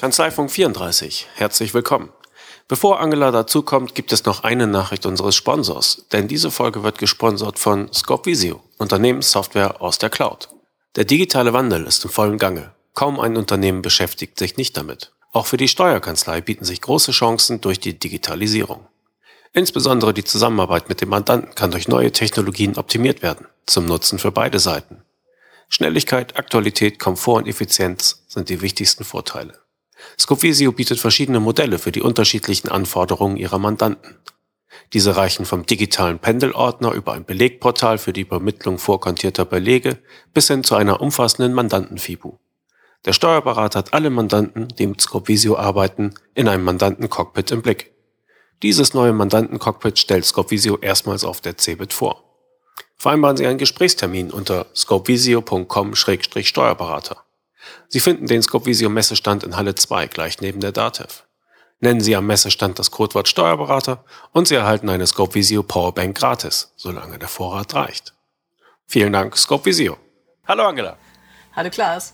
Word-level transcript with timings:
Kanzleifunk 0.00 0.50
34. 0.50 1.28
Herzlich 1.34 1.74
willkommen. 1.74 2.08
Bevor 2.68 3.00
Angela 3.00 3.30
dazukommt, 3.32 3.94
gibt 3.94 4.12
es 4.12 4.24
noch 4.24 4.44
eine 4.44 4.66
Nachricht 4.66 5.04
unseres 5.04 5.34
Sponsors, 5.34 6.06
denn 6.12 6.26
diese 6.26 6.50
Folge 6.50 6.82
wird 6.82 6.98
gesponsert 6.98 7.58
von 7.58 7.92
Scopvisio, 7.92 8.62
Unternehmenssoftware 8.78 9.82
aus 9.82 9.98
der 9.98 10.08
Cloud. 10.08 10.48
Der 10.96 11.04
digitale 11.04 11.52
Wandel 11.52 11.84
ist 11.84 12.04
im 12.04 12.10
vollen 12.10 12.38
Gange. 12.38 12.72
Kaum 12.94 13.20
ein 13.20 13.36
Unternehmen 13.36 13.82
beschäftigt 13.82 14.38
sich 14.38 14.56
nicht 14.56 14.76
damit. 14.76 15.12
Auch 15.32 15.46
für 15.46 15.56
die 15.56 15.68
Steuerkanzlei 15.68 16.40
bieten 16.40 16.64
sich 16.64 16.80
große 16.80 17.12
Chancen 17.12 17.60
durch 17.60 17.78
die 17.78 17.98
Digitalisierung. 17.98 18.86
Insbesondere 19.52 20.14
die 20.14 20.24
Zusammenarbeit 20.24 20.88
mit 20.88 21.00
dem 21.00 21.08
Mandanten 21.08 21.54
kann 21.54 21.72
durch 21.72 21.88
neue 21.88 22.12
Technologien 22.12 22.76
optimiert 22.76 23.22
werden, 23.22 23.46
zum 23.66 23.86
Nutzen 23.86 24.18
für 24.18 24.30
beide 24.30 24.60
Seiten. 24.60 25.02
Schnelligkeit, 25.68 26.36
Aktualität, 26.36 26.98
Komfort 26.98 27.38
und 27.38 27.48
Effizienz 27.48 28.24
sind 28.28 28.48
die 28.48 28.60
wichtigsten 28.60 29.04
Vorteile. 29.04 29.54
Scopvisio 30.18 30.72
bietet 30.72 30.98
verschiedene 30.98 31.40
Modelle 31.40 31.78
für 31.78 31.92
die 31.92 32.02
unterschiedlichen 32.02 32.68
Anforderungen 32.68 33.36
ihrer 33.36 33.58
Mandanten. 33.58 34.16
Diese 34.92 35.16
reichen 35.16 35.44
vom 35.44 35.66
digitalen 35.66 36.18
Pendelordner 36.18 36.92
über 36.92 37.12
ein 37.12 37.24
Belegportal 37.24 37.98
für 37.98 38.12
die 38.12 38.22
Übermittlung 38.22 38.78
vorkontierter 38.78 39.44
Belege 39.44 39.98
bis 40.32 40.48
hin 40.48 40.64
zu 40.64 40.74
einer 40.74 41.00
umfassenden 41.00 41.52
Mandantenfibu. 41.52 42.38
Der 43.04 43.12
Steuerberater 43.12 43.78
hat 43.80 43.94
alle 43.94 44.10
Mandanten, 44.10 44.68
die 44.68 44.86
mit 44.86 45.00
Scopvisio 45.00 45.56
arbeiten, 45.56 46.14
in 46.34 46.48
einem 46.48 46.64
Mandantencockpit 46.64 47.50
im 47.50 47.62
Blick. 47.62 47.92
Dieses 48.62 48.92
neue 48.92 49.14
Mandantencockpit 49.14 49.98
stellt 49.98 50.26
Scopvisio 50.26 50.76
erstmals 50.78 51.24
auf 51.24 51.40
der 51.40 51.56
CeBIT 51.56 51.94
vor. 51.94 52.22
Vereinbaren 52.96 53.38
Sie 53.38 53.46
einen 53.46 53.58
Gesprächstermin 53.58 54.30
unter 54.30 54.66
scopevisio.com-steuerberater. 54.76 57.24
Sie 57.88 58.00
finden 58.00 58.26
den 58.26 58.42
Scopvisio 58.42 58.90
Messestand 58.90 59.44
in 59.44 59.56
Halle 59.56 59.74
2 59.74 60.08
gleich 60.08 60.42
neben 60.42 60.60
der 60.60 60.72
DATEV. 60.72 61.24
Nennen 61.80 62.02
Sie 62.02 62.14
am 62.14 62.26
Messestand 62.26 62.78
das 62.78 62.90
Codewort 62.90 63.28
Steuerberater 63.28 64.04
und 64.32 64.46
Sie 64.46 64.56
erhalten 64.56 64.90
eine 64.90 65.06
Scopvisio 65.06 65.62
Powerbank 65.62 66.18
gratis, 66.18 66.74
solange 66.76 67.18
der 67.18 67.28
Vorrat 67.28 67.74
reicht. 67.74 68.12
Vielen 68.86 69.14
Dank, 69.14 69.38
Scopvisio. 69.38 69.96
Hallo 70.46 70.64
Angela. 70.64 70.98
Hallo 71.56 71.70
Klaas. 71.70 72.12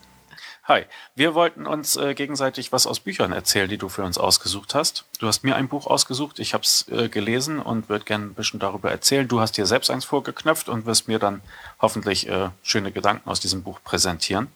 Hi, 0.69 0.85
wir 1.15 1.37
wollten 1.37 1.65
uns 1.65 1.95
äh, 1.95 2.15
gegenseitig 2.15 2.73
was 2.73 2.89
aus 2.89 2.99
Büchern 2.99 3.31
erzählen, 3.31 3.69
die 3.69 3.79
du 3.79 3.89
für 3.89 4.03
uns 4.03 4.19
ausgesucht 4.19 4.75
hast. 4.75 5.05
Du 5.21 5.29
hast 5.29 5.45
mir 5.45 5.55
ein 5.55 5.69
Buch 5.69 5.87
ausgesucht, 5.87 6.41
ich 6.41 6.55
habe 6.55 6.65
es 6.65 6.89
äh, 6.89 7.09
gelesen 7.09 7.61
und 7.61 7.89
würde 7.89 8.05
gerne 8.05 8.25
ein 8.25 8.35
bisschen 8.35 8.59
darüber 8.59 8.91
erzählen. 8.91 9.29
Du 9.29 9.39
hast 9.39 9.57
dir 9.57 9.65
selbst 9.65 9.93
eins 9.93 10.05
vorgeknöpft 10.05 10.69
und 10.69 10.85
wirst 10.85 11.07
mir 11.07 11.21
dann 11.21 11.41
hoffentlich 11.81 12.29
äh, 12.29 12.51
schöne 12.65 12.91
Gedanken 12.91 13.31
aus 13.31 13.39
diesem 13.39 13.63
Buch 13.63 13.79
präsentieren. 13.85 14.49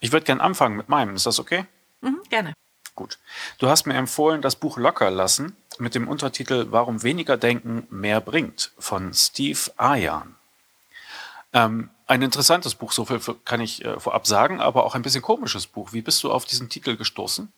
Ich 0.00 0.12
würde 0.12 0.24
gerne 0.24 0.42
anfangen 0.42 0.78
mit 0.78 0.88
meinem, 0.88 1.14
ist 1.14 1.26
das 1.26 1.38
okay? 1.38 1.66
Mhm, 2.00 2.22
gerne. 2.30 2.54
Gut. 2.94 3.18
Du 3.58 3.68
hast 3.68 3.84
mir 3.84 3.94
empfohlen, 3.94 4.40
das 4.40 4.56
Buch 4.56 4.78
Locker 4.78 5.10
lassen 5.10 5.56
mit 5.78 5.94
dem 5.94 6.08
Untertitel 6.08 6.68
Warum 6.70 7.02
weniger 7.02 7.36
denken 7.36 7.86
mehr 7.90 8.22
bringt 8.22 8.72
von 8.78 9.12
Steve 9.12 9.60
Ayan. 9.76 10.36
Ähm, 11.52 11.90
ein 12.10 12.22
interessantes 12.22 12.74
Buch, 12.74 12.90
so 12.90 13.04
viel 13.04 13.20
kann 13.44 13.60
ich 13.60 13.84
äh, 13.84 14.00
vorab 14.00 14.26
sagen, 14.26 14.60
aber 14.60 14.84
auch 14.84 14.96
ein 14.96 15.02
bisschen 15.02 15.22
komisches 15.22 15.68
Buch. 15.68 15.92
Wie 15.92 16.02
bist 16.02 16.22
du 16.24 16.32
auf 16.32 16.44
diesen 16.44 16.68
Titel 16.68 16.96
gestoßen? 16.96 17.52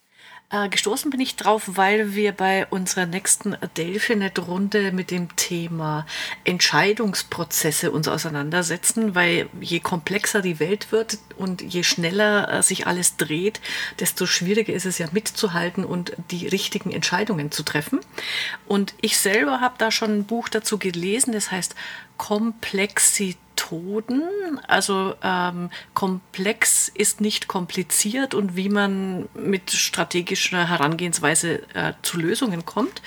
Äh, 0.51 0.69
gestoßen 0.69 1.11
bin 1.11 1.21
ich 1.21 1.37
drauf, 1.37 1.63
weil 1.67 2.15
wir 2.15 2.33
bei 2.33 2.67
unserer 2.67 3.07
nächsten 3.07 3.57
Delphinet-Runde 3.79 4.93
mit 4.93 5.11
dem 5.11 5.35
Thema 5.37 6.05
Entscheidungsprozesse 6.45 7.91
uns 7.91 8.09
auseinandersetzen, 8.09 9.15
weil 9.15 9.49
je 9.59 9.81
komplexer 9.81 10.43
die 10.43 10.61
Welt 10.61 10.93
wird 10.93 11.17
und 11.39 11.63
je 11.63 11.83
schneller 11.83 12.53
äh, 12.53 12.63
sich 12.63 12.87
alles 12.87 13.17
dreht, 13.17 13.63
desto 14.01 14.27
schwieriger 14.27 14.75
ist 14.75 14.85
es 14.85 14.99
ja 14.99 15.07
mitzuhalten 15.13 15.87
und 15.87 16.13
die 16.31 16.47
richtigen 16.47 16.91
Entscheidungen 16.91 17.51
zu 17.51 17.63
treffen. 17.63 18.01
Und 18.67 18.93
ich 19.01 19.17
selber 19.17 19.63
habe 19.63 19.77
da 19.79 19.91
schon 19.91 20.19
ein 20.19 20.25
Buch 20.27 20.51
dazu 20.51 20.77
gelesen, 20.77 21.33
das 21.33 21.51
heißt 21.51 21.75
Komplexität 22.19 23.39
Methoden. 23.53 24.61
Also 24.67 25.15
ähm, 25.23 25.71
komplex 25.95 26.89
ist 26.89 27.21
nicht 27.21 27.49
kompliziert 27.49 28.35
und 28.35 28.57
wie 28.57 28.69
man 28.69 29.29
mit 29.35 29.71
strategischer 29.71 30.69
Herangehensweise 30.69 31.63
äh, 31.75 31.93
zu 32.03 32.19
Lösungen 32.19 32.65
kommt. 32.65 33.03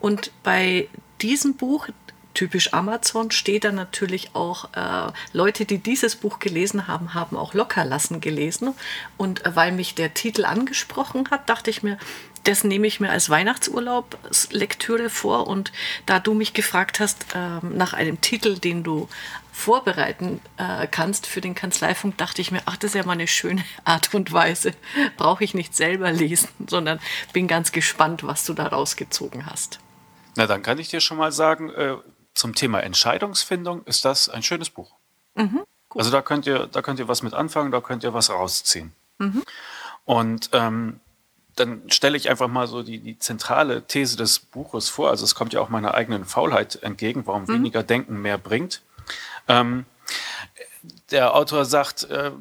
Und 0.00 0.30
bei 0.42 0.88
diesem 1.20 1.54
Buch, 1.54 1.88
typisch 2.34 2.74
Amazon, 2.74 3.30
steht 3.30 3.64
da 3.64 3.72
natürlich 3.72 4.34
auch, 4.34 4.68
äh, 4.74 5.12
Leute, 5.32 5.64
die 5.64 5.78
dieses 5.78 6.16
Buch 6.16 6.38
gelesen 6.38 6.86
haben, 6.86 7.14
haben 7.14 7.36
auch 7.36 7.54
Lockerlassen 7.54 8.20
gelesen. 8.20 8.74
Und 9.16 9.44
äh, 9.44 9.56
weil 9.56 9.72
mich 9.72 9.94
der 9.94 10.14
Titel 10.14 10.44
angesprochen 10.44 11.28
hat, 11.30 11.48
dachte 11.48 11.70
ich 11.70 11.82
mir, 11.82 11.98
das 12.46 12.64
nehme 12.64 12.86
ich 12.86 13.00
mir 13.00 13.10
als 13.10 13.28
Weihnachtsurlaubslektüre 13.28 15.10
vor. 15.10 15.46
Und 15.46 15.72
da 16.06 16.20
du 16.20 16.34
mich 16.34 16.54
gefragt 16.54 17.00
hast 17.00 17.34
äh, 17.34 17.58
nach 17.62 17.92
einem 17.92 18.20
Titel, 18.20 18.58
den 18.58 18.82
du 18.82 19.08
vorbereiten 19.52 20.40
äh, 20.58 20.86
kannst 20.86 21.26
für 21.26 21.40
den 21.40 21.54
Kanzleifunk, 21.54 22.16
dachte 22.18 22.42
ich 22.42 22.52
mir, 22.52 22.62
ach, 22.66 22.76
das 22.76 22.90
ist 22.90 22.94
ja 22.94 23.04
mal 23.04 23.12
eine 23.12 23.26
schöne 23.26 23.64
Art 23.84 24.14
und 24.14 24.32
Weise. 24.32 24.72
Brauche 25.16 25.44
ich 25.44 25.54
nicht 25.54 25.74
selber 25.74 26.12
lesen, 26.12 26.48
sondern 26.66 27.00
bin 27.32 27.48
ganz 27.48 27.72
gespannt, 27.72 28.22
was 28.24 28.44
du 28.44 28.54
da 28.54 28.66
rausgezogen 28.68 29.46
hast. 29.46 29.80
Na, 30.36 30.46
dann 30.46 30.62
kann 30.62 30.78
ich 30.78 30.88
dir 30.88 31.00
schon 31.00 31.16
mal 31.16 31.32
sagen, 31.32 31.70
äh, 31.70 31.96
zum 32.34 32.54
Thema 32.54 32.80
Entscheidungsfindung 32.80 33.84
ist 33.84 34.04
das 34.04 34.28
ein 34.28 34.42
schönes 34.42 34.68
Buch. 34.68 34.94
Mhm, 35.34 35.62
also 35.94 36.10
da 36.10 36.20
könnt 36.20 36.46
ihr, 36.46 36.66
da 36.66 36.82
könnt 36.82 36.98
ihr 36.98 37.08
was 37.08 37.22
mit 37.22 37.32
anfangen, 37.32 37.72
da 37.72 37.80
könnt 37.80 38.04
ihr 38.04 38.12
was 38.12 38.30
rausziehen. 38.30 38.92
Mhm. 39.18 39.42
Und 40.04 40.50
ähm, 40.52 41.00
dann 41.56 41.82
stelle 41.88 42.16
ich 42.16 42.30
einfach 42.30 42.48
mal 42.48 42.66
so 42.66 42.82
die, 42.82 42.98
die 42.98 43.18
zentrale 43.18 43.82
These 43.86 44.16
des 44.16 44.38
Buches 44.38 44.88
vor. 44.88 45.10
Also 45.10 45.24
es 45.24 45.34
kommt 45.34 45.52
ja 45.52 45.60
auch 45.60 45.68
meiner 45.68 45.94
eigenen 45.94 46.24
Faulheit 46.24 46.82
entgegen, 46.82 47.26
warum 47.26 47.42
mhm. 47.42 47.54
weniger 47.54 47.82
Denken 47.82 48.20
mehr 48.20 48.38
bringt. 48.38 48.82
Ähm, 49.48 49.86
der 51.10 51.34
Autor 51.34 51.64
sagt, 51.64 52.04
äh, 52.04 52.32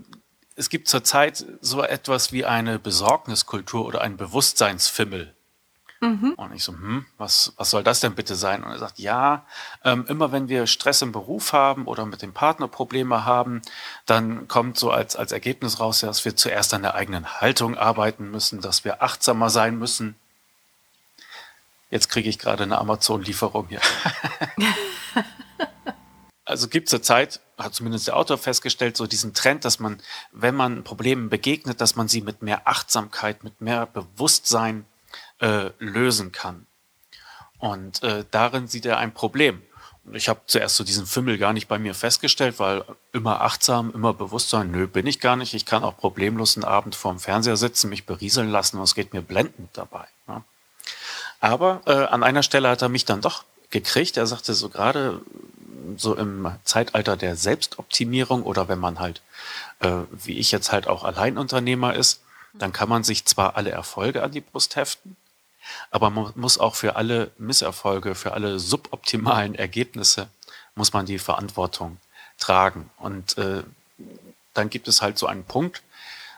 es 0.55 0.69
gibt 0.69 0.87
zurzeit 0.87 1.45
so 1.61 1.81
etwas 1.81 2.31
wie 2.31 2.45
eine 2.45 2.79
Besorgniskultur 2.79 3.85
oder 3.85 4.01
ein 4.01 4.17
Bewusstseinsfimmel. 4.17 5.34
Mhm. 6.05 6.33
Und 6.33 6.53
ich 6.53 6.63
so, 6.63 6.73
hm, 6.73 7.05
was, 7.17 7.53
was 7.57 7.71
soll 7.71 7.83
das 7.83 7.99
denn 7.99 8.13
bitte 8.13 8.35
sein? 8.35 8.63
Und 8.63 8.71
er 8.71 8.77
sagt, 8.77 8.99
ja, 8.99 9.43
ähm, 9.83 10.05
immer 10.07 10.31
wenn 10.31 10.49
wir 10.49 10.67
Stress 10.67 11.01
im 11.01 11.11
Beruf 11.11 11.51
haben 11.51 11.85
oder 11.85 12.05
mit 12.05 12.21
dem 12.21 12.31
Partner 12.31 12.67
Probleme 12.67 13.25
haben, 13.25 13.63
dann 14.05 14.47
kommt 14.47 14.77
so 14.77 14.91
als, 14.91 15.15
als 15.15 15.31
Ergebnis 15.31 15.79
raus, 15.79 16.01
dass 16.01 16.23
wir 16.23 16.35
zuerst 16.35 16.75
an 16.75 16.83
der 16.83 16.93
eigenen 16.93 17.41
Haltung 17.41 17.75
arbeiten 17.75 18.29
müssen, 18.29 18.61
dass 18.61 18.85
wir 18.85 19.01
achtsamer 19.01 19.49
sein 19.49 19.79
müssen. 19.79 20.15
Jetzt 21.89 22.09
kriege 22.09 22.29
ich 22.29 22.37
gerade 22.37 22.63
eine 22.63 22.77
Amazon-Lieferung 22.77 23.67
hier. 23.69 23.81
also 26.45 26.67
gibt 26.67 26.89
zurzeit, 26.89 27.39
hat 27.57 27.73
zumindest 27.73 28.07
der 28.07 28.17
Autor 28.17 28.37
festgestellt, 28.37 28.95
so 28.95 29.07
diesen 29.07 29.33
Trend, 29.33 29.65
dass 29.65 29.79
man, 29.79 29.99
wenn 30.31 30.55
man 30.55 30.83
Problemen 30.83 31.29
begegnet, 31.29 31.81
dass 31.81 31.95
man 31.95 32.07
sie 32.07 32.21
mit 32.21 32.43
mehr 32.43 32.67
Achtsamkeit, 32.67 33.43
mit 33.43 33.61
mehr 33.61 33.87
Bewusstsein 33.87 34.85
äh, 35.39 35.69
lösen 35.79 36.31
kann. 36.31 36.65
Und 37.57 38.03
äh, 38.03 38.25
darin 38.31 38.67
sieht 38.67 38.85
er 38.85 38.97
ein 38.97 39.13
Problem. 39.13 39.61
Und 40.05 40.15
ich 40.15 40.29
habe 40.29 40.41
zuerst 40.45 40.75
so 40.75 40.83
diesen 40.83 41.07
Fimmel 41.07 41.37
gar 41.37 41.51
nicht 41.51 41.67
bei 41.67 41.79
mir 41.79 41.95
festgestellt, 41.95 42.59
weil 42.59 42.83
immer 43.11 43.41
achtsam, 43.41 43.91
immer 43.93 44.13
Bewusstsein, 44.13 44.69
nö, 44.69 44.87
bin 44.87 45.07
ich 45.07 45.19
gar 45.19 45.35
nicht. 45.35 45.53
Ich 45.53 45.65
kann 45.65 45.83
auch 45.83 45.97
problemlos 45.97 46.55
einen 46.55 46.63
Abend 46.63 46.95
vorm 46.95 47.19
Fernseher 47.19 47.57
sitzen, 47.57 47.89
mich 47.89 48.05
berieseln 48.05 48.49
lassen 48.49 48.77
und 48.77 48.83
es 48.83 48.93
geht 48.93 49.13
mir 49.13 49.21
blendend 49.21 49.69
dabei. 49.73 50.05
Ne? 50.27 50.43
Aber 51.39 51.81
äh, 51.85 51.91
an 51.91 52.23
einer 52.23 52.43
Stelle 52.43 52.69
hat 52.69 52.81
er 52.81 52.89
mich 52.89 53.05
dann 53.05 53.21
doch 53.21 53.43
gekriegt. 53.71 54.17
Er 54.17 54.27
sagte 54.27 54.53
so 54.53 54.69
gerade 54.69 55.21
so 55.97 56.15
im 56.15 56.51
Zeitalter 56.63 57.17
der 57.17 57.35
Selbstoptimierung 57.35 58.43
oder 58.43 58.67
wenn 58.67 58.79
man 58.79 58.99
halt, 58.99 59.21
äh, 59.79 59.91
wie 60.11 60.37
ich 60.37 60.51
jetzt 60.51 60.71
halt 60.71 60.87
auch 60.87 61.03
Alleinunternehmer 61.03 61.95
ist, 61.95 62.21
dann 62.53 62.71
kann 62.71 62.89
man 62.89 63.03
sich 63.03 63.25
zwar 63.25 63.57
alle 63.57 63.71
Erfolge 63.71 64.23
an 64.23 64.31
die 64.31 64.41
Brust 64.41 64.75
heften, 64.75 65.17
aber 65.91 66.09
man 66.09 66.31
muss 66.35 66.57
auch 66.57 66.75
für 66.75 66.95
alle 66.95 67.31
Misserfolge, 67.37 68.15
für 68.15 68.33
alle 68.33 68.59
suboptimalen 68.59 69.55
Ergebnisse, 69.55 70.27
muss 70.75 70.93
man 70.93 71.05
die 71.05 71.19
Verantwortung 71.19 71.97
tragen. 72.37 72.89
Und 72.97 73.37
äh, 73.37 73.63
dann 74.53 74.69
gibt 74.69 74.87
es 74.87 75.01
halt 75.01 75.17
so 75.17 75.27
einen 75.27 75.43
Punkt, 75.43 75.81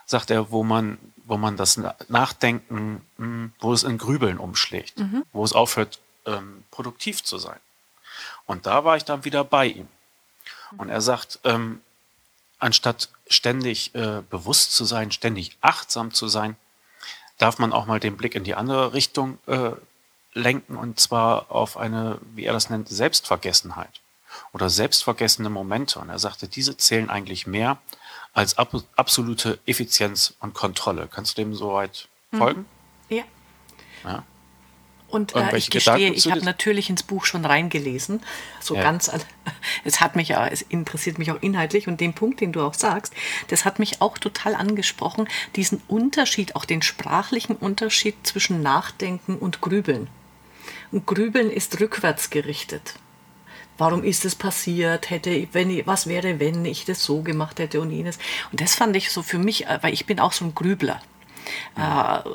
sagt 0.06 0.30
er, 0.30 0.50
wo 0.50 0.64
man, 0.64 0.98
wo 1.24 1.36
man 1.36 1.56
das 1.56 1.80
Nachdenken, 2.08 3.04
mh, 3.16 3.24
hm, 3.24 3.52
wo 3.60 3.72
es 3.72 3.82
in 3.82 3.98
Grübeln 3.98 4.38
umschlägt, 4.38 4.98
mhm. 4.98 5.24
wo 5.32 5.44
es 5.44 5.52
aufhört, 5.52 5.98
ähm, 6.26 6.64
produktiv 6.70 7.22
zu 7.24 7.38
sein. 7.38 7.58
Und 8.46 8.66
da 8.66 8.84
war 8.84 8.96
ich 8.96 9.04
dann 9.04 9.24
wieder 9.24 9.44
bei 9.44 9.66
ihm. 9.66 9.88
Und 10.76 10.88
er 10.88 11.00
sagt, 11.00 11.40
ähm, 11.44 11.80
anstatt 12.58 13.08
ständig 13.28 13.94
äh, 13.94 14.22
bewusst 14.28 14.74
zu 14.74 14.84
sein, 14.84 15.12
ständig 15.12 15.56
achtsam 15.60 16.12
zu 16.12 16.28
sein, 16.28 16.56
darf 17.38 17.58
man 17.58 17.72
auch 17.72 17.86
mal 17.86 18.00
den 18.00 18.16
Blick 18.16 18.34
in 18.34 18.44
die 18.44 18.54
andere 18.54 18.92
Richtung 18.92 19.38
äh, 19.46 19.70
lenken 20.34 20.76
und 20.76 21.00
zwar 21.00 21.50
auf 21.50 21.76
eine, 21.76 22.18
wie 22.34 22.44
er 22.44 22.52
das 22.52 22.70
nennt, 22.70 22.88
Selbstvergessenheit. 22.88 24.00
oder 24.52 24.70
selbstvergessene 24.70 25.50
Momente. 25.50 25.98
Und 25.98 26.10
er 26.10 26.18
sagte, 26.18 26.48
diese 26.48 26.76
zählen 26.76 27.10
eigentlich 27.10 27.46
mehr 27.46 27.78
als 28.32 28.58
ab 28.58 28.72
absolute 28.96 29.58
Effizienz 29.66 30.34
und 30.40 30.54
Kontrolle. 30.54 31.08
Kannst 31.10 31.36
du 31.36 31.42
dem 31.42 31.54
soweit 31.54 32.08
mhm. 32.30 32.38
folgen? 32.38 32.66
Ja. 33.08 33.24
ja. 34.04 34.22
Und 35.08 35.34
äh, 35.34 35.56
ich 35.56 35.70
gestehe, 35.70 36.12
ich 36.12 36.30
habe 36.30 36.44
natürlich 36.44 36.90
ins 36.90 37.02
Buch 37.02 37.24
schon 37.24 37.44
reingelesen. 37.44 38.20
So 38.60 38.74
ja. 38.74 38.82
ganz, 38.82 39.10
es 39.84 40.00
hat 40.00 40.16
mich 40.16 40.28
ja, 40.28 40.46
es 40.46 40.62
interessiert 40.62 41.18
mich 41.18 41.30
auch 41.30 41.40
inhaltlich 41.40 41.88
und 41.88 42.00
den 42.00 42.12
Punkt, 42.12 42.40
den 42.40 42.52
du 42.52 42.60
auch 42.60 42.74
sagst, 42.74 43.14
das 43.48 43.64
hat 43.64 43.78
mich 43.78 44.02
auch 44.02 44.18
total 44.18 44.54
angesprochen, 44.54 45.26
diesen 45.56 45.80
Unterschied, 45.88 46.56
auch 46.56 46.66
den 46.66 46.82
sprachlichen 46.82 47.56
Unterschied 47.56 48.14
zwischen 48.22 48.62
Nachdenken 48.62 49.36
und 49.36 49.62
Grübeln. 49.62 50.08
Und 50.92 51.06
Grübeln 51.06 51.50
ist 51.50 51.80
rückwärts 51.80 52.28
gerichtet. 52.28 52.94
Warum 53.78 54.02
ist 54.02 54.24
es 54.24 54.34
passiert? 54.34 55.08
Hätte, 55.08 55.48
wenn 55.52 55.70
ich, 55.70 55.86
was 55.86 56.06
wäre, 56.08 56.40
wenn 56.40 56.64
ich 56.64 56.84
das 56.84 57.02
so 57.02 57.22
gemacht 57.22 57.60
hätte 57.60 57.80
und 57.80 57.90
jenes? 57.90 58.18
Und 58.50 58.60
das 58.60 58.74
fand 58.74 58.96
ich 58.96 59.10
so 59.10 59.22
für 59.22 59.38
mich, 59.38 59.66
äh, 59.66 59.78
weil 59.80 59.94
ich 59.94 60.04
bin 60.04 60.18
auch 60.18 60.32
so 60.32 60.44
ein 60.44 60.54
Grübler. 60.54 61.00
Mhm. 61.76 61.82
Äh, 61.82 62.34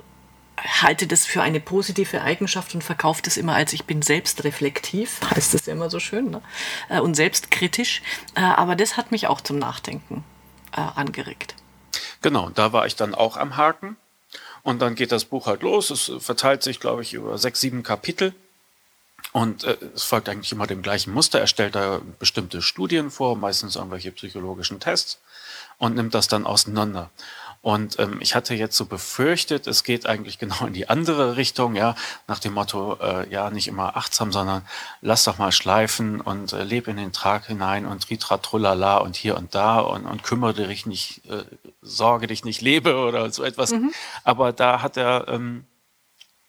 halte 0.64 1.08
das 1.08 1.26
für 1.26 1.42
eine 1.42 1.60
positive 1.60 2.22
Eigenschaft 2.22 2.74
und 2.74 2.84
verkaufe 2.84 3.22
das 3.22 3.38
immer 3.38 3.56
als 3.56 3.74
ich 3.74 3.86
bin 3.86 4.02
selbstreflektiv, 4.02 5.20
heißt 5.36 5.54
das 5.54 5.66
ja 5.66 5.74
immer 5.74 5.90
so 5.90 6.00
schön, 6.00 6.32
ne? 6.32 6.42
Äh, 6.90 7.00
und 7.00 7.16
selbstkritisch. 7.16 8.02
Äh, 8.36 8.42
aber 8.42 8.76
das 8.76 8.98
hat 8.98 9.12
mich 9.12 9.28
auch 9.28 9.42
zum 9.42 9.60
Nachdenken 9.60 10.24
äh, 10.72 10.82
angeregt. 10.82 11.56
Genau, 12.22 12.50
da 12.50 12.74
war 12.74 12.86
ich 12.86 12.96
dann 12.96 13.14
auch 13.14 13.38
am 13.38 13.58
Haken. 13.58 13.98
Und 14.64 14.82
dann 14.82 14.96
geht 14.96 15.12
das 15.12 15.26
Buch 15.26 15.48
halt 15.48 15.62
los. 15.62 15.90
Es 15.90 16.12
verteilt 16.20 16.64
sich, 16.64 16.80
glaube 16.80 17.02
ich, 17.02 17.14
über 17.14 17.38
sechs, 17.38 17.60
sieben 17.60 17.84
Kapitel. 17.84 18.34
Und 19.34 19.66
es 19.66 20.04
folgt 20.04 20.30
eigentlich 20.30 20.54
immer 20.54 20.68
dem 20.68 20.82
gleichen 20.82 21.14
Muster. 21.14 21.40
Er 21.40 21.48
stellt 21.48 21.76
da 21.76 22.00
bestimmte 22.18 22.62
Studien 22.62 23.12
vor, 23.12 23.36
meistens 23.36 23.76
irgendwelche 23.76 24.14
psychologischen 24.14 24.80
Tests 24.80 25.20
und 25.78 25.96
nimmt 25.96 26.14
das 26.14 26.30
dann 26.30 26.46
auseinander. 26.46 27.10
Und 27.64 27.98
ähm, 27.98 28.18
ich 28.20 28.36
hatte 28.36 28.54
jetzt 28.56 28.76
so 28.76 28.86
befürchtet, 28.86 29.68
es 29.68 29.86
geht 29.86 30.06
eigentlich 30.06 30.38
genau 30.44 30.66
in 30.68 30.74
die 30.74 30.90
andere 30.90 31.38
Richtung, 31.38 31.76
ja, 31.76 31.96
nach 32.28 32.40
dem 32.40 32.54
Motto, 32.54 32.98
äh, 33.02 33.28
ja, 33.30 33.50
nicht 33.50 33.70
immer 33.70 33.96
achtsam, 33.96 34.34
sondern 34.34 34.64
lass 35.02 35.24
doch 35.24 35.38
mal 35.38 35.54
schleifen 35.54 36.20
und 36.20 36.52
äh, 36.52 36.64
leb 36.66 36.90
in 36.90 36.98
den 36.98 37.14
Tag 37.14 37.48
hinein 37.48 37.86
und 37.86 38.06
tritra 38.06 38.38
trullala 38.40 38.98
und 38.98 39.16
hier 39.16 39.38
und 39.38 39.56
da 39.56 39.80
und, 39.80 40.06
und 40.06 40.24
kümmere 40.24 40.68
dich 40.68 40.86
nicht, 40.86 41.26
äh, 41.30 41.46
sorge 41.82 42.28
dich 42.28 42.44
nicht, 42.44 42.62
lebe 42.62 42.98
oder 42.98 43.32
so 43.32 43.44
etwas. 43.44 43.72
Mhm. 43.72 43.94
Aber 44.26 44.52
da 44.52 44.82
hat 44.82 44.98
er, 44.98 45.30
ähm, 45.30 45.64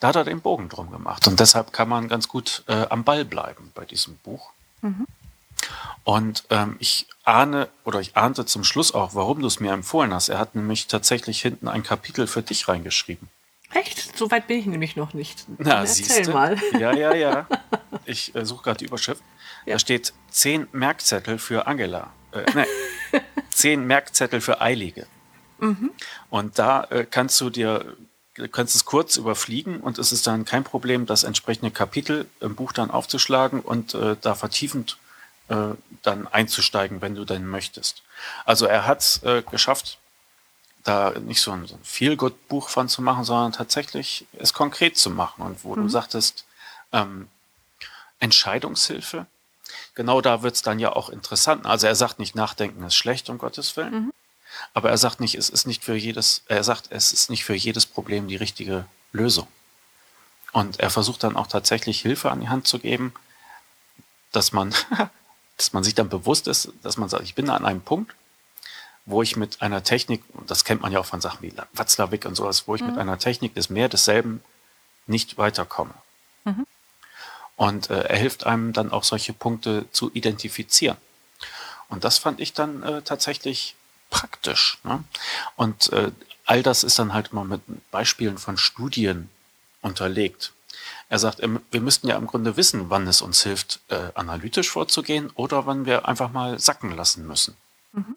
da 0.00 0.08
hat 0.08 0.17
er 0.17 0.25
den 0.25 0.40
Bogen 0.40 0.69
drum 0.69 0.90
gemacht. 0.90 1.28
Und 1.28 1.38
deshalb 1.38 1.72
kann 1.72 1.88
man 1.88 2.08
ganz 2.08 2.26
gut 2.26 2.64
äh, 2.67 2.87
am 2.90 3.05
Ball 3.05 3.25
bleiben 3.25 3.70
bei 3.76 3.84
diesem 3.84 4.17
Buch. 4.17 4.50
Mhm. 4.82 5.06
Und 6.05 6.44
ähm, 6.50 6.76
ich 6.81 7.06
ahne 7.25 7.69
oder 7.84 8.00
ich 8.00 8.16
ahnte 8.16 8.44
zum 8.44 8.64
Schluss 8.64 8.93
auch, 8.93 9.14
warum 9.14 9.40
du 9.40 9.46
es 9.46 9.61
mir 9.61 9.72
empfohlen 9.72 10.12
hast. 10.12 10.28
Er 10.28 10.38
hat 10.38 10.55
nämlich 10.55 10.87
tatsächlich 10.87 11.40
hinten 11.40 11.69
ein 11.69 11.82
Kapitel 11.82 12.26
für 12.26 12.43
dich 12.43 12.69
reingeschrieben. 12.69 13.28
Echt? 13.72 14.16
So 14.16 14.31
weit 14.31 14.46
bin 14.46 14.58
ich 14.58 14.66
nämlich 14.66 14.96
noch 14.96 15.14
nicht. 15.14 15.46
Na, 15.58 15.81
Erzähl 15.81 16.05
siehste. 16.05 16.32
mal. 16.32 16.58
Ja, 16.78 16.94
ja, 16.94 17.14
ja. 17.14 17.46
Ich 18.06 18.34
äh, 18.34 18.44
suche 18.44 18.64
gerade 18.64 18.78
die 18.78 18.84
Überschrift. 18.84 19.22
Ja. 19.64 19.75
Da 19.75 19.78
steht 19.78 20.12
zehn 20.28 20.66
Merkzettel 20.72 21.38
für 21.38 21.67
Angela. 21.67 22.12
Äh, 22.32 22.44
nein, 22.55 22.67
zehn 23.50 23.87
Merkzettel 23.87 24.43
für 24.43 24.60
Eilige. 24.60 25.06
Mhm. 25.58 25.90
Und 26.28 26.58
da 26.58 26.84
äh, 26.90 27.06
kannst 27.08 27.40
du 27.40 27.49
dir 27.49 27.96
du 28.34 28.49
kannst 28.49 28.75
es 28.75 28.84
kurz 28.84 29.17
überfliegen 29.17 29.81
und 29.81 29.99
es 29.99 30.12
ist 30.12 30.26
dann 30.26 30.44
kein 30.44 30.64
Problem, 30.64 31.06
das 31.06 31.25
entsprechende 31.25 31.70
Kapitel 31.70 32.26
im 32.40 32.55
Buch 32.55 32.72
dann 32.72 32.90
aufzuschlagen 32.90 33.60
und 33.60 33.94
äh, 33.94 34.17
da 34.20 34.34
vertiefend 34.34 34.99
äh, 35.49 35.75
dann 36.02 36.26
einzusteigen, 36.26 37.02
wenn 37.02 37.14
du 37.14 37.25
denn 37.25 37.46
möchtest. 37.46 38.02
Also 38.44 38.67
er 38.67 38.87
hat 38.87 39.00
es 39.00 39.23
äh, 39.23 39.43
geschafft, 39.43 39.99
da 40.85 41.11
nicht 41.19 41.41
so 41.41 41.50
ein, 41.52 41.67
so 41.67 41.75
ein 41.75 41.82
Feel-Good-Buch 41.82 42.69
von 42.69 42.88
zu 42.88 43.02
machen, 43.02 43.25
sondern 43.25 43.52
tatsächlich 43.52 44.26
es 44.38 44.52
konkret 44.52 44.96
zu 44.99 45.11
machen. 45.11 45.43
Und 45.43 45.64
wo 45.64 45.75
mhm. 45.75 45.82
du 45.82 45.88
sagtest, 45.88 46.44
ähm, 46.93 47.29
Entscheidungshilfe, 48.20 49.26
genau 49.94 50.20
da 50.20 50.43
wird 50.43 50.55
es 50.55 50.62
dann 50.62 50.79
ja 50.79 50.93
auch 50.93 51.08
interessant. 51.08 51.67
Also 51.67 51.87
er 51.87 51.94
sagt 51.94 52.19
nicht, 52.19 52.35
Nachdenken 52.35 52.82
ist 52.85 52.96
schlecht, 52.96 53.29
um 53.31 53.38
Gottes 53.38 53.76
Willen. 53.76 53.94
Mhm. 53.94 54.12
Aber 54.73 54.91
er 54.91 54.99
sagt 54.99 55.20
nicht, 55.20 55.35
es 55.35 55.49
ist 55.49 55.67
nicht 55.67 55.82
für 55.82 55.96
jedes, 55.96 56.43
er 56.46 56.62
sagt, 56.62 56.88
es 56.91 57.12
ist 57.12 57.31
nicht 57.31 57.44
für 57.44 57.55
jedes 57.55 57.87
Problem 57.87 58.29
die 58.29 58.37
richtige 58.37 58.87
Lösung. 59.12 59.49
Und 60.52 60.79
er 60.79 60.91
versucht 60.91 61.25
dann 61.25 61.37
auch 61.37 61.49
tatsächlich 61.49 62.00
Hilfe 62.00 62.31
an 62.31 62.41
die 62.41 62.49
Hand 62.49 62.67
zu 62.67 62.79
geben, 62.79 63.12
dass 64.31 64.52
man 64.52 64.75
dass 65.56 65.72
man 65.72 65.84
sich 65.84 65.94
dann 65.94 66.08
bewusst 66.08 66.48
ist, 66.48 66.72
dass 66.82 66.96
man 66.96 67.08
sagt, 67.08 67.24
ich 67.24 67.34
bin 67.34 67.50
an 67.50 67.64
einem 67.64 67.80
Punkt, 67.80 68.14
wo 69.06 69.22
ich 69.22 69.36
mit 69.36 69.60
einer 69.62 69.84
Technik, 69.84 70.22
das 70.46 70.64
kennt 70.64 70.82
man 70.82 70.92
ja 70.92 70.98
auch 71.00 71.06
von 71.06 71.20
Sachen 71.20 71.42
wie 71.42 71.54
Watzlawick 71.74 72.24
und 72.24 72.34
sowas, 72.34 72.66
wo 72.66 72.74
ich 72.74 72.80
mhm. 72.80 72.88
mit 72.88 72.98
einer 72.98 73.18
Technik 73.18 73.54
des 73.54 73.70
mehr 73.70 73.88
desselben 73.88 74.42
nicht 75.06 75.36
weiterkomme. 75.36 75.94
Mhm. 76.44 76.66
Und 77.56 77.90
äh, 77.90 78.00
er 78.00 78.16
hilft 78.16 78.46
einem 78.46 78.72
dann 78.72 78.90
auch 78.90 79.04
solche 79.04 79.32
Punkte 79.32 79.86
zu 79.92 80.10
identifizieren. 80.12 80.96
Und 81.88 82.04
das 82.04 82.18
fand 82.18 82.40
ich 82.40 82.52
dann 82.52 82.82
äh, 82.82 83.02
tatsächlich 83.02 83.76
praktisch. 84.10 84.78
Ne? 84.84 85.04
Und 85.56 85.92
äh, 85.92 86.10
all 86.46 86.62
das 86.62 86.82
ist 86.82 86.98
dann 86.98 87.12
halt 87.12 87.32
mal 87.32 87.44
mit 87.44 87.60
Beispielen 87.90 88.38
von 88.38 88.56
Studien 88.56 89.28
unterlegt. 89.82 90.52
Er 91.14 91.20
sagt, 91.20 91.38
wir 91.38 91.81
müssten 91.81 92.08
ja 92.08 92.16
im 92.16 92.26
Grunde 92.26 92.56
wissen, 92.56 92.90
wann 92.90 93.06
es 93.06 93.22
uns 93.22 93.44
hilft, 93.44 93.78
äh, 93.87 94.11
analytisch 94.16 94.69
vorzugehen 94.69 95.31
oder 95.37 95.64
wann 95.64 95.87
wir 95.87 96.08
einfach 96.08 96.32
mal 96.32 96.58
sacken 96.58 96.90
lassen 96.90 97.25
müssen. 97.28 97.56
Mhm. 97.93 98.16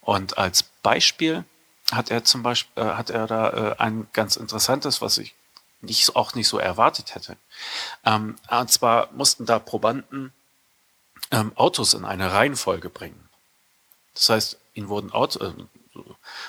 Und 0.00 0.38
als 0.38 0.62
Beispiel 0.62 1.44
hat 1.92 2.10
er 2.10 2.24
zum 2.24 2.42
Beispiel, 2.42 2.84
äh, 2.84 2.92
hat 2.92 3.10
er 3.10 3.26
da 3.26 3.50
äh, 3.50 3.76
ein 3.76 4.08
ganz 4.14 4.36
interessantes, 4.36 5.02
was 5.02 5.18
ich 5.18 5.34
nicht, 5.82 6.16
auch 6.16 6.34
nicht 6.34 6.48
so 6.48 6.56
erwartet 6.56 7.14
hätte. 7.14 7.36
Ähm, 8.02 8.36
und 8.48 8.70
zwar 8.72 9.12
mussten 9.12 9.44
da 9.44 9.58
Probanden 9.58 10.32
ähm, 11.32 11.52
Autos 11.54 11.92
in 11.92 12.06
eine 12.06 12.32
Reihenfolge 12.32 12.88
bringen. 12.88 13.28
Das 14.14 14.30
heißt, 14.30 14.56
ihnen 14.72 14.88
wurden 14.88 15.12
Auto, 15.12 15.44
äh, 15.44 15.52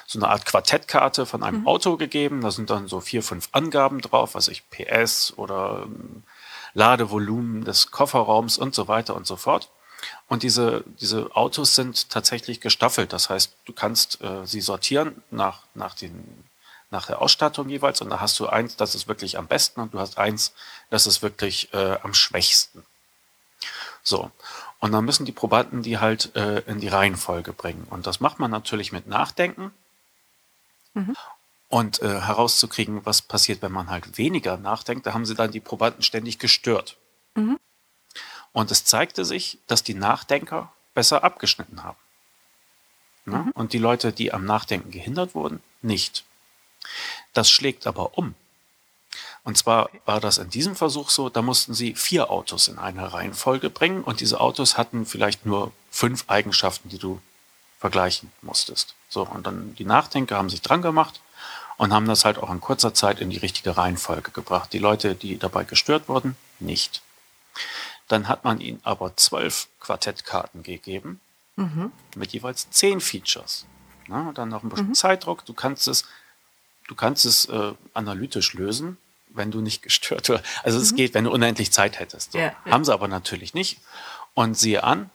so 0.06 0.20
eine 0.20 0.30
Art 0.30 0.46
Quartettkarte 0.46 1.26
von 1.26 1.44
einem 1.44 1.62
mhm. 1.62 1.68
Auto 1.68 1.98
gegeben. 1.98 2.42
Da 2.42 2.52
sind 2.52 2.70
dann 2.70 2.88
so 2.88 3.00
vier, 3.00 3.24
fünf 3.24 3.50
Angaben 3.52 4.02
drauf, 4.02 4.36
was 4.36 4.48
ich 4.48 4.70
PS 4.70 5.34
oder 5.38 5.84
ähm, 5.86 6.24
Ladevolumen 6.74 7.64
des 7.64 7.92
Kofferraums 7.92 8.58
und 8.58 8.76
so 8.76 8.88
weiter 8.88 9.16
und 9.16 9.28
so 9.28 9.36
fort. 9.36 9.70
Und 10.28 10.44
diese, 10.44 10.84
diese 11.00 11.36
Autos 11.36 11.76
sind 11.76 12.10
tatsächlich 12.10 12.60
gestaffelt. 12.60 13.14
Das 13.14 13.30
heißt, 13.30 13.56
du 13.66 13.74
kannst 13.74 14.22
äh, 14.22 14.46
sie 14.46 14.62
sortieren 14.62 15.24
nach, 15.32 15.64
nach, 15.76 15.96
den, 15.96 16.44
nach 16.90 17.06
der 17.08 17.22
Ausstattung 17.22 17.70
jeweils. 17.70 18.02
Und 18.02 18.10
da 18.10 18.20
hast 18.20 18.40
du 18.40 18.48
eins, 18.48 18.76
das 18.76 18.96
ist 18.96 19.08
wirklich 19.08 19.38
am 19.38 19.48
besten 19.48 19.82
und 19.82 19.94
du 19.94 20.00
hast 20.00 20.18
eins, 20.18 20.54
das 20.90 21.08
ist 21.08 21.22
wirklich 21.22 21.74
äh, 21.74 21.98
am 22.04 22.14
schwächsten. 22.14 22.84
So. 24.04 24.32
Und 24.84 24.92
dann 24.92 25.06
müssen 25.06 25.26
die 25.26 25.32
Probanden 25.32 25.82
die 25.82 26.00
halt 26.00 26.36
äh, 26.36 26.60
in 26.70 26.82
die 26.82 26.90
Reihenfolge 26.90 27.54
bringen. 27.54 27.88
Und 27.90 28.06
das 28.06 28.20
macht 28.20 28.40
man 28.40 28.52
natürlich 28.52 28.92
mit 28.92 29.08
Nachdenken 29.08 29.72
mhm. 30.94 31.16
und 31.70 32.02
äh, 32.02 32.20
herauszukriegen, 32.20 33.06
was 33.06 33.22
passiert, 33.22 33.62
wenn 33.62 33.72
man 33.72 33.90
halt 33.90 34.18
weniger 34.18 34.58
nachdenkt. 34.58 35.06
Da 35.06 35.14
haben 35.14 35.26
sie 35.26 35.36
dann 35.36 35.52
die 35.52 35.62
Probanden 35.62 36.04
ständig 36.04 36.38
gestört. 36.38 36.98
Mhm. 37.36 37.58
Und 38.52 38.72
es 38.72 38.84
zeigte 38.84 39.24
sich, 39.24 39.58
dass 39.68 39.84
die 39.84 39.94
Nachdenker 39.94 40.74
besser 40.94 41.24
abgeschnitten 41.24 41.82
haben. 41.82 42.00
Ne? 43.24 43.38
Mhm. 43.38 43.52
Und 43.52 43.72
die 43.72 43.80
Leute, 43.80 44.12
die 44.12 44.34
am 44.34 44.44
Nachdenken 44.44 44.92
gehindert 44.92 45.34
wurden, 45.34 45.64
nicht. 45.82 46.26
Das 47.32 47.50
schlägt 47.50 47.88
aber 47.88 48.18
um. 48.18 48.36
Und 49.44 49.58
zwar 49.58 49.90
war 50.06 50.22
das 50.22 50.38
in 50.38 50.50
diesem 50.50 50.76
Versuch 50.76 51.10
so, 51.10 51.30
da 51.30 51.42
mussten 51.42 51.74
sie 51.74 51.96
vier 51.96 52.32
Autos 52.32 52.70
in 52.70 52.80
eine 52.80 53.14
Reihenfolge 53.14 53.70
bringen 53.70 54.04
und 54.04 54.22
diese 54.22 54.40
Autos 54.40 54.78
hatten 54.78 55.06
vielleicht 55.06 55.46
nur 55.46 55.74
fünf 55.92 56.26
Eigenschaften, 56.28 56.90
die 56.90 56.98
du 56.98 57.22
vergleichen 57.80 58.32
musstest. 58.42 58.96
So, 59.10 59.24
und 59.24 59.46
dann 59.46 59.76
die 59.76 59.84
Nachdenker 59.84 60.38
haben 60.38 60.50
sich 60.50 60.62
dran 60.62 60.82
gemacht 60.82 61.20
und 61.78 61.92
haben 61.92 62.08
das 62.08 62.24
halt 62.24 62.38
auch 62.38 62.50
in 62.50 62.62
kurzer 62.62 62.94
Zeit 62.94 63.20
in 63.20 63.30
die 63.30 63.38
richtige 63.38 63.76
Reihenfolge 63.76 64.32
gebracht. 64.32 64.72
Die 64.72 64.80
Leute, 64.80 65.16
die 65.16 65.38
dabei 65.38 65.66
gestört 65.66 66.08
wurden, 66.08 66.38
nicht. 66.60 67.02
Dann 68.08 68.30
hat 68.30 68.46
man 68.46 68.62
ihnen 68.62 68.80
aber 68.84 69.18
zwölf 69.18 69.68
Quartettkarten 69.82 70.64
gegeben 70.64 71.20
mhm. 71.58 71.92
mit 72.16 72.32
jeweils 72.32 72.70
zehn 72.70 73.02
Features. 73.02 73.66
Na, 74.08 74.32
dann 74.32 74.50
noch 74.50 74.64
ein 74.64 74.70
bisschen 74.70 74.90
mhm. 74.90 74.94
Zeitdruck. 74.94 75.46
Du 75.46 75.54
kannst 75.54 75.90
es, 75.90 76.06
du 76.88 76.96
kannst 76.96 77.26
es 77.26 77.46
äh, 77.46 77.74
analytisch 77.94 78.54
lösen 78.54 78.98
wenn 79.34 79.52
du 79.52 79.62
nicht 79.62 79.82
gestört 79.82 80.30
wirst. 80.30 80.44
Also 80.64 80.78
mhm. 80.78 80.84
es 80.84 80.96
geht, 80.96 81.14
wenn 81.14 81.26
du 81.26 81.32
unendlich 81.32 81.72
Zeit 81.72 82.00
hättest. 82.00 82.34
So. 82.34 82.38
Ja, 82.38 82.56
ja. 82.66 82.72
Haben 82.72 82.86
sie 82.86 82.94
aber 82.94 83.08
natürlich 83.08 83.54
nicht. 83.54 83.80
Und 84.34 84.58
siehe 84.58 84.84
an, 84.84 85.10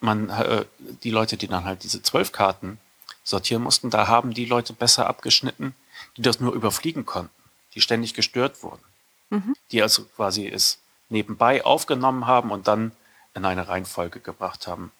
man, 0.00 0.30
äh, 0.30 0.64
die 1.02 1.10
Leute, 1.10 1.36
die 1.36 1.48
dann 1.48 1.64
halt 1.64 1.82
diese 1.82 2.02
zwölf 2.02 2.32
Karten 2.32 2.78
sortieren 3.24 3.62
mussten, 3.62 3.90
da 3.90 4.08
haben 4.08 4.34
die 4.34 4.44
Leute 4.44 4.72
besser 4.72 5.06
abgeschnitten, 5.06 5.74
die 6.16 6.22
das 6.22 6.40
nur 6.40 6.52
überfliegen 6.52 7.06
konnten, 7.06 7.34
die 7.74 7.80
ständig 7.80 8.14
gestört 8.14 8.62
wurden. 8.62 8.82
Mhm. 9.30 9.54
Die 9.70 9.82
also 9.82 10.04
quasi 10.04 10.48
es 10.48 10.78
nebenbei 11.08 11.64
aufgenommen 11.64 12.26
haben 12.26 12.50
und 12.50 12.66
dann 12.68 12.92
in 13.34 13.44
eine 13.44 13.68
Reihenfolge 13.68 14.20
gebracht 14.20 14.66
haben. 14.66 14.92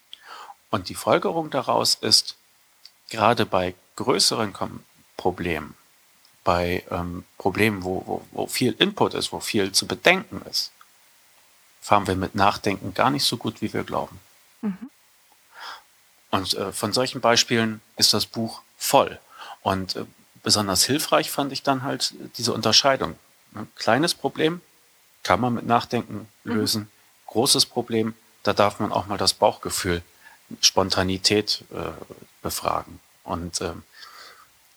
Und 0.70 0.88
die 0.88 0.94
Folgerung 0.94 1.50
daraus 1.50 1.94
ist, 1.94 2.36
gerade 3.10 3.44
bei 3.44 3.74
größeren 3.96 4.54
Problemen, 5.16 5.74
bei 6.44 6.84
ähm, 6.90 7.24
Problemen, 7.38 7.84
wo, 7.84 8.02
wo, 8.06 8.24
wo 8.32 8.46
viel 8.46 8.74
Input 8.78 9.14
ist, 9.14 9.32
wo 9.32 9.40
viel 9.40 9.72
zu 9.72 9.86
bedenken 9.86 10.42
ist, 10.50 10.72
fahren 11.80 12.06
wir 12.06 12.16
mit 12.16 12.34
Nachdenken 12.34 12.94
gar 12.94 13.10
nicht 13.10 13.24
so 13.24 13.36
gut, 13.36 13.60
wie 13.62 13.72
wir 13.72 13.84
glauben. 13.84 14.20
Mhm. 14.60 14.90
Und 16.30 16.54
äh, 16.54 16.72
von 16.72 16.92
solchen 16.92 17.20
Beispielen 17.20 17.80
ist 17.96 18.14
das 18.14 18.26
Buch 18.26 18.62
voll. 18.78 19.20
Und 19.62 19.96
äh, 19.96 20.04
besonders 20.42 20.84
hilfreich 20.84 21.30
fand 21.30 21.52
ich 21.52 21.62
dann 21.62 21.82
halt 21.82 22.14
diese 22.36 22.52
Unterscheidung. 22.52 23.16
Ne? 23.52 23.66
Kleines 23.76 24.14
Problem 24.14 24.60
kann 25.22 25.40
man 25.40 25.54
mit 25.54 25.66
Nachdenken 25.66 26.28
mhm. 26.44 26.52
lösen. 26.52 26.82
Mhm. 26.82 26.88
Großes 27.26 27.66
Problem, 27.66 28.14
da 28.42 28.52
darf 28.52 28.80
man 28.80 28.92
auch 28.92 29.06
mal 29.06 29.18
das 29.18 29.34
Bauchgefühl, 29.34 30.02
Spontanität 30.60 31.64
äh, 31.72 31.90
befragen. 32.42 33.00
Und 33.24 33.60
ähm, 33.60 33.82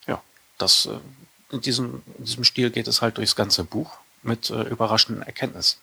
ja, 0.07 0.21
das 0.57 0.85
äh, 0.85 0.99
in 1.51 1.61
diesem, 1.61 2.01
in 2.17 2.25
diesem 2.25 2.43
Stil 2.43 2.69
geht 2.69 2.87
es 2.87 3.01
halt 3.01 3.17
durchs 3.17 3.35
ganze 3.35 3.63
Buch 3.63 3.97
mit 4.23 4.49
äh, 4.49 4.63
überraschenden 4.63 5.23
Erkenntnissen. 5.23 5.79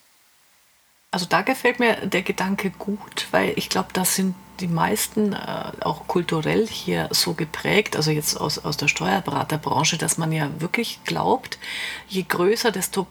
Also 1.11 1.27
da 1.27 1.43
gefällt 1.43 1.79
mir 1.79 2.07
der 2.07 2.23
Gedanke 2.23 2.71
gut, 2.71 3.27
weil 3.31 3.53
ich 3.55 3.69
glaube, 3.69 3.89
das 3.93 4.15
sind 4.15 4.35
die 4.59 4.67
meisten 4.67 5.33
äh, 5.33 5.71
auch 5.81 6.07
kulturell 6.07 6.67
hier 6.67 7.07
so 7.11 7.33
geprägt, 7.33 7.95
also 7.95 8.09
jetzt 8.11 8.35
aus, 8.39 8.57
aus 8.57 8.77
der 8.77 8.87
Steuerberaterbranche, 8.87 9.97
dass 9.97 10.17
man 10.17 10.31
ja 10.31 10.49
wirklich 10.59 11.03
glaubt, 11.03 11.59
je 12.07 12.23
größer, 12.23 12.71
desto 12.71 13.05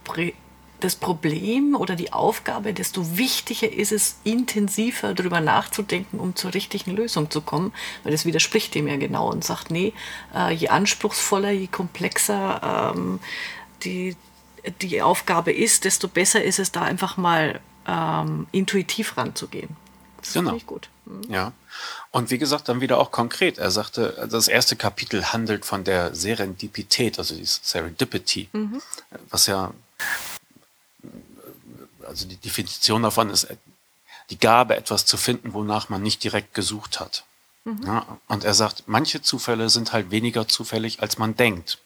das 0.85 0.97
Problem 0.97 1.75
oder 1.75 1.97
die 1.97 2.13
Aufgabe, 2.13 2.73
desto 2.73 3.17
wichtiger 3.17 3.73
ist 3.73 3.93
es, 3.93 4.17
intensiver 4.25 5.15
darüber 5.15 5.41
nachzudenken, 5.41 6.19
um 6.19 6.35
zur 6.35 6.55
richtigen 6.55 6.93
Lösung 6.93 7.31
zu 7.31 7.41
kommen. 7.41 7.73
Weil 8.03 8.13
das 8.13 8.25
widerspricht 8.25 8.75
dem 8.75 8.89
ja 8.89 8.97
genau 8.97 9.31
und 9.31 9.45
sagt, 9.45 9.71
nee, 9.71 9.93
äh, 10.35 10.53
je 10.53 10.69
anspruchsvoller, 10.69 11.51
je 11.51 11.69
komplexer 11.69 12.93
ähm, 12.95 13.21
die, 13.85 14.17
die 14.81 15.03
Aufgabe 15.03 15.53
ist, 15.53 15.85
desto 15.85 16.09
besser 16.09 16.43
ist 16.43 16.59
es, 16.59 16.73
da 16.73 16.83
einfach 16.83 17.17
mal 17.17 17.61
ähm, 17.87 18.47
intuitiv 18.53 19.17
ranzugehen. 19.17 19.77
Das 20.21 20.35
genau. 20.35 20.51
finde 20.51 20.59
ich 20.59 20.67
gut. 20.67 20.89
Mhm. 21.05 21.33
Ja. 21.33 21.53
Und 22.11 22.31
wie 22.31 22.39
gesagt, 22.39 22.69
dann 22.69 22.81
wieder 22.81 22.99
auch 22.99 23.11
konkret. 23.11 23.59
Er 23.59 23.71
sagte, 23.71 24.29
das 24.31 24.49
erste 24.49 24.77
Kapitel 24.77 25.33
handelt 25.33 25.65
von 25.65 25.85
der 25.85 26.15
Serendipität, 26.15 27.19
also 27.19 27.35
die 27.35 27.45
Serendipity, 27.45 28.49
mhm. 28.53 28.81
was 29.31 29.47
ja 29.47 29.73
also 32.13 32.29
die 32.29 32.37
Definition 32.37 33.03
davon 33.03 33.31
ist 33.31 33.49
die 34.31 34.39
Gabe, 34.39 34.77
etwas 34.77 35.05
zu 35.07 35.17
finden, 35.17 35.55
wonach 35.55 35.89
man 35.89 36.03
nicht 36.03 36.23
direkt 36.23 36.55
gesucht 36.55 37.01
hat. 37.01 37.25
Mhm. 37.65 37.83
Ja, 37.87 38.19
und 38.29 38.45
er 38.45 38.55
sagt, 38.55 38.85
manche 38.87 39.23
Zufälle 39.23 39.71
sind 39.71 39.93
halt 39.93 40.11
weniger 40.11 40.47
zufällig, 40.47 41.01
als 41.01 41.19
man 41.19 41.37
denkt. 41.37 41.79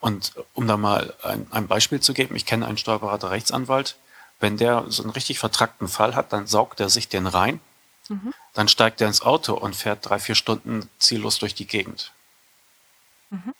Und 0.00 0.32
um 0.54 0.66
da 0.66 0.76
mal 0.76 1.14
ein, 1.22 1.46
ein 1.50 1.68
Beispiel 1.68 2.00
zu 2.00 2.14
geben, 2.14 2.36
ich 2.36 2.46
kenne 2.46 2.66
einen 2.66 2.78
Steuerberater 2.78 3.30
Rechtsanwalt, 3.30 3.96
wenn 4.40 4.56
der 4.56 4.84
so 4.88 5.02
einen 5.02 5.12
richtig 5.12 5.38
vertrackten 5.38 5.88
Fall 5.88 6.16
hat, 6.16 6.32
dann 6.32 6.46
saugt 6.46 6.80
er 6.80 6.90
sich 6.90 7.08
den 7.08 7.26
rein, 7.26 7.60
mhm. 8.08 8.34
dann 8.52 8.68
steigt 8.68 9.00
er 9.00 9.06
ins 9.06 9.22
Auto 9.22 9.54
und 9.54 9.76
fährt 9.76 10.00
drei, 10.02 10.18
vier 10.18 10.34
Stunden 10.34 10.90
ziellos 10.98 11.38
durch 11.38 11.54
die 11.54 11.66
Gegend. 11.66 12.12
Mhm. 13.30 13.54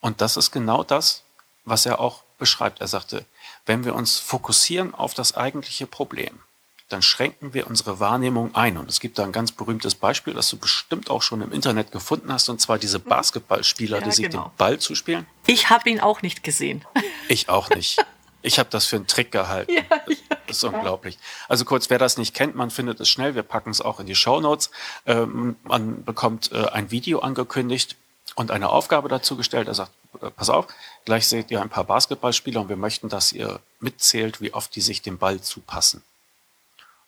Und 0.00 0.20
das 0.20 0.36
ist 0.36 0.50
genau 0.50 0.84
das, 0.84 1.22
was 1.64 1.86
er 1.86 1.98
auch 1.98 2.22
beschreibt. 2.38 2.80
Er 2.80 2.88
sagte, 2.88 3.24
wenn 3.68 3.84
wir 3.84 3.94
uns 3.94 4.18
fokussieren 4.18 4.94
auf 4.94 5.14
das 5.14 5.36
eigentliche 5.36 5.86
Problem, 5.86 6.40
dann 6.88 7.02
schränken 7.02 7.52
wir 7.52 7.66
unsere 7.66 8.00
Wahrnehmung 8.00 8.54
ein. 8.54 8.78
Und 8.78 8.88
es 8.88 8.98
gibt 8.98 9.18
da 9.18 9.24
ein 9.24 9.32
ganz 9.32 9.52
berühmtes 9.52 9.94
Beispiel, 9.94 10.32
das 10.32 10.48
du 10.48 10.56
bestimmt 10.56 11.10
auch 11.10 11.20
schon 11.20 11.42
im 11.42 11.52
Internet 11.52 11.92
gefunden 11.92 12.32
hast, 12.32 12.48
und 12.48 12.60
zwar 12.62 12.78
diese 12.78 12.98
mhm. 12.98 13.04
Basketballspieler, 13.04 13.98
ja, 13.98 14.04
die 14.04 14.10
sich 14.10 14.30
genau. 14.30 14.44
den 14.44 14.56
Ball 14.56 14.78
zuspielen. 14.78 15.26
Ich 15.46 15.68
habe 15.68 15.90
ihn 15.90 16.00
auch 16.00 16.22
nicht 16.22 16.42
gesehen. 16.42 16.84
Ich 17.30 17.50
auch 17.50 17.68
nicht. 17.68 18.02
Ich 18.40 18.58
habe 18.58 18.70
das 18.70 18.86
für 18.86 18.96
einen 18.96 19.06
Trick 19.06 19.30
gehalten. 19.30 19.70
Ja, 19.74 19.82
ja, 19.82 20.36
das 20.46 20.56
ist 20.56 20.60
klar. 20.60 20.72
unglaublich. 20.72 21.18
Also 21.46 21.66
kurz, 21.66 21.90
wer 21.90 21.98
das 21.98 22.16
nicht 22.16 22.34
kennt, 22.34 22.56
man 22.56 22.70
findet 22.70 22.98
es 23.00 23.10
schnell. 23.10 23.34
Wir 23.34 23.42
packen 23.42 23.68
es 23.68 23.82
auch 23.82 24.00
in 24.00 24.06
die 24.06 24.14
Show 24.14 24.40
Notes. 24.40 24.70
Ähm, 25.04 25.56
man 25.64 26.04
bekommt 26.04 26.52
äh, 26.52 26.68
ein 26.68 26.90
Video 26.90 27.18
angekündigt 27.18 27.96
und 28.34 28.50
eine 28.50 28.70
Aufgabe 28.70 29.10
dazu 29.10 29.36
gestellt. 29.36 29.68
Er 29.68 29.74
sagt, 29.74 29.92
pass 30.36 30.50
auf, 30.50 30.66
gleich 31.04 31.26
seht 31.26 31.50
ihr 31.50 31.60
ein 31.60 31.68
paar 31.68 31.84
Basketballspieler 31.84 32.60
und 32.60 32.68
wir 32.68 32.76
möchten, 32.76 33.08
dass 33.08 33.32
ihr 33.32 33.60
mitzählt, 33.80 34.40
wie 34.40 34.54
oft 34.54 34.74
die 34.74 34.80
sich 34.80 35.02
dem 35.02 35.18
Ball 35.18 35.40
zupassen. 35.40 36.02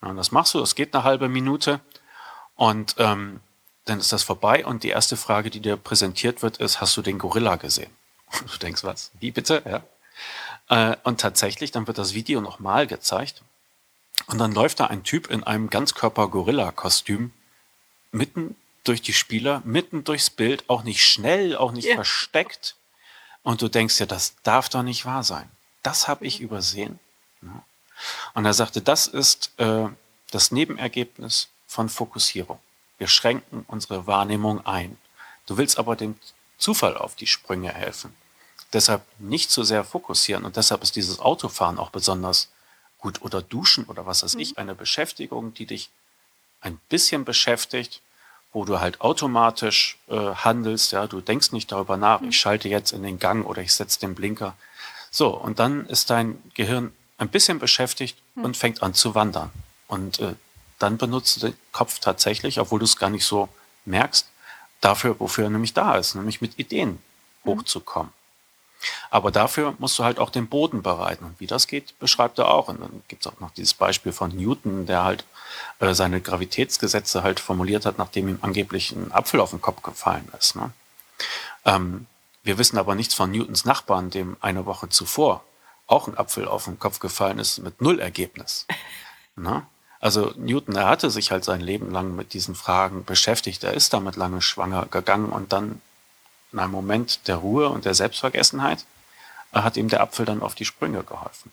Und 0.01 0.17
das 0.17 0.33
machst 0.33 0.55
du, 0.55 0.61
das 0.61 0.75
geht 0.75 0.95
eine 0.95 1.05
halbe 1.05 1.29
Minute 1.29 1.81
und 2.57 2.95
ähm, 2.99 3.41
dann 3.85 3.99
ist 3.99 4.13
das 4.13 4.23
vorbei 4.23 4.65
und 4.65 4.83
die 4.83 4.89
erste 4.89 5.17
Frage, 5.17 5.51
die 5.51 5.61
dir 5.61 5.77
präsentiert 5.77 6.43
wird, 6.43 6.59
ist, 6.59 6.81
hast 6.81 6.97
du 6.97 7.03
den 7.03 7.19
Gorilla 7.19 7.57
gesehen? 7.57 7.91
Du 8.53 8.59
denkst, 8.59 8.85
was? 8.85 9.11
Wie 9.19 9.33
bitte? 9.33 9.63
Ja. 10.69 10.93
Äh, 10.93 10.97
und 11.03 11.21
tatsächlich, 11.21 11.73
dann 11.73 11.87
wird 11.87 11.99
das 11.99 12.15
Video 12.15 12.41
nochmal 12.41 12.87
gezeigt 12.87 13.43
und 14.27 14.39
dann 14.39 14.53
läuft 14.53 14.81
da 14.81 14.87
ein 14.87 15.03
Typ 15.03 15.29
in 15.29 15.43
einem 15.43 15.71
Ganzkörper-Gorilla-Kostüm 15.71 17.33
mitten 18.13 18.57
durch 18.85 19.03
die 19.03 19.13
Spieler, 19.13 19.63
mitten 19.65 20.05
durchs 20.05 20.31
Bild, 20.31 20.65
auch 20.69 20.85
nicht 20.85 21.05
schnell, 21.05 21.57
auch 21.57 21.73
nicht 21.73 21.89
ja. 21.89 21.97
versteckt. 21.97 22.77
Und 23.43 23.63
du 23.63 23.69
denkst 23.69 23.99
ja, 24.01 24.07
das 24.07 24.35
darf 24.43 24.69
doch 24.69 24.83
nicht 24.83 25.07
wahr 25.07 25.25
sein. 25.25 25.51
Das 25.83 26.09
habe 26.09 26.27
ich 26.27 26.41
übersehen. 26.41 26.99
Und 28.35 28.45
er 28.45 28.55
sagte, 28.55 28.83
das 28.83 29.07
ist 29.07 29.53
äh, 29.59 29.89
das 30.31 30.51
Nebenergebnis 30.51 31.49
von 31.67 31.89
Fokussierung. 31.89 32.59
Wir 32.99 33.09
schränken 33.09 33.65
unsere 33.67 34.07
Wahrnehmung 34.07 34.67
ein. 34.67 34.99
Du 35.47 35.57
willst 35.57 35.79
aber 35.79 35.97
dem 35.97 36.19
Zufall 36.59 36.97
auf 36.97 37.17
die 37.17 37.27
Sprünge 37.27 37.73
helfen. 37.73 38.15
Deshalb 38.73 39.03
nicht 39.19 39.51
zu 39.51 39.65
sehr 39.65 39.85
fokussieren. 39.85 40.45
Und 40.45 40.57
deshalb 40.57 40.83
ist 40.83 40.97
dieses 40.97 41.19
Autofahren 41.19 41.79
auch 41.79 41.91
besonders 41.91 42.51
gut. 42.99 43.23
Oder 43.23 43.43
Duschen 43.43 43.85
oder 43.87 44.07
was 44.07 44.23
weiß 44.23 44.35
ich, 44.35 44.53
mhm. 44.53 44.59
eine 44.59 44.75
Beschäftigung, 44.75 45.55
die 45.55 45.67
dich 45.67 45.91
ein 46.61 46.79
bisschen 46.89 47.25
beschäftigt, 47.25 48.03
wo 48.53 48.65
du 48.65 48.81
halt 48.81 49.01
automatisch 49.01 49.99
äh, 50.09 50.17
handelst, 50.17 50.93
ja, 50.93 51.07
du 51.07 51.21
denkst 51.21 51.53
nicht 51.53 51.71
darüber 51.71 51.97
nach, 51.97 52.21
ich 52.23 52.39
schalte 52.39 52.69
jetzt 52.69 52.93
in 52.93 53.03
den 53.03 53.19
Gang 53.19 53.47
oder 53.47 53.63
ich 53.63 53.73
setze 53.73 54.01
den 54.01 54.15
Blinker. 54.15 54.57
So, 55.11 55.29
und 55.29 55.59
dann 55.59 55.87
ist 55.87 56.11
dein 56.11 56.39
Gehirn 56.55 56.93
ein 57.19 57.29
bisschen 57.29 57.59
beschäftigt 57.59 58.19
mhm. 58.35 58.45
und 58.45 58.57
fängt 58.57 58.83
an 58.83 58.95
zu 58.95 59.15
wandern. 59.15 59.51
Und 59.87 60.19
äh, 60.21 60.35
dann 60.79 60.99
benutzt 60.99 61.37
du 61.37 61.49
den 61.49 61.57
Kopf 61.73 61.99
tatsächlich, 62.01 62.59
obwohl 62.59 62.79
du 62.79 62.85
es 62.85 62.97
gar 62.97 63.11
nicht 63.11 63.25
so 63.25 63.49
merkst, 63.85 64.27
dafür, 64.81 65.19
wofür 65.21 65.45
er 65.45 65.51
nämlich 65.51 65.75
da 65.75 65.97
ist, 65.97 66.15
nämlich 66.15 66.41
mit 66.41 66.59
Ideen 66.59 66.99
mhm. 67.45 67.51
hochzukommen. 67.51 68.13
Aber 69.11 69.31
dafür 69.31 69.75
musst 69.79 69.99
du 69.99 70.05
halt 70.05 70.19
auch 70.19 70.31
den 70.31 70.49
Boden 70.49 70.83
bereiten. 70.83 71.25
Und 71.25 71.41
wie 71.41 71.47
das 71.47 71.67
geht, 71.67 71.99
beschreibt 71.99 72.39
er 72.39 72.49
auch. 72.49 72.69
Und 72.69 72.81
dann 72.81 73.03
gibt 73.09 73.27
es 73.27 73.33
auch 73.33 73.41
noch 73.41 73.51
dieses 73.51 73.75
Beispiel 73.75 74.13
von 74.13 74.35
Newton, 74.35 74.87
der 74.87 75.05
halt 75.05 75.25
äh, 75.81 75.95
seine 75.95 76.21
Gravitätsgesetze 76.21 77.23
halt 77.23 77.41
formuliert 77.41 77.87
hat, 77.87 77.99
nachdem 77.99 78.29
ihm 78.29 78.39
angeblich 78.41 78.93
ein 78.93 79.13
Apfel 79.13 79.41
auf 79.41 79.51
den 79.51 79.61
Kopf 79.61 79.83
gefallen 79.83 80.29
ist. 80.39 80.57
Ne? 80.57 80.71
Ähm, 81.65 82.07
wir 82.43 82.57
wissen 82.59 82.79
aber 82.79 82.95
nichts 82.95 83.15
von 83.15 83.31
Newtons 83.31 83.65
Nachbarn, 83.65 84.11
dem 84.11 84.37
eine 84.41 84.65
Woche 84.67 84.89
zuvor 84.89 85.43
auch 85.91 86.07
ein 86.07 86.17
Apfel 86.17 86.47
auf 86.47 86.65
den 86.65 86.79
Kopf 86.79 87.01
gefallen 87.01 87.39
ist 87.39 87.59
mit 87.59 87.81
null 87.81 88.01
Ergebnis. 88.01 88.67
Ne? 89.37 89.63
Also 90.01 90.35
Newton, 90.37 90.77
er 90.77 90.89
hatte 90.89 91.09
sich 91.09 91.31
halt 91.31 91.45
sein 91.45 91.61
Leben 91.61 91.91
lang 91.93 92.15
mit 92.15 92.35
diesen 92.35 92.55
Fragen 92.55 93.05
beschäftigt. 93.05 93.65
Er 93.65 93.73
ist 93.73 93.95
damit 93.95 94.17
lange 94.17 94.43
schwanger 94.43 94.85
gegangen 94.91 95.31
und 95.31 95.53
dann 95.55 95.81
in 96.53 96.59
einem 96.59 96.73
Moment 96.73 97.27
der 97.29 97.37
Ruhe 97.37 97.69
und 97.69 97.85
der 97.85 97.95
Selbstvergessenheit 97.95 98.85
hat 99.53 99.77
ihm 99.77 99.89
der 99.89 100.01
Apfel 100.01 100.25
dann 100.25 100.43
auf 100.43 100.55
die 100.55 100.65
Sprünge 100.65 101.03
geholfen. 101.03 101.51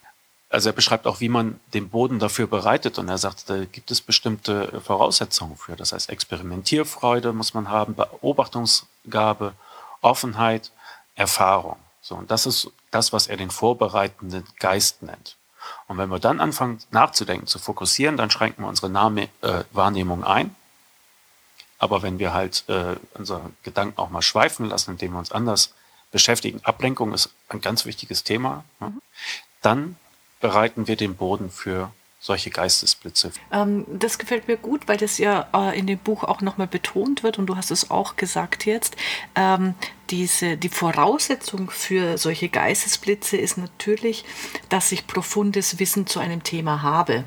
Also 0.49 0.69
er 0.69 0.73
beschreibt 0.73 1.07
auch, 1.07 1.19
wie 1.19 1.29
man 1.29 1.59
den 1.73 1.89
Boden 1.89 2.19
dafür 2.19 2.47
bereitet 2.47 2.99
und 2.99 3.09
er 3.09 3.17
sagt, 3.17 3.49
da 3.49 3.65
gibt 3.65 3.91
es 3.91 3.99
bestimmte 3.99 4.79
Voraussetzungen 4.81 5.57
für. 5.57 5.75
Das 5.75 5.91
heißt, 5.91 6.09
Experimentierfreude 6.09 7.33
muss 7.33 7.53
man 7.53 7.69
haben, 7.69 7.95
Beobachtungsgabe, 7.95 9.53
Offenheit, 10.01 10.71
Erfahrung. 11.15 11.77
So, 12.01 12.15
und 12.15 12.31
das 12.31 12.45
ist 12.45 12.71
das, 12.91 13.11
was 13.11 13.27
er 13.27 13.35
den 13.35 13.49
vorbereitenden 13.49 14.45
Geist 14.59 15.01
nennt. 15.03 15.35
Und 15.87 15.97
wenn 15.97 16.09
wir 16.09 16.19
dann 16.19 16.39
anfangen 16.39 16.79
nachzudenken, 16.91 17.47
zu 17.47 17.59
fokussieren, 17.59 18.15
dann 18.15 18.29
schränken 18.29 18.63
wir 18.63 18.69
unsere 18.69 18.89
Nahme, 18.89 19.23
äh, 19.41 19.63
Wahrnehmung 19.73 20.23
ein 20.23 20.55
aber 21.77 22.01
wenn 22.01 22.19
wir 22.19 22.33
halt 22.33 22.63
äh, 22.67 22.95
unsere 23.13 23.51
Gedanken 23.63 23.99
auch 23.99 24.09
mal 24.09 24.21
schweifen 24.21 24.65
lassen, 24.67 24.91
indem 24.91 25.13
wir 25.13 25.19
uns 25.19 25.31
anders 25.31 25.73
beschäftigen, 26.11 26.61
Ablenkung 26.63 27.13
ist 27.13 27.29
ein 27.49 27.61
ganz 27.61 27.85
wichtiges 27.85 28.23
Thema, 28.23 28.63
ne? 28.79 28.93
dann 29.61 29.97
bereiten 30.39 30.87
wir 30.87 30.95
den 30.95 31.15
Boden 31.15 31.49
für 31.49 31.91
solche 32.19 32.49
Geistesblitze. 32.49 33.31
Ähm, 33.51 33.85
das 33.87 34.17
gefällt 34.17 34.47
mir 34.47 34.57
gut, 34.57 34.87
weil 34.87 34.97
das 34.97 35.17
ja 35.17 35.47
äh, 35.53 35.77
in 35.77 35.87
dem 35.87 35.99
Buch 35.99 36.23
auch 36.23 36.41
nochmal 36.41 36.67
betont 36.67 37.23
wird 37.23 37.37
und 37.37 37.45
du 37.45 37.55
hast 37.55 37.71
es 37.71 37.91
auch 37.91 38.15
gesagt 38.15 38.65
jetzt. 38.65 38.95
Ähm, 39.35 39.75
diese, 40.09 40.57
die 40.57 40.69
Voraussetzung 40.69 41.69
für 41.69 42.17
solche 42.17 42.49
Geistesblitze 42.49 43.37
ist 43.37 43.57
natürlich, 43.57 44.25
dass 44.69 44.91
ich 44.91 45.05
profundes 45.05 45.79
Wissen 45.79 46.07
zu 46.07 46.19
einem 46.19 46.43
Thema 46.43 46.81
habe. 46.81 47.23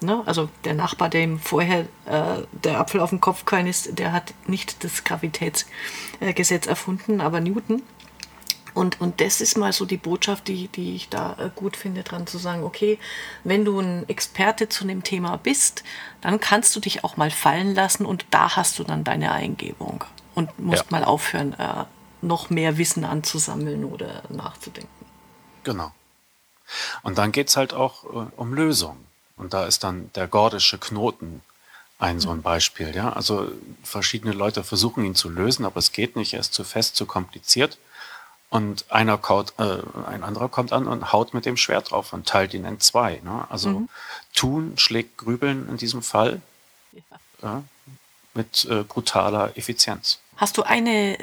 Ne? 0.00 0.22
Also 0.26 0.48
der 0.64 0.74
Nachbar, 0.74 1.08
dem 1.08 1.38
vorher 1.38 1.80
äh, 2.04 2.42
der 2.52 2.78
Apfel 2.78 3.00
auf 3.00 3.10
dem 3.10 3.20
Kopf 3.20 3.44
gefallen 3.44 3.66
ist, 3.66 3.98
der 3.98 4.12
hat 4.12 4.34
nicht 4.46 4.84
das 4.84 5.04
Gravitätsgesetz 5.04 6.66
erfunden, 6.66 7.20
aber 7.20 7.40
Newton. 7.40 7.82
Und, 8.74 9.00
und 9.00 9.22
das 9.22 9.40
ist 9.40 9.56
mal 9.56 9.72
so 9.72 9.86
die 9.86 9.96
Botschaft, 9.96 10.48
die, 10.48 10.68
die 10.68 10.96
ich 10.96 11.08
da 11.08 11.34
äh, 11.38 11.50
gut 11.54 11.78
finde, 11.78 12.02
dran 12.02 12.26
zu 12.26 12.36
sagen, 12.36 12.62
okay, 12.62 12.98
wenn 13.42 13.64
du 13.64 13.80
ein 13.80 14.06
Experte 14.06 14.68
zu 14.68 14.86
dem 14.86 15.02
Thema 15.02 15.38
bist, 15.38 15.82
dann 16.20 16.40
kannst 16.40 16.76
du 16.76 16.80
dich 16.80 17.02
auch 17.02 17.16
mal 17.16 17.30
fallen 17.30 17.74
lassen 17.74 18.04
und 18.04 18.26
da 18.30 18.54
hast 18.54 18.78
du 18.78 18.84
dann 18.84 19.02
deine 19.02 19.32
Eingebung 19.32 20.04
und 20.34 20.58
musst 20.58 20.84
ja. 20.84 20.90
mal 20.90 21.04
aufhören, 21.04 21.54
äh, 21.54 21.84
noch 22.20 22.50
mehr 22.50 22.76
Wissen 22.76 23.06
anzusammeln 23.06 23.82
oder 23.84 24.24
nachzudenken. 24.28 25.06
Genau. 25.64 25.90
Und 27.02 27.16
dann 27.16 27.32
geht 27.32 27.48
es 27.48 27.56
halt 27.56 27.72
auch 27.72 28.04
äh, 28.04 28.30
um 28.36 28.52
Lösungen. 28.52 29.06
Und 29.36 29.54
da 29.54 29.66
ist 29.66 29.84
dann 29.84 30.10
der 30.14 30.26
gordische 30.28 30.78
Knoten 30.78 31.42
ein 31.98 32.20
so 32.20 32.30
ein 32.30 32.42
Beispiel. 32.42 32.94
Ja? 32.94 33.12
Also 33.12 33.50
verschiedene 33.82 34.32
Leute 34.32 34.64
versuchen 34.64 35.04
ihn 35.04 35.14
zu 35.14 35.28
lösen, 35.28 35.64
aber 35.64 35.78
es 35.78 35.92
geht 35.92 36.16
nicht, 36.16 36.34
er 36.34 36.40
ist 36.40 36.54
zu 36.54 36.64
fest, 36.64 36.96
zu 36.96 37.06
kompliziert. 37.06 37.78
Und 38.48 38.90
einer 38.90 39.18
kaut, 39.18 39.54
äh, 39.58 39.78
ein 40.06 40.22
anderer 40.22 40.48
kommt 40.48 40.72
an 40.72 40.86
und 40.86 41.12
haut 41.12 41.34
mit 41.34 41.46
dem 41.46 41.56
Schwert 41.56 41.90
drauf 41.90 42.12
und 42.12 42.28
teilt 42.28 42.54
ihn 42.54 42.64
in 42.64 42.80
zwei. 42.80 43.20
Ne? 43.24 43.46
Also 43.50 43.70
mhm. 43.70 43.88
tun 44.34 44.72
schlägt 44.76 45.18
grübeln 45.18 45.68
in 45.68 45.76
diesem 45.76 46.02
Fall 46.02 46.40
ja. 46.92 47.02
Ja, 47.42 47.62
mit 48.34 48.64
äh, 48.66 48.84
brutaler 48.84 49.56
Effizienz. 49.56 50.20
Hast 50.36 50.58
du 50.58 50.62
eine 50.62 51.18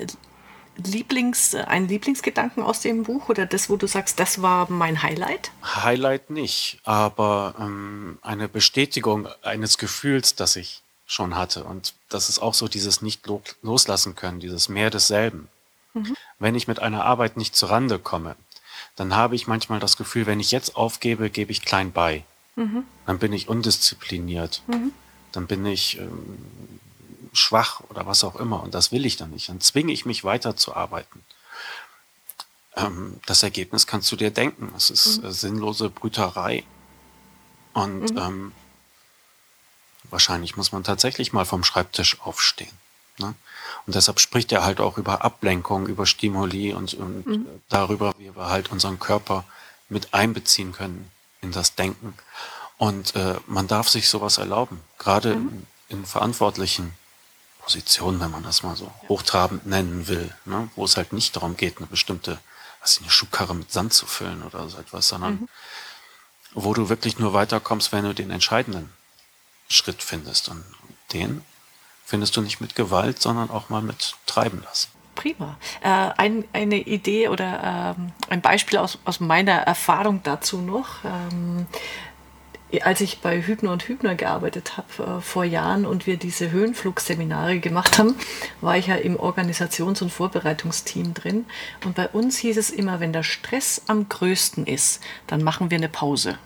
Lieblings, 0.78 1.54
einen 1.56 1.88
Lieblingsgedanken 1.88 2.64
aus 2.64 2.82
dem 2.82 3.04
Buch 3.04 3.30
oder 3.30 3.46
das, 3.46 3.70
wo 3.70 3.78
du 3.78 3.88
sagst, 3.88 4.20
das 4.20 4.42
war 4.42 4.70
mein 4.72 5.04
Highlight? 5.04 5.52
Highlight 5.64 6.30
nicht, 6.30 6.80
aber 6.84 7.56
ähm, 7.60 8.18
eine 8.22 8.48
Bestätigung 8.48 9.28
eines 9.44 9.78
Gefühls, 9.78 10.36
das 10.36 10.56
ich 10.56 10.82
schon 11.06 11.36
hatte. 11.36 11.64
Und 11.64 11.94
das 12.10 12.30
ist 12.30 12.40
auch 12.40 12.54
so 12.54 12.68
dieses 12.68 13.02
nicht 13.02 13.28
loslassen 13.62 14.16
können, 14.16 14.40
dieses 14.40 14.70
mehr 14.70 14.90
desselben. 14.90 15.48
Mhm. 15.94 16.16
Wenn 16.40 16.56
ich 16.56 16.68
mit 16.68 16.80
einer 16.80 17.06
Arbeit 17.06 17.38
nicht 17.38 17.56
zurande 17.56 18.00
komme, 18.00 18.36
dann 18.96 19.16
habe 19.16 19.36
ich 19.36 19.48
manchmal 19.48 19.80
das 19.80 19.98
Gefühl, 19.98 20.26
wenn 20.26 20.40
ich 20.40 20.52
jetzt 20.52 20.76
aufgebe, 20.76 21.30
gebe 21.30 21.52
ich 21.52 21.62
klein 21.62 21.92
bei. 21.92 22.24
Mhm. 22.56 22.84
Dann 23.06 23.20
bin 23.20 23.34
ich 23.34 23.48
undiszipliniert. 23.48 24.62
Mhm. 24.68 24.92
Dann 25.32 25.48
bin 25.48 25.66
ich 25.66 26.00
ähm, 26.00 26.80
schwach 27.34 27.82
oder 27.90 28.06
was 28.06 28.24
auch 28.24 28.36
immer. 28.36 28.64
Und 28.64 28.74
das 28.74 28.92
will 28.92 29.06
ich 29.06 29.18
dann 29.18 29.32
nicht. 29.32 29.50
Dann 29.50 29.62
zwinge 29.62 29.92
ich 29.92 30.06
mich 30.06 30.24
weiterzuarbeiten. 30.24 31.24
Ähm, 32.76 33.20
das 33.26 33.44
Ergebnis 33.44 33.88
kannst 33.88 34.12
du 34.12 34.16
dir 34.16 34.32
denken. 34.32 34.74
Es 34.76 34.90
ist 34.90 35.22
mhm. 35.22 35.28
äh, 35.28 35.32
sinnlose 35.32 35.90
Brüterei. 35.90 36.64
Und 37.74 38.12
mhm. 38.12 38.18
ähm, 38.18 38.52
wahrscheinlich 40.10 40.58
muss 40.58 40.72
man 40.72 40.84
tatsächlich 40.84 41.34
mal 41.34 41.46
vom 41.46 41.64
Schreibtisch 41.64 42.22
aufstehen. 42.22 42.78
Ne? 43.18 43.34
Und 43.86 43.96
deshalb 43.96 44.20
spricht 44.20 44.52
er 44.52 44.64
halt 44.64 44.80
auch 44.80 44.98
über 44.98 45.24
Ablenkung, 45.24 45.88
über 45.88 46.06
Stimuli 46.06 46.74
und, 46.74 46.94
und 46.94 47.26
mhm. 47.26 47.48
darüber, 47.70 48.14
wie 48.18 48.36
wir 48.36 48.48
halt 48.48 48.72
unseren 48.72 49.00
Körper 49.00 49.44
mit 49.90 50.14
einbeziehen 50.14 50.72
können 50.72 51.12
in 51.42 51.52
das 51.52 51.76
Denken. 51.76 52.14
Und 52.78 53.16
äh, 53.16 53.36
man 53.48 53.68
darf 53.68 53.90
sich 53.90 54.10
sowas 54.10 54.38
erlauben, 54.38 54.82
gerade 54.98 55.36
mhm. 55.36 55.66
in, 55.90 56.00
in 56.00 56.06
verantwortlichen 56.06 56.94
Position, 57.64 58.20
wenn 58.20 58.32
man 58.32 58.44
das 58.44 58.62
mal 58.64 58.76
so 58.76 58.92
hochtrabend 59.08 59.66
nennen 59.66 60.08
will, 60.08 60.34
ne? 60.46 60.70
wo 60.76 60.84
es 60.86 60.98
halt 60.98 61.14
nicht 61.14 61.36
darum 61.36 61.56
geht, 61.56 61.78
eine 61.78 61.88
bestimmte, 61.88 62.40
was 62.82 63.00
eine 63.00 63.10
Schubkarre 63.10 63.56
mit 63.56 63.72
Sand 63.72 63.94
zu 63.94 64.06
füllen 64.06 64.44
oder 64.44 64.68
so 64.70 64.78
etwas, 64.78 65.08
sondern 65.08 65.34
mhm. 65.34 65.50
wo 66.54 66.74
du 66.74 66.90
wirklich 66.90 67.20
nur 67.20 67.34
weiterkommst, 67.34 67.92
wenn 67.92 68.04
du 68.04 68.14
den 68.14 68.32
entscheidenden 68.32 68.92
Schritt 69.70 70.04
findest. 70.04 70.50
Und 70.50 70.64
den 71.14 71.44
findest 72.06 72.36
du 72.36 72.42
nicht 72.42 72.60
mit 72.60 72.76
Gewalt, 72.76 73.22
sondern 73.22 73.50
auch 73.50 73.70
mal 73.70 73.82
mit 73.82 74.16
Treiben 74.26 74.62
lassen. 74.64 74.90
Prima. 75.16 75.58
Äh, 75.82 75.90
ein, 75.90 76.44
eine 76.54 76.80
Idee 76.80 77.30
oder 77.30 77.96
ähm, 77.98 78.12
ein 78.30 78.42
Beispiel 78.42 78.80
aus, 78.80 78.98
aus 79.06 79.20
meiner 79.20 79.54
Erfahrung 79.54 80.22
dazu 80.24 80.58
noch. 80.58 81.04
Ähm, 81.06 81.68
als 82.82 83.02
ich 83.02 83.20
bei 83.20 83.42
Hübner 83.42 83.72
und 83.72 83.88
Hübner 83.88 84.16
gearbeitet 84.16 84.78
habe 84.78 85.18
äh, 85.18 85.22
vor 85.22 85.44
Jahren 85.44 85.86
und 85.86 86.08
wir 86.08 86.18
diese 86.18 86.52
Höhenflugseminare 86.52 87.60
gemacht 87.60 88.00
haben, 88.00 88.16
war 88.62 88.78
ich 88.78 88.88
ja 88.88 88.96
im 88.96 89.18
Organisations- 89.18 90.02
und 90.02 90.12
Vorbereitungsteam 90.12 91.14
drin. 91.14 91.46
Und 91.86 91.96
bei 91.96 92.08
uns 92.08 92.38
hieß 92.38 92.58
es 92.58 92.72
immer, 92.72 93.00
wenn 93.00 93.14
der 93.14 93.24
Stress 93.24 93.84
am 93.88 94.10
größten 94.10 94.66
ist, 94.66 95.02
dann 95.28 95.44
machen 95.44 95.70
wir 95.70 95.78
eine 95.78 95.90
Pause. 95.90 96.38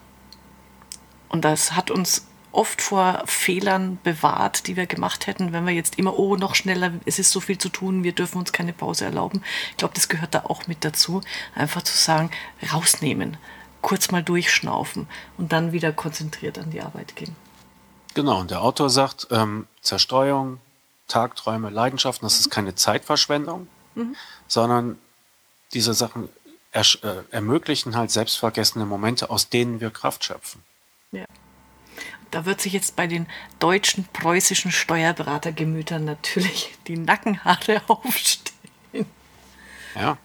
Und 1.30 1.46
das 1.46 1.74
hat 1.74 1.92
uns 1.92 2.28
oft 2.52 2.82
vor 2.82 3.22
Fehlern 3.26 4.00
bewahrt, 4.04 4.68
die 4.68 4.76
wir 4.76 4.88
gemacht 4.88 5.28
hätten, 5.28 5.54
wenn 5.54 5.66
wir 5.66 5.74
jetzt 5.74 6.00
immer, 6.00 6.18
oh, 6.18 6.36
noch 6.36 6.56
schneller, 6.56 6.94
es 7.06 7.20
ist 7.20 7.32
so 7.32 7.40
viel 7.40 7.58
zu 7.58 7.70
tun, 7.70 8.04
wir 8.04 8.14
dürfen 8.14 8.40
uns 8.40 8.52
keine 8.52 8.74
Pause 8.74 9.06
erlauben. 9.06 9.44
Ich 9.72 9.78
glaube, 9.78 9.94
das 9.94 10.10
gehört 10.10 10.34
da 10.34 10.46
auch 10.46 10.66
mit 10.68 10.84
dazu, 10.84 11.22
einfach 11.54 11.84
zu 11.84 11.96
sagen, 11.96 12.32
rausnehmen 12.74 13.38
kurz 13.82 14.12
mal 14.12 14.24
durchschnaufen 14.24 15.08
und 15.38 15.52
dann 15.52 15.72
wieder 15.72 15.92
konzentriert 15.92 16.58
an 16.58 16.72
die 16.72 16.82
Arbeit 16.82 17.16
gehen. 17.16 17.36
Genau, 18.14 18.40
und 18.40 18.52
der 18.52 18.62
Autor 18.62 18.90
sagt, 18.90 19.28
ähm, 19.32 19.68
Zerstreuung, 19.82 20.60
Tagträume, 21.08 21.70
Leidenschaften, 21.70 22.26
das 22.26 22.40
ist 22.40 22.50
keine 22.50 22.76
Zeitverschwendung, 22.76 23.68
mhm. 23.96 24.16
sondern 24.48 24.98
diese 25.74 25.94
Sachen 25.94 26.30
er, 26.72 26.86
äh, 27.04 27.24
ermöglichen 27.32 27.96
halt 27.96 28.12
selbstvergessene 28.12 28.86
Momente, 28.86 29.30
aus 29.30 29.50
denen 29.50 29.80
wir 29.80 29.90
Kraft 29.90 30.24
schöpfen. 30.24 30.64
Ja. 31.12 31.26
Da 32.32 32.46
wird 32.46 32.62
sich 32.62 32.74
jetzt 32.74 32.96
bei 32.96 33.08
den 33.08 33.28
deutschen, 33.60 34.06
preußischen 34.12 34.72
Steuerberatergemütern 34.72 36.04
natürlich 36.04 36.76
die 36.88 36.98
Nackenhaare 36.98 37.82
aufstehen. 37.88 39.06
Ja. 39.96 40.18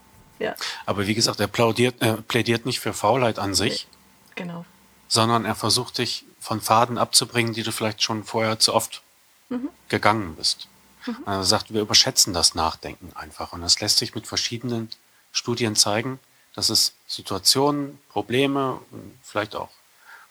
Ja. 0.42 0.54
Aber 0.86 1.06
wie 1.06 1.14
gesagt, 1.14 1.40
er 1.40 1.46
plaudiert, 1.46 2.02
äh, 2.02 2.14
plädiert 2.14 2.66
nicht 2.66 2.80
für 2.80 2.92
Faulheit 2.92 3.38
an 3.38 3.54
sich. 3.54 3.86
Genau. 4.34 4.64
Sondern 5.08 5.44
er 5.44 5.54
versucht 5.54 5.98
dich 5.98 6.24
von 6.40 6.60
Faden 6.60 6.98
abzubringen, 6.98 7.52
die 7.52 7.62
du 7.62 7.70
vielleicht 7.70 8.02
schon 8.02 8.24
vorher 8.24 8.58
zu 8.58 8.74
oft 8.74 9.02
mhm. 9.48 9.68
gegangen 9.88 10.34
bist. 10.36 10.68
Mhm. 11.06 11.16
Er 11.26 11.44
sagt, 11.44 11.72
wir 11.72 11.80
überschätzen 11.80 12.32
das 12.32 12.54
Nachdenken 12.54 13.12
einfach. 13.14 13.52
Und 13.52 13.62
das 13.62 13.80
lässt 13.80 13.98
sich 13.98 14.14
mit 14.14 14.26
verschiedenen 14.26 14.90
Studien 15.32 15.76
zeigen, 15.76 16.18
dass 16.54 16.68
es 16.68 16.94
Situationen, 17.06 17.98
Probleme, 18.08 18.80
vielleicht 19.22 19.54
auch 19.54 19.70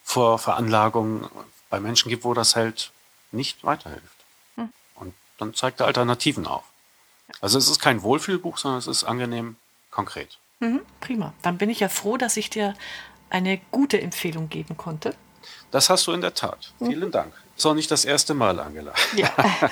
Vorveranlagungen 0.03 1.27
bei 1.69 1.79
Menschen 1.79 2.09
gibt, 2.09 2.23
wo 2.23 2.33
das 2.33 2.55
halt 2.55 2.91
nicht 3.31 3.63
weiterhilft. 3.63 4.25
Mhm. 4.55 4.73
Und 4.95 5.13
dann 5.37 5.53
zeigt 5.53 5.79
er 5.79 5.87
Alternativen 5.87 6.47
auf. 6.47 6.63
Also 7.39 7.57
es 7.57 7.69
ist 7.69 7.79
kein 7.79 8.01
Wohlfühlbuch, 8.01 8.57
sondern 8.57 8.79
es 8.79 8.87
ist 8.87 9.03
angenehm 9.03 9.55
konkret. 9.91 10.39
Mhm, 10.59 10.81
prima. 10.99 11.33
Dann 11.41 11.57
bin 11.57 11.69
ich 11.69 11.79
ja 11.79 11.89
froh, 11.89 12.17
dass 12.17 12.37
ich 12.37 12.49
dir 12.49 12.73
eine 13.29 13.59
gute 13.71 14.01
Empfehlung 14.01 14.49
geben 14.49 14.77
konnte. 14.77 15.15
Das 15.71 15.89
hast 15.89 16.07
du 16.07 16.11
in 16.11 16.21
der 16.21 16.33
Tat. 16.33 16.73
Mhm. 16.79 16.87
Vielen 16.87 17.11
Dank. 17.11 17.33
Ist 17.55 17.65
auch 17.65 17.73
nicht 17.73 17.91
das 17.91 18.05
erste 18.05 18.33
Mal, 18.33 18.59
Angela. 18.59 18.93
Ja. 19.15 19.31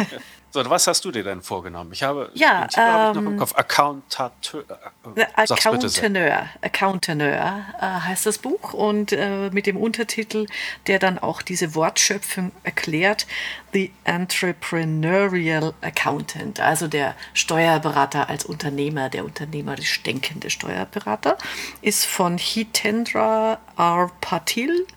So, 0.52 0.68
was 0.68 0.88
hast 0.88 1.06
du 1.06 1.12
dir 1.12 1.24
denn 1.24 1.42
vorgenommen? 1.44 1.92
Ich 1.94 2.02
habe, 2.02 2.32
ja, 2.34 2.62
den 2.62 2.70
Titel 2.70 2.82
ähm, 2.82 2.88
habe 2.88 3.10
ich 3.10 3.16
noch 3.16 3.22
im 3.22 3.34
ähm, 3.34 3.40
Kopf. 3.40 3.56
Accountateur. 3.56 4.64
Äh, 5.16 5.26
Accountaneur. 5.36 6.50
Accountaneur 6.62 7.66
äh, 7.80 7.86
heißt 7.86 8.26
das 8.26 8.40
Buch 8.40 8.74
und 8.74 9.12
äh, 9.12 9.52
mit 9.52 9.68
dem 9.68 9.78
Untertitel, 9.78 10.48
der 10.88 10.98
dann 10.98 11.20
auch 11.20 11.44
diese 11.44 11.76
Wortschöpfung 11.76 12.52
erklärt, 12.64 13.28
The 13.74 13.92
Entrepreneurial 14.06 15.74
Accountant, 15.82 16.60
also 16.60 16.88
der 16.88 17.16
Steuerberater 17.34 18.28
als 18.30 18.44
Unternehmer, 18.44 19.10
der 19.10 19.26
unternehmerisch 19.26 20.02
denkende 20.02 20.50
Steuerberater, 20.50 21.38
ist 21.82 22.08
von 22.08 22.40
Hitendra 22.40 23.60
R. 23.78 24.12
Patil. 24.20 24.88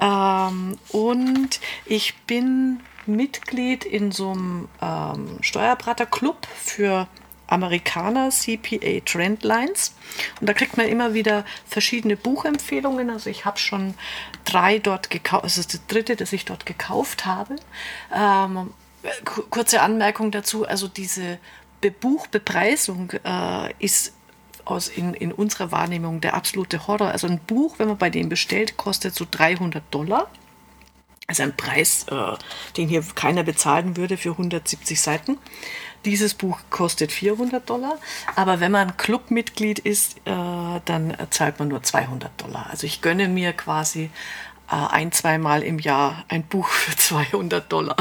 Ähm, 0.00 0.78
und 0.90 1.60
ich 1.86 2.14
bin 2.26 2.80
Mitglied 3.06 3.84
in 3.84 4.12
so 4.12 4.30
einem 4.30 4.68
ähm, 4.80 5.38
Steuerberaterclub 5.40 6.46
für 6.46 7.08
Amerikaner, 7.46 8.30
CPA 8.30 9.00
Trendlines. 9.04 9.94
Und 10.40 10.48
da 10.48 10.54
kriegt 10.54 10.76
man 10.76 10.86
immer 10.86 11.14
wieder 11.14 11.44
verschiedene 11.66 12.16
Buchempfehlungen. 12.16 13.10
Also 13.10 13.28
ich 13.28 13.44
habe 13.44 13.58
schon 13.58 13.94
drei 14.44 14.78
dort 14.78 15.10
gekauft, 15.10 15.44
also 15.44 15.62
das 15.62 15.86
dritte, 15.86 16.16
das 16.16 16.32
ich 16.32 16.44
dort 16.44 16.64
gekauft 16.64 17.26
habe. 17.26 17.56
Ähm, 18.14 18.72
kurze 19.50 19.82
Anmerkung 19.82 20.30
dazu, 20.30 20.66
also 20.66 20.88
diese 20.88 21.38
Be 21.80 21.90
Buchbepreisung 21.90 23.10
äh, 23.24 23.72
ist 23.80 24.14
aus 24.64 24.88
in, 24.88 25.14
in 25.14 25.32
unserer 25.32 25.72
Wahrnehmung 25.72 26.20
der 26.20 26.34
absolute 26.34 26.86
Horror. 26.86 27.08
Also 27.08 27.26
ein 27.26 27.40
Buch, 27.40 27.78
wenn 27.78 27.88
man 27.88 27.98
bei 27.98 28.10
dem 28.10 28.28
bestellt, 28.28 28.76
kostet 28.76 29.14
so 29.14 29.26
300 29.28 29.82
Dollar. 29.90 30.30
Also 31.26 31.44
ein 31.44 31.56
Preis, 31.56 32.06
äh, 32.10 32.36
den 32.76 32.88
hier 32.88 33.02
keiner 33.14 33.42
bezahlen 33.42 33.96
würde 33.96 34.16
für 34.16 34.30
170 34.30 35.00
Seiten. 35.00 35.38
Dieses 36.04 36.34
Buch 36.34 36.58
kostet 36.70 37.12
400 37.12 37.68
Dollar, 37.68 37.96
aber 38.34 38.58
wenn 38.58 38.72
man 38.72 38.96
Clubmitglied 38.96 39.78
ist, 39.78 40.16
äh, 40.24 40.80
dann 40.84 41.16
zahlt 41.30 41.60
man 41.60 41.68
nur 41.68 41.82
200 41.82 42.40
Dollar. 42.40 42.66
Also 42.70 42.86
ich 42.88 43.02
gönne 43.02 43.28
mir 43.28 43.52
quasi 43.52 44.10
äh, 44.68 44.74
ein, 44.74 45.12
zweimal 45.12 45.62
im 45.62 45.78
Jahr 45.78 46.24
ein 46.28 46.42
Buch 46.42 46.66
für 46.68 46.96
200 46.96 47.70
Dollar. 47.70 47.96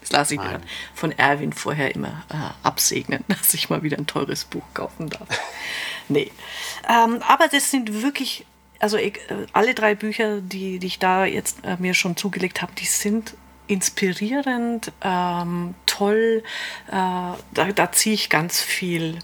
Das 0.00 0.10
lasse 0.10 0.34
ich 0.34 0.40
mir 0.40 0.60
von 0.94 1.12
Erwin 1.12 1.52
vorher 1.52 1.94
immer 1.94 2.24
äh, 2.28 2.66
absegnen, 2.66 3.24
dass 3.28 3.54
ich 3.54 3.70
mal 3.70 3.82
wieder 3.82 3.98
ein 3.98 4.06
teures 4.06 4.44
Buch 4.44 4.64
kaufen 4.74 5.08
darf. 5.10 5.28
nee. 6.08 6.30
Ähm, 6.88 7.22
aber 7.26 7.48
das 7.48 7.70
sind 7.70 8.02
wirklich, 8.02 8.44
also 8.82 8.96
ich, 8.96 9.16
äh, 9.30 9.46
alle 9.52 9.74
drei 9.74 9.94
Bücher, 9.94 10.40
die, 10.40 10.78
die 10.78 10.86
ich 10.88 10.98
da 10.98 11.24
jetzt 11.24 11.64
äh, 11.64 11.76
mir 11.78 11.94
schon 11.94 12.16
zugelegt 12.16 12.60
habe, 12.60 12.72
die 12.78 12.86
sind 12.86 13.34
inspirierend, 13.68 14.92
ähm, 15.02 15.74
toll. 15.86 16.42
Äh, 16.88 16.90
da, 16.90 17.72
da 17.74 17.92
ziehe 17.92 18.14
ich 18.14 18.28
ganz 18.28 18.60
viel 18.60 19.20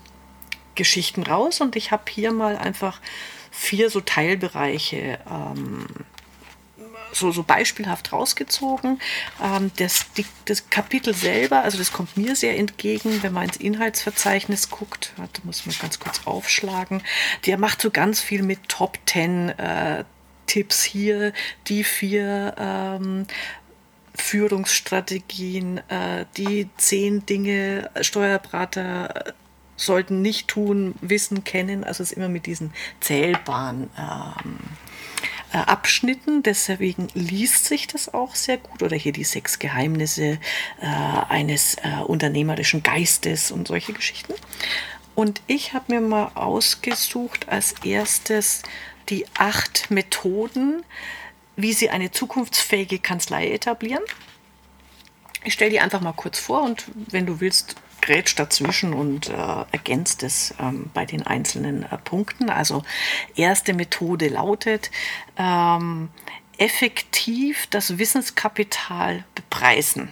Geschichten 0.76 1.24
raus 1.24 1.60
und 1.60 1.74
ich 1.74 1.90
habe 1.90 2.04
hier 2.08 2.32
mal 2.32 2.56
einfach 2.56 3.00
vier 3.50 3.90
so 3.90 4.00
Teilbereiche 4.00 5.18
ähm, 5.28 5.86
so, 7.12 7.30
so 7.30 7.42
beispielhaft 7.42 8.12
rausgezogen. 8.12 9.00
Ähm, 9.42 9.70
das, 9.76 10.12
die, 10.16 10.24
das 10.44 10.70
Kapitel 10.70 11.14
selber, 11.14 11.62
also 11.62 11.78
das 11.78 11.92
kommt 11.92 12.16
mir 12.16 12.36
sehr 12.36 12.56
entgegen, 12.58 13.22
wenn 13.22 13.32
man 13.32 13.44
ins 13.44 13.56
Inhaltsverzeichnis 13.56 14.70
guckt. 14.70 15.12
Da 15.16 15.26
muss 15.44 15.66
man 15.66 15.74
ganz 15.80 15.98
kurz 15.98 16.22
aufschlagen. 16.26 17.02
Der 17.46 17.58
macht 17.58 17.82
so 17.82 17.90
ganz 17.90 18.20
viel 18.20 18.42
mit 18.42 18.68
Top 18.68 18.98
Ten 19.06 19.50
äh, 19.50 20.04
Tipps 20.46 20.82
hier, 20.82 21.32
die 21.66 21.84
vier 21.84 22.54
ähm, 22.58 23.26
Führungsstrategien, 24.14 25.78
äh, 25.88 26.24
die 26.36 26.68
zehn 26.76 27.24
Dinge 27.26 27.90
Steuerberater 28.00 29.34
sollten 29.76 30.22
nicht 30.22 30.48
tun, 30.48 30.94
wissen, 31.00 31.44
kennen. 31.44 31.84
Also 31.84 32.02
es 32.02 32.10
ist 32.10 32.16
immer 32.16 32.28
mit 32.28 32.46
diesen 32.46 32.72
zählbaren 33.00 33.90
ähm, 33.96 34.58
äh, 35.52 35.58
Abschnitten. 35.58 36.42
Deswegen 36.42 37.08
liest 37.14 37.64
sich 37.66 37.86
das 37.86 38.12
auch 38.12 38.34
sehr 38.34 38.58
gut. 38.58 38.82
Oder 38.82 38.96
hier 38.96 39.12
die 39.12 39.24
sechs 39.24 39.58
Geheimnisse 39.58 40.38
äh, 40.80 40.86
eines 41.28 41.76
äh, 41.76 42.02
unternehmerischen 42.06 42.82
Geistes 42.82 43.50
und 43.50 43.68
solche 43.68 43.92
Geschichten. 43.92 44.34
Und 45.14 45.42
ich 45.46 45.72
habe 45.72 45.92
mir 45.94 46.00
mal 46.00 46.30
ausgesucht 46.34 47.48
als 47.48 47.74
erstes 47.84 48.62
die 49.08 49.26
acht 49.36 49.90
Methoden, 49.90 50.84
wie 51.56 51.72
Sie 51.72 51.90
eine 51.90 52.12
zukunftsfähige 52.12 53.00
Kanzlei 53.00 53.50
etablieren. 53.50 54.02
Ich 55.44 55.54
stelle 55.54 55.70
die 55.70 55.80
einfach 55.80 56.00
mal 56.00 56.12
kurz 56.12 56.38
vor 56.38 56.62
und 56.62 56.84
wenn 56.94 57.26
du 57.26 57.40
willst, 57.40 57.76
grätscht 58.00 58.38
dazwischen 58.38 58.94
und 58.94 59.28
äh, 59.28 59.32
ergänzt 59.72 60.22
es 60.22 60.54
ähm, 60.60 60.90
bei 60.94 61.04
den 61.04 61.26
einzelnen 61.26 61.84
äh, 61.84 61.98
Punkten. 61.98 62.50
Also 62.50 62.82
erste 63.36 63.74
Methode 63.74 64.28
lautet, 64.28 64.90
ähm, 65.36 66.08
effektiv 66.56 67.66
das 67.68 67.98
Wissenskapital 67.98 69.24
bepreisen. 69.34 70.10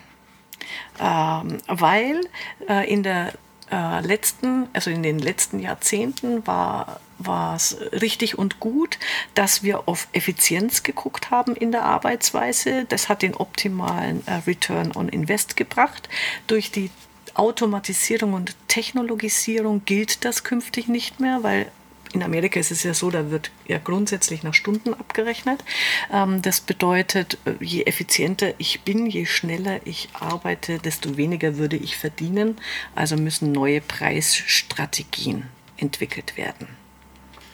Ähm, 1.00 1.58
weil 1.66 2.20
äh, 2.68 2.90
in 2.90 3.02
der 3.02 3.32
äh, 3.70 4.00
letzten, 4.00 4.68
also 4.72 4.90
in 4.90 5.02
den 5.02 5.18
letzten 5.18 5.58
Jahrzehnten 5.58 6.46
war 6.46 7.00
war 7.18 7.56
es 7.56 7.78
richtig 7.92 8.38
und 8.38 8.60
gut, 8.60 8.98
dass 9.34 9.62
wir 9.62 9.88
auf 9.88 10.08
Effizienz 10.12 10.82
geguckt 10.82 11.30
haben 11.30 11.56
in 11.56 11.72
der 11.72 11.84
Arbeitsweise. 11.84 12.84
Das 12.88 13.08
hat 13.08 13.22
den 13.22 13.34
optimalen 13.34 14.26
äh, 14.26 14.34
Return 14.46 14.92
on 14.94 15.08
Invest 15.08 15.56
gebracht. 15.56 16.08
Durch 16.46 16.70
die 16.70 16.90
Automatisierung 17.38 18.32
und 18.32 18.56
Technologisierung 18.68 19.84
gilt 19.84 20.24
das 20.24 20.44
künftig 20.44 20.88
nicht 20.88 21.20
mehr, 21.20 21.42
weil 21.42 21.70
in 22.12 22.22
Amerika 22.22 22.58
ist 22.58 22.70
es 22.70 22.82
ja 22.82 22.94
so, 22.94 23.10
da 23.10 23.30
wird 23.30 23.50
ja 23.66 23.78
grundsätzlich 23.78 24.42
nach 24.42 24.54
Stunden 24.54 24.94
abgerechnet. 24.94 25.62
Ähm, 26.10 26.40
das 26.40 26.60
bedeutet, 26.60 27.38
äh, 27.44 27.62
je 27.62 27.82
effizienter 27.82 28.54
ich 28.58 28.82
bin, 28.82 29.06
je 29.06 29.26
schneller 29.26 29.80
ich 29.84 30.08
arbeite, 30.14 30.78
desto 30.78 31.16
weniger 31.16 31.56
würde 31.56 31.76
ich 31.76 31.96
verdienen. 31.96 32.56
Also 32.94 33.16
müssen 33.16 33.52
neue 33.52 33.80
Preisstrategien 33.80 35.48
entwickelt 35.76 36.36
werden. 36.36 36.68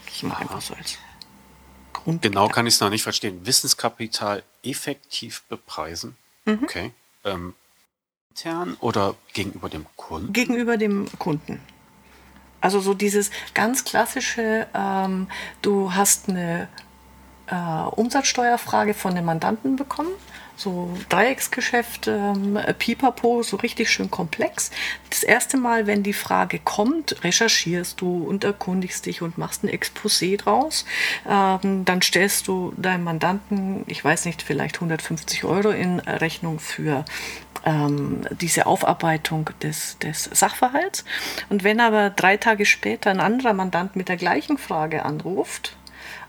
Ich 0.07 0.23
mache 0.23 0.43
einfach 0.43 0.61
so 0.61 0.75
als 0.75 0.99
Grund. 1.93 2.23
Genau 2.23 2.49
kann 2.49 2.67
ich 2.67 2.75
es 2.75 2.81
noch 2.81 2.91
nicht 2.91 3.03
verstehen. 3.03 3.45
Wissenskapital 3.45 4.43
effektiv 4.63 5.43
bepreisen. 5.49 6.17
Mhm. 6.45 6.61
Okay. 6.63 6.91
Ähm, 7.25 7.55
intern 8.33 8.77
oder 8.81 9.15
gegenüber 9.35 9.69
dem 9.69 9.87
Kunden? 9.97 10.33
Gegenüber 10.33 10.77
dem 10.77 11.07
Kunden. 11.19 11.61
Also 12.61 12.81
so 12.81 12.95
dieses 12.95 13.31
ganz 13.55 13.85
klassische, 13.85 14.67
ähm, 14.75 15.29
du 15.61 15.93
hast 15.95 16.29
eine 16.29 16.69
äh, 17.49 17.55
Umsatzsteuerfrage 17.91 18.95
von 18.95 19.15
dem 19.15 19.27
Mandanten 19.27 19.77
bekommen, 19.77 20.13
so 20.57 20.97
Dreiecksgeschäft, 21.09 22.09
ähm, 22.09 22.59
Pipapo, 22.79 23.43
so 23.43 23.57
richtig 23.57 23.91
schön 23.91 24.11
komplex. 24.11 24.71
Das 25.11 25.23
erste 25.23 25.57
Mal, 25.57 25.87
wenn 25.87 26.03
die 26.03 26.13
Frage 26.13 26.59
kommt, 26.59 27.23
recherchierst 27.25 28.01
du 28.01 28.25
und 28.25 28.45
erkundigst 28.45 29.07
dich 29.07 29.23
und 29.23 29.39
machst 29.39 29.65
ein 29.65 29.71
Exposé 29.71 30.37
draus. 30.37 30.85
Ähm, 31.29 31.85
dann 31.85 32.03
stellst 32.03 32.49
du 32.49 32.73
deinem 32.77 33.05
Mandanten, 33.05 33.85
ich 33.87 34.05
weiß 34.05 34.25
nicht, 34.27 34.43
vielleicht 34.43 34.77
150 34.77 35.45
Euro 35.45 35.71
in 35.71 36.01
Rechnung 36.01 36.59
für 36.59 37.05
ähm, 37.65 38.27
diese 38.41 38.67
Aufarbeitung 38.67 39.51
des, 39.63 39.99
des 39.99 40.25
Sachverhalts. 40.33 41.05
Und 41.49 41.65
wenn 41.65 41.81
aber 41.81 42.11
drei 42.11 42.37
Tage 42.37 42.67
später 42.67 43.11
ein 43.11 43.21
anderer 43.21 43.53
Mandant 43.53 43.97
mit 43.97 44.09
der 44.09 44.17
gleichen 44.17 44.59
Frage 44.59 45.05
anruft, 45.05 45.77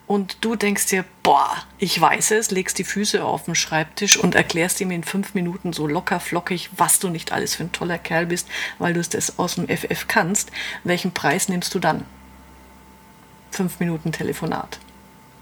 und 0.06 0.38
du 0.42 0.56
denkst 0.56 0.88
dir, 0.88 1.06
boah, 1.24 1.64
ich 1.78 2.00
weiß 2.00 2.32
es, 2.32 2.52
legst 2.52 2.78
die 2.78 2.84
Füße 2.84 3.24
auf 3.24 3.46
den 3.46 3.56
Schreibtisch 3.56 4.18
und 4.18 4.36
erklärst 4.36 4.82
ihm 4.82 4.92
in 4.92 5.04
fünf 5.04 5.34
Minuten 5.34 5.72
so 5.72 5.88
locker 5.88 6.20
flockig, 6.20 6.70
was 6.76 7.00
du 7.00 7.10
nicht 7.10 7.32
alles 7.32 7.56
für 7.56 7.64
ein 7.64 7.72
toller 7.72 7.98
Kerl 7.98 8.26
bist, 8.26 8.50
weil 8.80 8.94
du 8.94 9.00
es 9.00 9.10
das 9.10 9.40
aus 9.40 9.56
dem 9.56 9.68
FF 9.68 10.08
kannst. 10.08 10.52
Welchen 10.84 11.14
Preis 11.14 11.48
nimmst 11.48 11.74
du 11.74 11.80
dann? 11.80 12.06
Fünf 13.52 13.80
Minuten 13.80 14.12
Telefonat. 14.12 14.80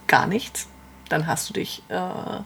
Gar 0.07 0.27
nichts. 0.27 0.67
Dann 1.09 1.25
hast 1.25 1.49
du 1.49 1.53
dich 1.53 1.81
äh, 1.89 2.43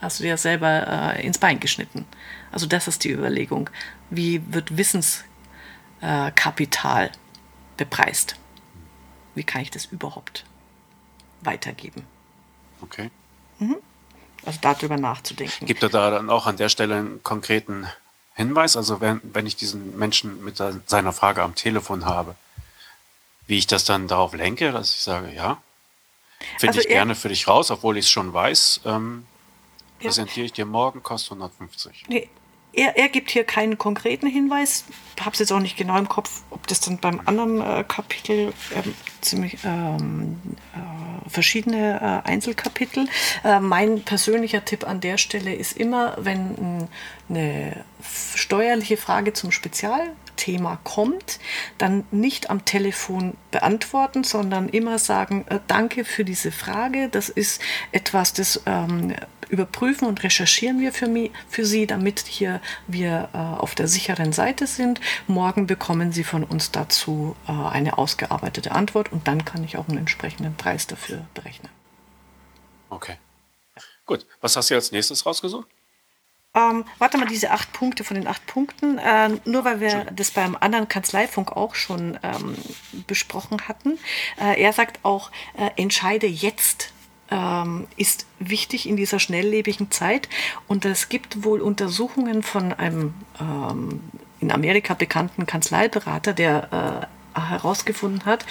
hast 0.00 0.20
du 0.20 0.24
dir 0.24 0.36
selber 0.36 1.14
äh, 1.16 1.26
ins 1.26 1.38
Bein 1.38 1.58
geschnitten. 1.58 2.04
Also 2.52 2.66
das 2.66 2.88
ist 2.88 3.04
die 3.04 3.10
Überlegung. 3.10 3.70
Wie 4.08 4.42
wird 4.52 4.76
Wissenskapital 4.76 7.06
äh, 7.06 7.10
bepreist? 7.76 8.36
Wie 9.34 9.44
kann 9.44 9.62
ich 9.62 9.70
das 9.70 9.86
überhaupt 9.86 10.44
weitergeben? 11.42 12.04
Okay. 12.82 13.10
Mhm. 13.58 13.76
Also 14.44 14.58
darüber 14.62 14.96
nachzudenken. 14.96 15.66
Gibt 15.66 15.82
er 15.82 15.88
da 15.88 16.10
dann 16.10 16.30
auch 16.30 16.46
an 16.46 16.56
der 16.56 16.68
Stelle 16.68 16.96
einen 16.96 17.22
konkreten 17.22 17.86
Hinweis? 18.34 18.76
Also 18.76 19.00
wenn, 19.00 19.20
wenn 19.22 19.46
ich 19.46 19.56
diesen 19.56 19.98
Menschen 19.98 20.44
mit 20.44 20.56
seiner 20.56 21.12
Frage 21.12 21.42
am 21.42 21.54
Telefon 21.54 22.04
habe, 22.04 22.36
wie 23.46 23.58
ich 23.58 23.66
das 23.66 23.84
dann 23.84 24.08
darauf 24.08 24.34
lenke, 24.34 24.72
dass 24.72 24.94
ich 24.94 25.00
sage, 25.00 25.32
ja, 25.32 25.60
finde 26.58 26.68
also 26.68 26.80
ich 26.80 26.88
gerne 26.88 27.14
für 27.14 27.28
dich 27.28 27.48
raus, 27.48 27.70
obwohl 27.70 27.96
ich 27.96 28.06
es 28.06 28.10
schon 28.10 28.32
weiß. 28.32 28.82
Ähm, 28.84 29.26
ja. 30.00 30.06
Präsentiere 30.08 30.46
ich 30.46 30.52
dir 30.52 30.66
morgen, 30.66 31.02
kostet 31.02 31.32
150. 31.32 32.04
Nee, 32.08 32.28
er, 32.76 32.96
er 32.96 33.08
gibt 33.08 33.30
hier 33.30 33.44
keinen 33.44 33.78
konkreten 33.78 34.26
Hinweis. 34.26 34.84
Ich 35.16 35.24
habe 35.24 35.32
es 35.32 35.38
jetzt 35.40 35.52
auch 35.52 35.60
nicht 35.60 35.76
genau 35.76 35.98
im 35.98 36.08
Kopf, 36.08 36.42
ob 36.50 36.66
das 36.66 36.80
dann 36.80 36.98
beim 36.98 37.20
anderen 37.24 37.60
äh, 37.60 37.84
Kapitel 37.88 38.52
ähm, 38.74 38.94
ziemlich 39.22 39.58
ähm, 39.64 40.38
äh, 40.74 41.28
verschiedene 41.30 42.22
äh, 42.24 42.28
Einzelkapitel. 42.28 43.08
Äh, 43.44 43.60
mein 43.60 44.02
persönlicher 44.02 44.64
Tipp 44.64 44.86
an 44.86 45.00
der 45.00 45.16
Stelle 45.16 45.54
ist 45.54 45.76
immer, 45.76 46.16
wenn 46.18 46.88
eine 47.28 47.84
steuerliche 48.34 48.98
Frage 48.98 49.32
zum 49.32 49.52
Spezial 49.52 50.12
Thema 50.36 50.78
kommt, 50.84 51.40
dann 51.78 52.04
nicht 52.10 52.50
am 52.50 52.64
Telefon 52.64 53.34
beantworten, 53.50 54.22
sondern 54.22 54.68
immer 54.68 54.98
sagen, 54.98 55.44
äh, 55.48 55.58
danke 55.66 56.04
für 56.04 56.24
diese 56.24 56.52
Frage. 56.52 57.08
Das 57.08 57.28
ist 57.28 57.60
etwas, 57.92 58.32
das 58.34 58.62
ähm, 58.66 59.14
überprüfen 59.48 60.06
und 60.06 60.22
recherchieren 60.22 60.80
wir 60.80 60.92
für, 60.92 61.06
mich, 61.06 61.30
für 61.48 61.64
Sie, 61.64 61.86
damit 61.86 62.20
hier 62.20 62.60
wir 62.86 63.28
äh, 63.32 63.36
auf 63.36 63.74
der 63.74 63.88
sicheren 63.88 64.32
Seite 64.32 64.66
sind. 64.66 65.00
Morgen 65.26 65.66
bekommen 65.66 66.12
Sie 66.12 66.24
von 66.24 66.44
uns 66.44 66.70
dazu 66.70 67.36
äh, 67.48 67.52
eine 67.52 67.98
ausgearbeitete 67.98 68.72
Antwort 68.72 69.12
und 69.12 69.28
dann 69.28 69.44
kann 69.44 69.64
ich 69.64 69.76
auch 69.76 69.88
einen 69.88 69.98
entsprechenden 69.98 70.54
Preis 70.56 70.86
dafür 70.86 71.26
berechnen. 71.34 71.70
Okay. 72.90 73.16
Gut, 74.04 74.26
was 74.40 74.56
hast 74.56 74.70
du 74.70 74.74
als 74.74 74.92
nächstes 74.92 75.26
rausgesucht? 75.26 75.66
Ähm, 76.56 76.84
warte 76.98 77.18
mal, 77.18 77.26
diese 77.26 77.50
acht 77.50 77.72
Punkte 77.74 78.02
von 78.02 78.14
den 78.14 78.26
acht 78.26 78.46
Punkten, 78.46 78.96
äh, 78.96 79.28
nur 79.44 79.64
weil 79.66 79.80
wir 79.80 80.06
das 80.12 80.30
beim 80.30 80.56
anderen 80.58 80.88
Kanzleifunk 80.88 81.52
auch 81.52 81.74
schon 81.74 82.18
ähm, 82.22 82.56
besprochen 83.06 83.68
hatten. 83.68 83.98
Äh, 84.40 84.62
er 84.62 84.72
sagt 84.72 85.00
auch, 85.02 85.30
äh, 85.58 85.70
entscheide 85.76 86.26
jetzt 86.26 86.92
ähm, 87.30 87.86
ist 87.96 88.26
wichtig 88.38 88.88
in 88.88 88.96
dieser 88.96 89.18
schnelllebigen 89.18 89.90
Zeit. 89.90 90.28
Und 90.66 90.84
es 90.84 91.08
gibt 91.08 91.44
wohl 91.44 91.60
Untersuchungen 91.60 92.42
von 92.42 92.72
einem 92.72 93.14
ähm, 93.40 94.00
in 94.40 94.52
Amerika 94.52 94.94
bekannten 94.94 95.46
Kanzleiberater, 95.46 96.32
der 96.32 97.08
äh, 97.34 97.40
herausgefunden 97.40 98.24
hat, 98.24 98.44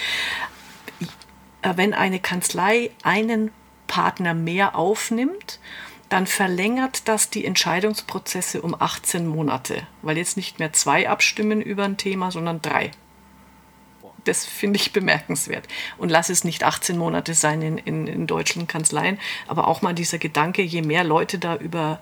äh, 1.62 1.72
wenn 1.76 1.94
eine 1.94 2.20
Kanzlei 2.20 2.90
einen 3.02 3.50
Partner 3.86 4.34
mehr 4.34 4.76
aufnimmt, 4.76 5.60
dann 6.08 6.26
verlängert 6.26 7.08
das 7.08 7.30
die 7.30 7.44
Entscheidungsprozesse 7.44 8.62
um 8.62 8.76
18 8.78 9.26
Monate, 9.26 9.86
weil 10.02 10.16
jetzt 10.16 10.36
nicht 10.36 10.58
mehr 10.58 10.72
zwei 10.72 11.08
abstimmen 11.08 11.60
über 11.60 11.84
ein 11.84 11.96
Thema, 11.96 12.30
sondern 12.30 12.62
drei. 12.62 12.92
Das 14.26 14.44
finde 14.44 14.78
ich 14.78 14.92
bemerkenswert. 14.92 15.66
Und 15.98 16.10
lass 16.10 16.28
es 16.28 16.44
nicht 16.44 16.64
18 16.64 16.96
Monate 16.98 17.34
sein 17.34 17.62
in, 17.62 17.78
in, 17.78 18.06
in 18.06 18.26
deutschen 18.26 18.66
Kanzleien, 18.66 19.18
aber 19.48 19.68
auch 19.68 19.82
mal 19.82 19.94
dieser 19.94 20.18
Gedanke, 20.18 20.62
je 20.62 20.82
mehr 20.82 21.04
Leute 21.04 21.38
da 21.38 21.56
über 21.56 22.00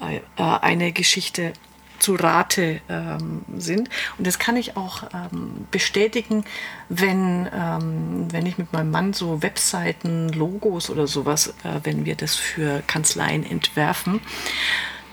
äh, 0.00 0.20
eine 0.36 0.92
Geschichte 0.92 1.52
zu 1.98 2.16
Rate 2.16 2.80
ähm, 2.88 3.42
sind. 3.56 3.88
Und 4.18 4.26
das 4.26 4.38
kann 4.38 4.56
ich 4.56 4.76
auch 4.76 5.04
ähm, 5.14 5.66
bestätigen, 5.70 6.44
wenn, 6.88 7.48
ähm, 7.54 8.26
wenn 8.30 8.46
ich 8.46 8.58
mit 8.58 8.72
meinem 8.72 8.90
Mann 8.90 9.12
so 9.12 9.42
Webseiten, 9.42 10.28
Logos 10.28 10.90
oder 10.90 11.06
sowas, 11.06 11.54
äh, 11.64 11.80
wenn 11.84 12.04
wir 12.04 12.14
das 12.14 12.34
für 12.34 12.82
Kanzleien 12.86 13.48
entwerfen, 13.48 14.20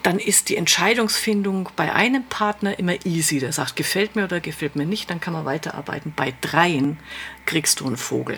dann 0.04 0.20
ist 0.20 0.50
die 0.50 0.58
Entscheidungsfindung 0.58 1.70
bei 1.76 1.94
einem 1.94 2.24
Partner 2.26 2.78
immer 2.80 3.06
easy. 3.06 3.40
Der 3.40 3.54
sagt, 3.54 3.76
gefällt 3.76 4.16
mir 4.16 4.24
oder 4.26 4.40
gefällt 4.40 4.76
mir 4.76 4.86
nicht, 4.86 5.10
dann 5.10 5.20
kann 5.20 5.34
man 5.34 5.46
weiterarbeiten. 5.46 6.14
Bei 6.16 6.34
dreien 6.42 7.00
kriegst 7.46 7.80
du 7.80 7.88
einen 7.88 7.98
Vogel 7.98 8.38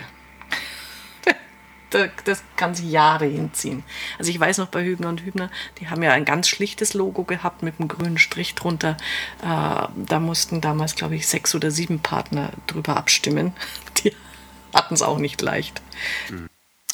das 2.24 2.42
kann 2.56 2.74
sich 2.74 2.90
Jahre 2.90 3.26
hinziehen. 3.26 3.84
Also 4.18 4.30
ich 4.30 4.38
weiß 4.38 4.58
noch 4.58 4.68
bei 4.68 4.84
Hübner 4.84 5.08
und 5.08 5.22
Hübner, 5.22 5.50
die 5.78 5.88
haben 5.88 6.02
ja 6.02 6.12
ein 6.12 6.24
ganz 6.24 6.48
schlichtes 6.48 6.94
Logo 6.94 7.24
gehabt 7.24 7.62
mit 7.62 7.78
einem 7.78 7.88
grünen 7.88 8.18
Strich 8.18 8.54
drunter. 8.54 8.96
Äh, 9.42 9.86
da 9.96 10.20
mussten 10.20 10.60
damals, 10.60 10.94
glaube 10.96 11.16
ich, 11.16 11.26
sechs 11.28 11.54
oder 11.54 11.70
sieben 11.70 12.00
Partner 12.00 12.50
drüber 12.66 12.96
abstimmen. 12.96 13.54
Die 14.04 14.14
hatten 14.74 14.94
es 14.94 15.02
auch 15.02 15.18
nicht 15.18 15.40
leicht. 15.40 15.80
Mhm. 16.30 16.48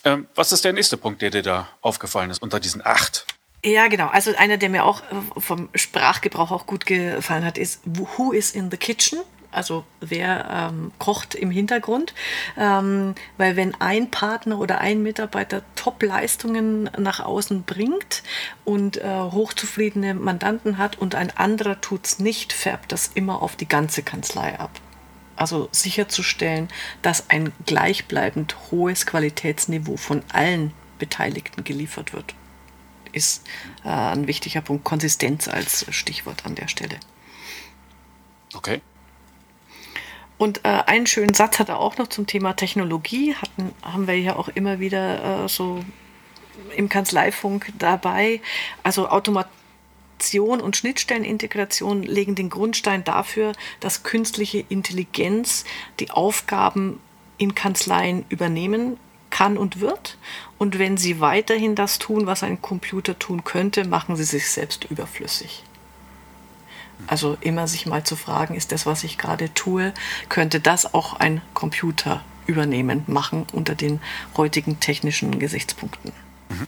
Ähm, 0.05 0.27
was 0.35 0.53
ist 0.53 0.65
der 0.65 0.73
nächste 0.73 0.97
Punkt, 0.97 1.21
der 1.23 1.31
dir 1.31 1.43
da 1.43 1.69
aufgefallen 1.83 2.31
ist 2.31 2.43
unter 2.43 2.61
diesen 2.61 2.85
acht? 2.85 3.27
Ja, 3.65 3.89
genau. 3.89 4.09
Also 4.09 4.35
einer, 4.37 4.57
der 4.57 4.71
mir 4.71 4.85
auch 4.85 5.03
äh, 5.03 5.41
vom 5.41 5.69
Sprachgebrauch 5.75 6.51
auch 6.51 6.67
gut 6.67 6.87
gefallen 6.87 7.45
hat, 7.45 7.59
ist 7.59 7.83
Who 7.85 8.33
is 8.33 8.53
in 8.53 8.71
the 8.71 8.77
kitchen? 8.77 9.21
also 9.53 9.85
wer 10.01 10.71
ähm, 10.73 10.93
kocht 10.99 11.35
im 11.35 11.51
Hintergrund. 11.51 12.15
Ähm, 12.57 13.15
weil 13.37 13.57
wenn 13.57 13.75
ein 13.81 14.11
Partner 14.11 14.59
oder 14.59 14.81
ein 14.81 15.03
Mitarbeiter 15.03 15.63
Top-Leistungen 15.77 16.91
nach 16.99 17.21
außen 17.21 17.65
bringt 17.65 18.23
und 18.65 18.99
äh, 18.99 19.09
hochzufriedene 19.09 20.15
Mandanten 20.15 20.79
hat 20.79 20.99
und 20.99 21.15
ein 21.15 21.37
anderer 21.37 21.81
tut 21.81 22.07
es 22.07 22.19
nicht, 22.19 22.53
färbt 22.53 22.93
das 22.93 23.11
immer 23.15 23.43
auf 23.43 23.57
die 23.57 23.69
ganze 23.69 24.03
Kanzlei 24.03 24.59
ab. 24.59 24.71
Also 25.37 25.69
sicherzustellen, 25.73 26.69
dass 27.03 27.31
ein 27.31 27.53
gleichbleibend 27.65 28.57
hohes 28.71 29.07
Qualitätsniveau 29.07 29.97
von 29.97 30.23
allen 30.33 30.73
Beteiligten 30.99 31.65
geliefert 31.65 32.13
wird, 32.13 32.35
ist 33.13 33.47
äh, 33.85 33.89
ein 33.89 34.27
wichtiger 34.27 34.61
Punkt. 34.61 34.85
Konsistenz 34.85 35.49
als 35.49 35.87
Stichwort 35.91 36.47
an 36.47 36.55
der 36.55 36.69
Stelle. 36.69 36.99
Okay. 38.55 38.81
Und 40.39 40.65
äh, 40.65 40.69
einen 40.69 41.07
schönen 41.07 41.35
Satz 41.35 41.59
hat 41.59 41.69
er 41.69 41.79
auch 41.79 41.99
noch 41.99 42.09
zum 42.09 42.27
Thema 42.27 42.55
Technologie. 42.55 43.35
Hatten, 43.35 43.75
haben 43.83 44.07
wir 44.07 44.19
ja 44.19 44.37
auch 44.37 44.49
immer 44.49 44.81
wieder 44.81 45.45
äh, 45.45 45.49
so 45.49 45.85
im 46.77 46.89
Kanzleifunk 46.89 47.73
dabei. 47.79 48.41
Also 48.83 49.09
Automation 49.09 50.61
und 50.63 50.77
Schnittstellenintegration 50.77 52.03
legen 52.03 52.35
den 52.37 52.49
Grundstein 52.49 53.05
dafür, 53.05 53.53
dass 53.81 54.03
künstliche 54.03 54.65
Intelligenz 54.69 55.65
die 55.99 56.11
Aufgaben 56.11 57.01
in 57.37 57.55
Kanzleien 57.55 58.25
übernehmen 58.31 58.97
kann 59.31 59.57
und 59.57 59.81
wird. 59.81 60.17
Und 60.61 60.79
wenn 60.79 60.99
sie 60.99 61.21
weiterhin 61.21 61.75
das 61.75 61.99
tun, 61.99 62.27
was 62.27 62.43
ein 62.43 62.61
Computer 62.61 63.19
tun 63.19 63.45
könnte, 63.45 63.87
machen 63.87 64.15
sie 64.15 64.25
sich 64.25 64.51
selbst 64.51 64.85
überflüssig. 64.85 65.65
Also 67.07 67.39
immer 67.41 67.67
sich 67.67 67.87
mal 67.87 68.05
zu 68.05 68.15
fragen, 68.15 68.55
ist 68.55 68.71
das, 68.71 68.85
was 68.85 69.03
ich 69.03 69.17
gerade 69.17 69.55
tue, 69.55 69.95
könnte 70.29 70.61
das 70.61 70.93
auch 70.93 71.15
ein 71.15 71.41
Computer 71.55 72.23
übernehmen, 72.47 73.05
machen 73.07 73.47
unter 73.53 73.75
den 73.75 74.03
heutigen 74.37 74.81
technischen 74.81 75.39
Gesichtspunkten. 75.39 76.13
Mhm. 76.51 76.67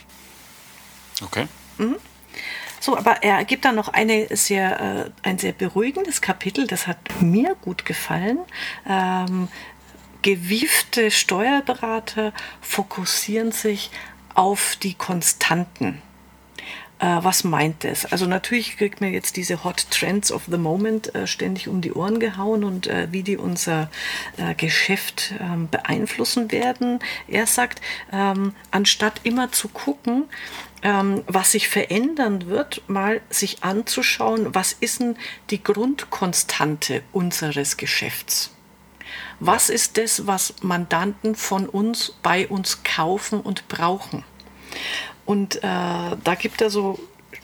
Okay. 1.22 1.46
Mhm. 1.76 1.96
So, 2.81 2.96
aber 2.96 3.22
er 3.22 3.44
gibt 3.44 3.66
dann 3.66 3.76
noch 3.76 3.88
eine 3.88 4.35
sehr, 4.35 4.81
äh, 4.81 5.11
ein 5.22 5.38
sehr 5.38 5.52
beruhigendes 5.52 6.22
Kapitel, 6.22 6.66
das 6.66 6.87
hat 6.87 6.96
mir 7.20 7.57
gut 7.61 7.85
gefallen. 7.85 8.38
Ähm, 8.88 9.48
gewiefte 10.23 11.11
Steuerberater 11.11 12.33
fokussieren 12.61 13.53
sich 13.53 13.91
auf 14.35 14.77
die 14.77 14.95
Konstanten 14.95 16.01
äh, 17.03 17.19
was 17.23 17.43
meint 17.43 17.83
das? 17.85 18.07
Also 18.07 18.27
natürlich 18.27 18.77
kriegt 18.77 19.01
man 19.01 19.13
jetzt 19.13 19.37
diese 19.37 19.65
Hot 19.65 19.91
Trends 19.91 20.31
of 20.31 20.43
the 20.49 20.57
Moment 20.57 21.15
äh, 21.15 21.27
ständig 21.27 21.67
um 21.69 21.81
die 21.81 21.93
Ohren 21.93 22.21
gehauen 22.21 22.63
und 22.63 22.87
äh, 22.87 23.09
wie 23.11 23.25
die 23.25 23.37
unser 23.37 23.91
äh, 24.37 24.55
Geschäft 24.55 25.35
ähm, 25.41 25.69
beeinflussen 25.69 26.53
werden. 26.53 27.01
Er 27.27 27.47
sagt, 27.47 27.83
ähm, 28.13 28.55
anstatt 28.71 29.21
immer 29.25 29.51
zu 29.51 29.69
gucken, 29.69 30.25
ähm, 30.85 31.25
was 31.27 31.53
sich 31.53 31.69
verändern 31.69 32.47
wird, 32.47 32.83
mal 32.89 33.21
sich 33.31 33.65
anzuschauen, 33.65 34.55
was 34.55 34.73
ist 34.73 35.01
denn 35.01 35.17
die 35.51 35.63
Grundkonstante 35.63 37.03
unseres 37.13 37.77
Geschäfts? 37.77 38.53
Was 39.44 39.70
ist 39.70 39.98
das, 39.98 40.28
was 40.28 40.55
Mandanten 40.62 41.35
von 41.35 41.68
uns 41.68 42.14
bei 42.22 42.46
uns 42.46 42.85
kaufen 42.85 43.40
und 43.40 43.66
brauchen? 43.66 44.22
Und 45.26 45.57
äh, 45.57 45.61
da 45.62 46.35
gibt 46.38 46.61
er 46.61 46.70
so 46.70 47.00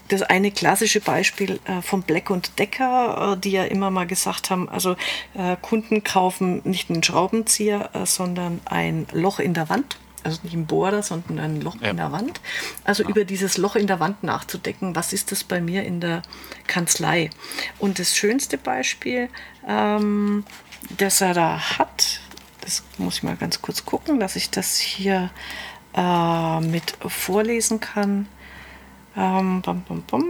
das 0.07 0.23
eine 0.23 0.53
klassische 0.53 1.01
Beispiel 1.01 1.59
äh, 1.65 1.83
von 1.83 2.03
Black 2.03 2.31
und 2.31 2.57
Decker, 2.61 3.33
äh, 3.33 3.41
die 3.41 3.51
ja 3.51 3.65
immer 3.65 3.91
mal 3.91 4.07
gesagt 4.07 4.49
haben, 4.51 4.69
also 4.69 4.95
äh, 5.35 5.57
Kunden 5.61 6.05
kaufen 6.05 6.63
nicht 6.63 6.89
einen 6.89 7.03
Schraubenzieher, 7.03 7.91
äh, 7.93 8.07
sondern 8.07 8.61
ein 8.67 9.09
Loch 9.13 9.41
in 9.41 9.55
der 9.55 9.69
Wand. 9.69 9.99
Also 10.23 10.39
nicht 10.45 10.55
ein 10.55 10.67
Bohrer, 10.67 11.03
sondern 11.03 11.41
ein 11.41 11.61
Loch 11.61 11.81
ja. 11.81 11.91
in 11.91 11.97
der 11.97 12.13
Wand. 12.13 12.41
Also 12.85 13.03
ja. 13.03 13.09
über 13.09 13.25
dieses 13.25 13.57
Loch 13.57 13.75
in 13.75 13.89
der 13.89 13.99
Wand 13.99 14.23
nachzudecken, 14.23 14.95
was 14.95 15.13
ist 15.13 15.33
das 15.33 15.43
bei 15.43 15.61
mir 15.61 15.83
in 15.83 16.01
der 16.01 16.23
Kanzlei? 16.69 17.31
Und 17.81 17.99
das 17.99 18.17
schönste 18.17 18.57
Beispiel, 18.57 19.29
ähm, 19.67 20.45
das 20.97 21.21
er 21.21 21.35
da 21.35 21.79
hat, 21.79 22.21
das 22.61 22.83
muss 22.99 23.17
ich 23.17 23.23
mal 23.23 23.37
ganz 23.37 23.63
kurz 23.63 23.85
gucken, 23.85 24.21
dass 24.21 24.37
ich 24.37 24.51
das 24.51 24.77
hier 24.77 25.31
äh, 25.95 26.61
mit 26.61 26.97
vorlesen 27.07 27.81
kann. 27.81 28.29
Ähm, 29.17 29.63
bum, 29.63 29.83
bum, 29.83 30.03
bum. 30.03 30.25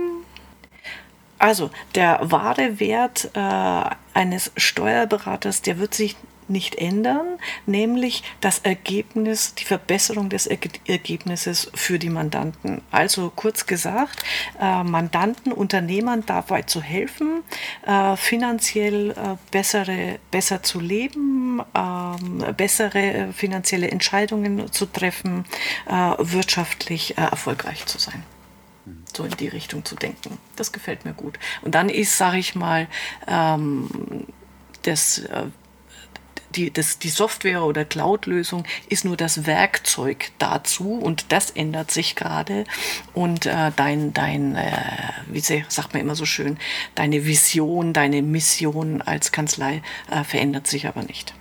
Also 1.39 1.71
der 1.95 2.19
wahre 2.23 2.81
Wert 2.81 3.31
äh, 3.35 3.85
eines 4.15 4.51
Steuerberaters, 4.57 5.63
der 5.63 5.79
wird 5.79 5.95
sich 5.95 6.17
nicht 6.51 6.77
ändern, 6.77 7.39
nämlich 7.67 8.23
das 8.41 8.61
Ergebnis, 8.61 9.55
die 9.55 9.65
Verbesserung 9.65 10.29
des 10.29 10.47
Ergebnisses 10.47 11.71
für 11.75 11.99
die 11.99 12.11
Mandanten. 12.11 12.83
Also 12.91 13.33
kurz 13.35 13.67
gesagt, 13.67 14.23
äh, 14.61 14.83
Mandanten, 14.83 15.53
Unternehmern 15.53 16.25
dabei 16.27 16.63
zu 16.63 16.83
helfen, 16.83 17.43
äh, 17.87 18.17
finanziell 18.17 19.11
äh, 19.11 19.15
bessere, 19.51 20.19
besser 20.31 20.63
zu 20.63 20.81
leben, 20.81 21.63
ähm, 21.75 22.45
bessere 22.57 23.33
finanzielle 23.33 23.91
Entscheidungen 23.91 24.71
zu 24.73 24.87
treffen, 24.87 25.45
wirtschaftlich 26.19 27.17
erfolgreich 27.17 27.87
zu 27.87 27.99
sein 27.99 28.23
so 29.15 29.25
in 29.25 29.33
die 29.33 29.49
Richtung 29.49 29.85
zu 29.85 29.97
denken. 29.97 30.39
Das 30.57 30.73
gefällt 30.73 31.05
mir 31.05 31.15
gut. 31.15 31.39
Und 31.63 31.75
dann 31.75 31.89
ist, 31.89 32.17
sage 32.17 32.39
ich 32.39 32.55
mal, 32.55 32.87
ähm, 33.27 34.27
das 34.83 35.23
die, 36.55 36.71
das, 36.73 36.99
die 36.99 37.11
Software 37.11 37.63
oder 37.63 37.85
Cloud-Lösung 37.85 38.65
ist 38.89 39.05
nur 39.05 39.17
das 39.17 39.47
Werkzeug 39.47 40.31
dazu 40.39 40.95
und 40.95 41.33
das 41.33 41.51
ändert 41.51 41.91
sich 41.91 42.17
gerade. 42.17 42.65
Und 43.15 43.47
äh, 43.47 43.73
dein, 43.77 44.13
dein 44.13 44.57
äh, 44.57 44.73
wie 45.27 45.41
sagt 45.41 45.93
man 45.93 46.03
immer 46.03 46.15
so 46.15 46.27
schön, 46.27 46.59
deine 46.95 47.27
Vision, 47.27 47.93
deine 47.93 48.23
Mission 48.23 49.03
als 49.03 49.33
Kanzlei 49.33 49.83
äh, 50.11 50.25
verändert 50.25 50.67
sich 50.67 50.87
aber 50.87 51.03
nicht. 51.03 51.35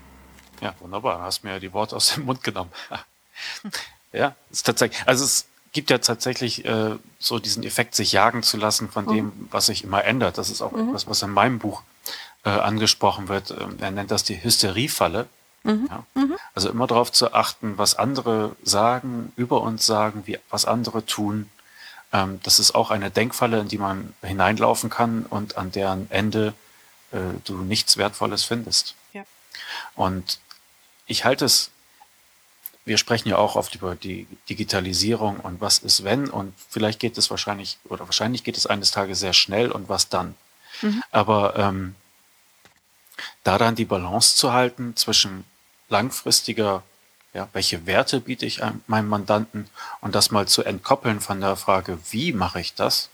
Ja, 0.61 0.73
wunderbar. 0.79 1.19
Du 1.19 1.23
hast 1.23 1.43
mir 1.43 1.59
die 1.59 1.73
Worte 1.73 1.95
aus 1.95 2.15
dem 2.15 2.25
Mund 2.25 2.43
genommen. 2.43 2.71
ja, 4.11 4.35
ist 4.49 4.65
tatsächlich, 4.65 5.07
also 5.07 5.23
es 5.23 5.47
gibt 5.71 5.89
ja 5.89 5.99
tatsächlich 5.99 6.65
äh, 6.65 6.95
so 7.19 7.39
diesen 7.39 7.63
Effekt, 7.63 7.95
sich 7.95 8.11
jagen 8.11 8.43
zu 8.43 8.57
lassen 8.57 8.89
von 8.89 9.05
mhm. 9.05 9.13
dem, 9.13 9.47
was 9.51 9.67
sich 9.67 9.83
immer 9.83 10.03
ändert. 10.03 10.37
Das 10.37 10.49
ist 10.49 10.61
auch 10.61 10.71
mhm. 10.71 10.89
etwas, 10.89 11.07
was 11.07 11.21
in 11.21 11.29
meinem 11.29 11.59
Buch 11.59 11.83
äh, 12.43 12.49
angesprochen 12.49 13.27
wird. 13.27 13.51
Ähm, 13.51 13.77
er 13.79 13.91
nennt 13.91 14.11
das 14.11 14.23
die 14.23 14.43
Hysteriefalle. 14.43 15.27
Mhm. 15.63 15.87
Ja. 15.89 16.05
Mhm. 16.13 16.37
Also 16.53 16.69
immer 16.69 16.87
darauf 16.87 17.11
zu 17.11 17.33
achten, 17.33 17.77
was 17.77 17.95
andere 17.95 18.55
sagen, 18.63 19.33
über 19.35 19.61
uns 19.61 19.85
sagen, 19.85 20.23
wie, 20.25 20.39
was 20.49 20.65
andere 20.65 21.05
tun. 21.05 21.49
Ähm, 22.13 22.39
das 22.43 22.59
ist 22.59 22.75
auch 22.75 22.91
eine 22.91 23.11
Denkfalle, 23.11 23.59
in 23.59 23.67
die 23.67 23.77
man 23.77 24.13
hineinlaufen 24.21 24.89
kann 24.89 25.25
und 25.25 25.57
an 25.57 25.71
deren 25.71 26.09
Ende 26.09 26.53
äh, 27.11 27.17
du 27.45 27.57
nichts 27.57 27.97
Wertvolles 27.97 28.43
findest. 28.43 28.95
Ja. 29.13 29.23
Und 29.95 30.39
ich 31.05 31.25
halte 31.25 31.45
es 31.45 31.71
wir 32.87 32.97
sprechen 32.97 33.27
ja 33.27 33.37
auch 33.37 33.57
oft 33.57 33.75
über 33.75 33.95
die 33.95 34.27
Digitalisierung 34.49 35.41
und 35.41 35.59
was 35.59 35.79
ist 35.79 36.05
wenn 36.05 36.29
und 36.29 36.53
vielleicht 36.69 36.99
geht 36.99 37.17
es 37.17 37.29
wahrscheinlich 37.29 37.77
oder 37.89 38.07
wahrscheinlich 38.07 38.45
geht 38.45 38.55
es 38.55 38.65
eines 38.65 38.91
Tages 38.91 39.19
sehr 39.19 39.33
schnell 39.33 39.71
und 39.71 39.89
was 39.89 40.07
dann. 40.07 40.35
Mhm. 40.81 41.03
Aber 41.11 41.57
ähm, 41.57 41.95
da 43.43 43.57
dann 43.57 43.75
die 43.75 43.85
Balance 43.85 44.35
zu 44.35 44.53
halten 44.53 44.95
zwischen 44.95 45.43
langfristiger, 45.89 46.83
ja, 47.33 47.47
welche 47.53 47.85
Werte 47.85 48.19
biete 48.19 48.45
ich 48.45 48.61
meinem 48.87 49.09
Mandanten 49.09 49.69
und 50.01 50.15
das 50.15 50.31
mal 50.31 50.47
zu 50.47 50.63
entkoppeln 50.63 51.21
von 51.21 51.41
der 51.41 51.55
Frage, 51.55 51.99
wie 52.11 52.33
mache 52.33 52.59
ich 52.59 52.73
das, 52.73 53.09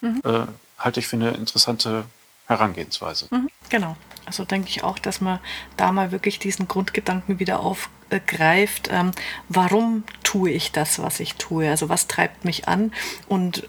mhm. 0.00 0.20
äh, 0.24 0.46
halte 0.78 1.00
ich 1.00 1.08
für 1.08 1.16
eine 1.16 1.30
interessante 1.32 2.04
Herangehensweise. 2.46 3.26
Mhm, 3.30 3.50
genau. 3.68 3.96
Also 4.24 4.44
denke 4.44 4.68
ich 4.68 4.82
auch, 4.82 4.98
dass 4.98 5.20
man 5.20 5.38
da 5.76 5.92
mal 5.92 6.10
wirklich 6.10 6.38
diesen 6.38 6.66
Grundgedanken 6.66 7.38
wieder 7.38 7.60
aufgreift. 7.60 8.88
Ähm, 8.90 9.12
warum 9.48 10.04
tue 10.24 10.50
ich 10.50 10.72
das, 10.72 11.00
was 11.00 11.20
ich 11.20 11.34
tue? 11.34 11.68
Also 11.70 11.88
was 11.88 12.08
treibt 12.08 12.44
mich 12.44 12.66
an 12.66 12.92
und 13.28 13.68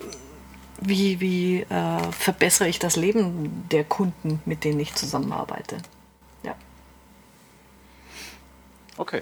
wie, 0.79 1.19
wie 1.19 1.61
äh, 1.61 2.11
verbessere 2.11 2.67
ich 2.67 2.79
das 2.79 2.95
Leben 2.95 3.67
der 3.69 3.83
Kunden, 3.83 4.41
mit 4.45 4.63
denen 4.63 4.79
ich 4.79 4.93
zusammenarbeite? 4.95 5.77
Ja. 6.43 6.55
Okay. 8.97 9.21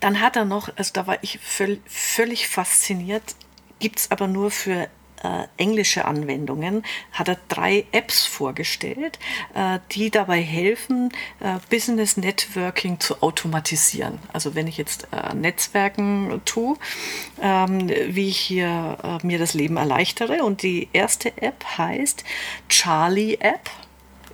Dann 0.00 0.20
hat 0.20 0.36
er 0.36 0.44
noch, 0.44 0.70
also 0.76 0.92
da 0.92 1.06
war 1.06 1.22
ich 1.22 1.38
völ 1.38 1.80
völlig 1.86 2.48
fasziniert, 2.48 3.34
gibt 3.78 3.98
es 3.98 4.10
aber 4.10 4.26
nur 4.26 4.50
für 4.50 4.88
äh, 5.22 5.46
englische 5.56 6.04
Anwendungen, 6.04 6.84
hat 7.12 7.28
er 7.28 7.38
drei 7.48 7.86
Apps 7.92 8.24
vorgestellt, 8.24 9.18
äh, 9.54 9.78
die 9.92 10.10
dabei 10.10 10.40
helfen, 10.40 11.10
äh, 11.40 11.58
Business 11.70 12.16
Networking 12.16 13.00
zu 13.00 13.22
automatisieren. 13.22 14.18
Also 14.32 14.54
wenn 14.54 14.66
ich 14.66 14.76
jetzt 14.76 15.08
äh, 15.12 15.34
Netzwerken 15.34 16.40
tue, 16.44 16.76
ähm, 17.40 17.88
wie 17.88 18.28
ich 18.28 18.38
hier 18.38 18.98
äh, 19.02 19.26
mir 19.26 19.38
das 19.38 19.54
Leben 19.54 19.76
erleichtere. 19.76 20.44
Und 20.44 20.62
die 20.62 20.88
erste 20.92 21.36
App 21.42 21.64
heißt 21.78 22.24
Charlie 22.68 23.36
App. 23.40 23.70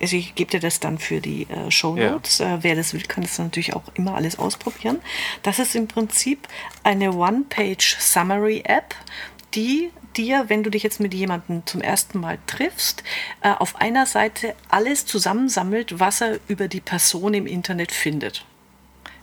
Also 0.01 0.17
ich 0.17 0.35
gebe 0.35 0.51
dir 0.51 0.59
das 0.59 0.79
dann 0.79 0.97
für 0.97 1.21
die 1.21 1.43
äh, 1.43 1.71
Show 1.71 1.95
Notes. 1.95 2.39
Ja. 2.39 2.55
Äh, 2.55 2.63
wer 2.63 2.75
das 2.75 2.93
will, 2.93 3.03
kann 3.03 3.23
das 3.23 3.37
natürlich 3.37 3.73
auch 3.73 3.83
immer 3.93 4.15
alles 4.15 4.37
ausprobieren. 4.39 4.99
Das 5.43 5.59
ist 5.59 5.75
im 5.75 5.87
Prinzip 5.87 6.47
eine 6.83 7.13
One-Page-Summary-App, 7.13 8.95
die 9.55 9.91
dir, 10.17 10.45
wenn 10.47 10.63
du 10.63 10.69
dich 10.69 10.83
jetzt 10.83 10.99
mit 10.99 11.13
jemandem 11.13 11.65
zum 11.65 11.81
ersten 11.81 12.19
Mal 12.19 12.37
triffst, 12.47 13.03
äh, 13.41 13.51
auf 13.51 13.75
einer 13.77 14.05
Seite 14.05 14.55
alles 14.69 15.05
zusammensammelt, 15.05 15.99
was 15.99 16.21
er 16.21 16.39
über 16.47 16.67
die 16.67 16.81
Person 16.81 17.33
im 17.33 17.47
Internet 17.47 17.91
findet. 17.91 18.45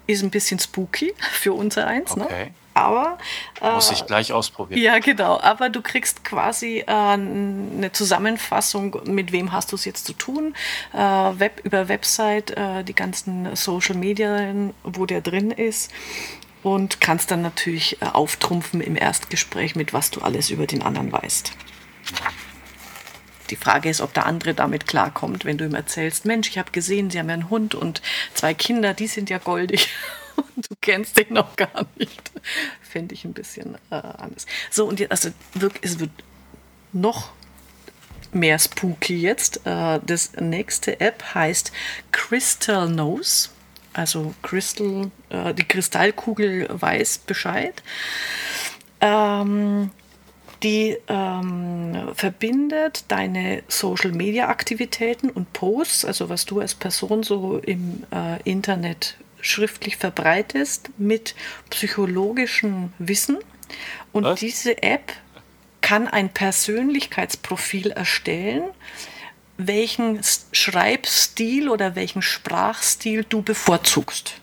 Ist 0.07 0.22
ein 0.22 0.31
bisschen 0.31 0.59
spooky 0.59 1.14
für 1.33 1.53
unser 1.53 1.87
eins, 1.87 2.16
ne? 2.16 2.24
okay. 2.24 2.44
ne? 2.46 2.55
Aber. 2.72 3.18
Äh, 3.61 3.72
Muss 3.74 3.90
ich 3.90 4.07
gleich 4.07 4.33
ausprobieren. 4.33 4.81
Ja, 4.81 4.98
genau. 5.00 5.40
Aber 5.40 5.68
du 5.68 5.83
kriegst 5.83 6.24
quasi 6.24 6.79
äh, 6.79 6.87
eine 6.87 7.90
Zusammenfassung, 7.92 9.00
mit 9.05 9.33
wem 9.33 9.53
hast 9.53 9.72
du 9.72 9.76
es 9.76 9.85
jetzt 9.85 10.07
zu 10.07 10.12
tun, 10.12 10.55
äh, 10.92 10.98
Web, 10.98 11.61
über 11.64 11.88
Website, 11.88 12.53
äh, 12.53 12.85
die 12.85 12.94
ganzen 12.94 13.55
Social 13.57 13.96
Media, 13.96 14.55
wo 14.85 15.05
der 15.05 15.20
drin 15.20 15.50
ist 15.50 15.90
und 16.62 17.01
kannst 17.01 17.31
dann 17.31 17.42
natürlich 17.42 18.01
äh, 18.03 18.07
auftrumpfen 18.07 18.81
im 18.81 18.96
Erstgespräch 18.96 19.77
mit, 19.77 19.92
was 19.92 20.11
du 20.11 20.20
alles 20.20 20.51
über 20.51 20.66
den 20.66 20.83
anderen 20.83 21.12
weißt. 21.12 21.53
Die 23.51 23.57
Frage 23.57 23.88
ist, 23.88 24.01
ob 24.01 24.14
der 24.14 24.27
andere 24.27 24.55
damit 24.55 24.87
klarkommt, 24.87 25.44
wenn 25.44 25.59
du 25.59 25.64
ihm 25.64 25.75
erzählst, 25.75 26.25
Mensch, 26.25 26.49
ich 26.49 26.59
habe 26.59 26.70
gesehen, 26.70 27.11
Sie 27.11 27.18
haben 27.18 27.29
ja 27.29 27.35
einen 27.35 27.51
Hund 27.51 27.75
und 27.75 28.01
zwei 28.33 28.55
Kinder, 28.55 28.94
die 28.94 29.09
sind 29.09 29.29
ja 29.29 29.38
goldig 29.38 29.88
und 30.37 30.70
du 30.70 30.77
kennst 30.81 31.18
den 31.18 31.35
noch 31.35 31.57
gar 31.57 31.87
nicht. 31.96 32.31
Fände 32.81 33.14
ich 33.14 33.25
ein 33.25 33.33
bisschen 33.33 33.77
äh, 33.90 33.96
anders. 33.96 34.46
So, 34.70 34.87
und 34.87 35.01
jetzt, 35.01 35.11
also 35.11 35.31
es 35.83 35.99
wird 35.99 36.11
noch 36.92 37.33
mehr 38.33 38.59
spooky 38.59 39.20
jetzt. 39.20 39.66
Äh, 39.66 40.01
das 40.05 40.33
nächste 40.38 41.01
App 41.01 41.35
heißt 41.35 41.73
Crystal 42.12 42.88
Nose 42.88 43.51
also 43.92 44.35
Crystal, 44.42 45.11
äh, 45.31 45.55
die 45.55 45.64
Kristallkugel 45.64 46.68
weiß 46.70 47.18
Bescheid. 47.18 47.83
Ähm, 49.00 49.90
die 50.62 50.98
ähm, 51.09 52.11
verbindet 52.14 53.05
deine 53.09 53.62
Social-Media-Aktivitäten 53.68 55.31
und 55.31 55.53
Posts, 55.55 56.05
also 56.05 56.29
was 56.29 56.44
du 56.44 56.61
als 56.61 56.74
Person 56.74 57.22
so 57.22 57.59
im 57.59 58.05
äh, 58.12 58.42
Internet 58.42 59.16
schriftlich 59.40 59.96
verbreitest, 59.96 60.90
mit 60.98 61.35
psychologischem 61.70 62.92
Wissen. 62.98 63.38
Und 64.12 64.24
was? 64.24 64.40
diese 64.40 64.83
App 64.83 65.12
kann 65.81 66.07
ein 66.07 66.29
Persönlichkeitsprofil 66.29 67.92
erstellen, 67.92 68.64
welchen 69.66 70.20
Schreibstil 70.53 71.68
oder 71.68 71.94
welchen 71.96 72.23
Sprachstil 72.23 73.25
du 73.29 73.42
bevorzugst. 73.42 74.35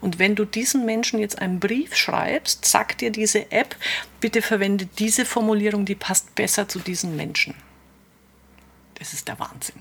Und 0.00 0.18
wenn 0.18 0.34
du 0.34 0.44
diesen 0.44 0.84
Menschen 0.84 1.18
jetzt 1.18 1.38
einen 1.40 1.60
Brief 1.60 1.96
schreibst, 1.96 2.64
sagt 2.64 3.00
dir 3.00 3.10
diese 3.10 3.50
App, 3.50 3.76
bitte 4.20 4.42
verwende 4.42 4.86
diese 4.98 5.24
Formulierung, 5.24 5.84
die 5.84 5.94
passt 5.94 6.34
besser 6.34 6.68
zu 6.68 6.78
diesen 6.78 7.16
Menschen. 7.16 7.54
Das 8.98 9.12
ist 9.12 9.26
der 9.28 9.38
Wahnsinn. 9.38 9.80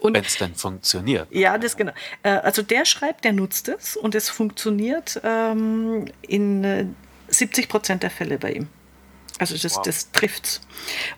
Wenn 0.00 0.16
es 0.16 0.36
dann 0.36 0.54
funktioniert. 0.54 1.28
Ja, 1.30 1.58
das 1.58 1.76
genau. 1.76 1.92
Äh, 2.22 2.30
also 2.30 2.62
der 2.62 2.84
schreibt, 2.84 3.24
der 3.24 3.32
nutzt 3.32 3.68
es 3.68 3.96
und 3.96 4.14
es 4.14 4.28
funktioniert 4.28 5.20
ähm, 5.22 6.06
in 6.22 6.96
70 7.28 7.64
äh, 7.64 7.68
Prozent 7.68 8.02
der 8.02 8.10
Fälle 8.10 8.38
bei 8.38 8.52
ihm. 8.52 8.68
Also 9.42 9.58
das, 9.60 9.74
wow. 9.74 9.82
das 9.82 10.12
trifft's. 10.12 10.60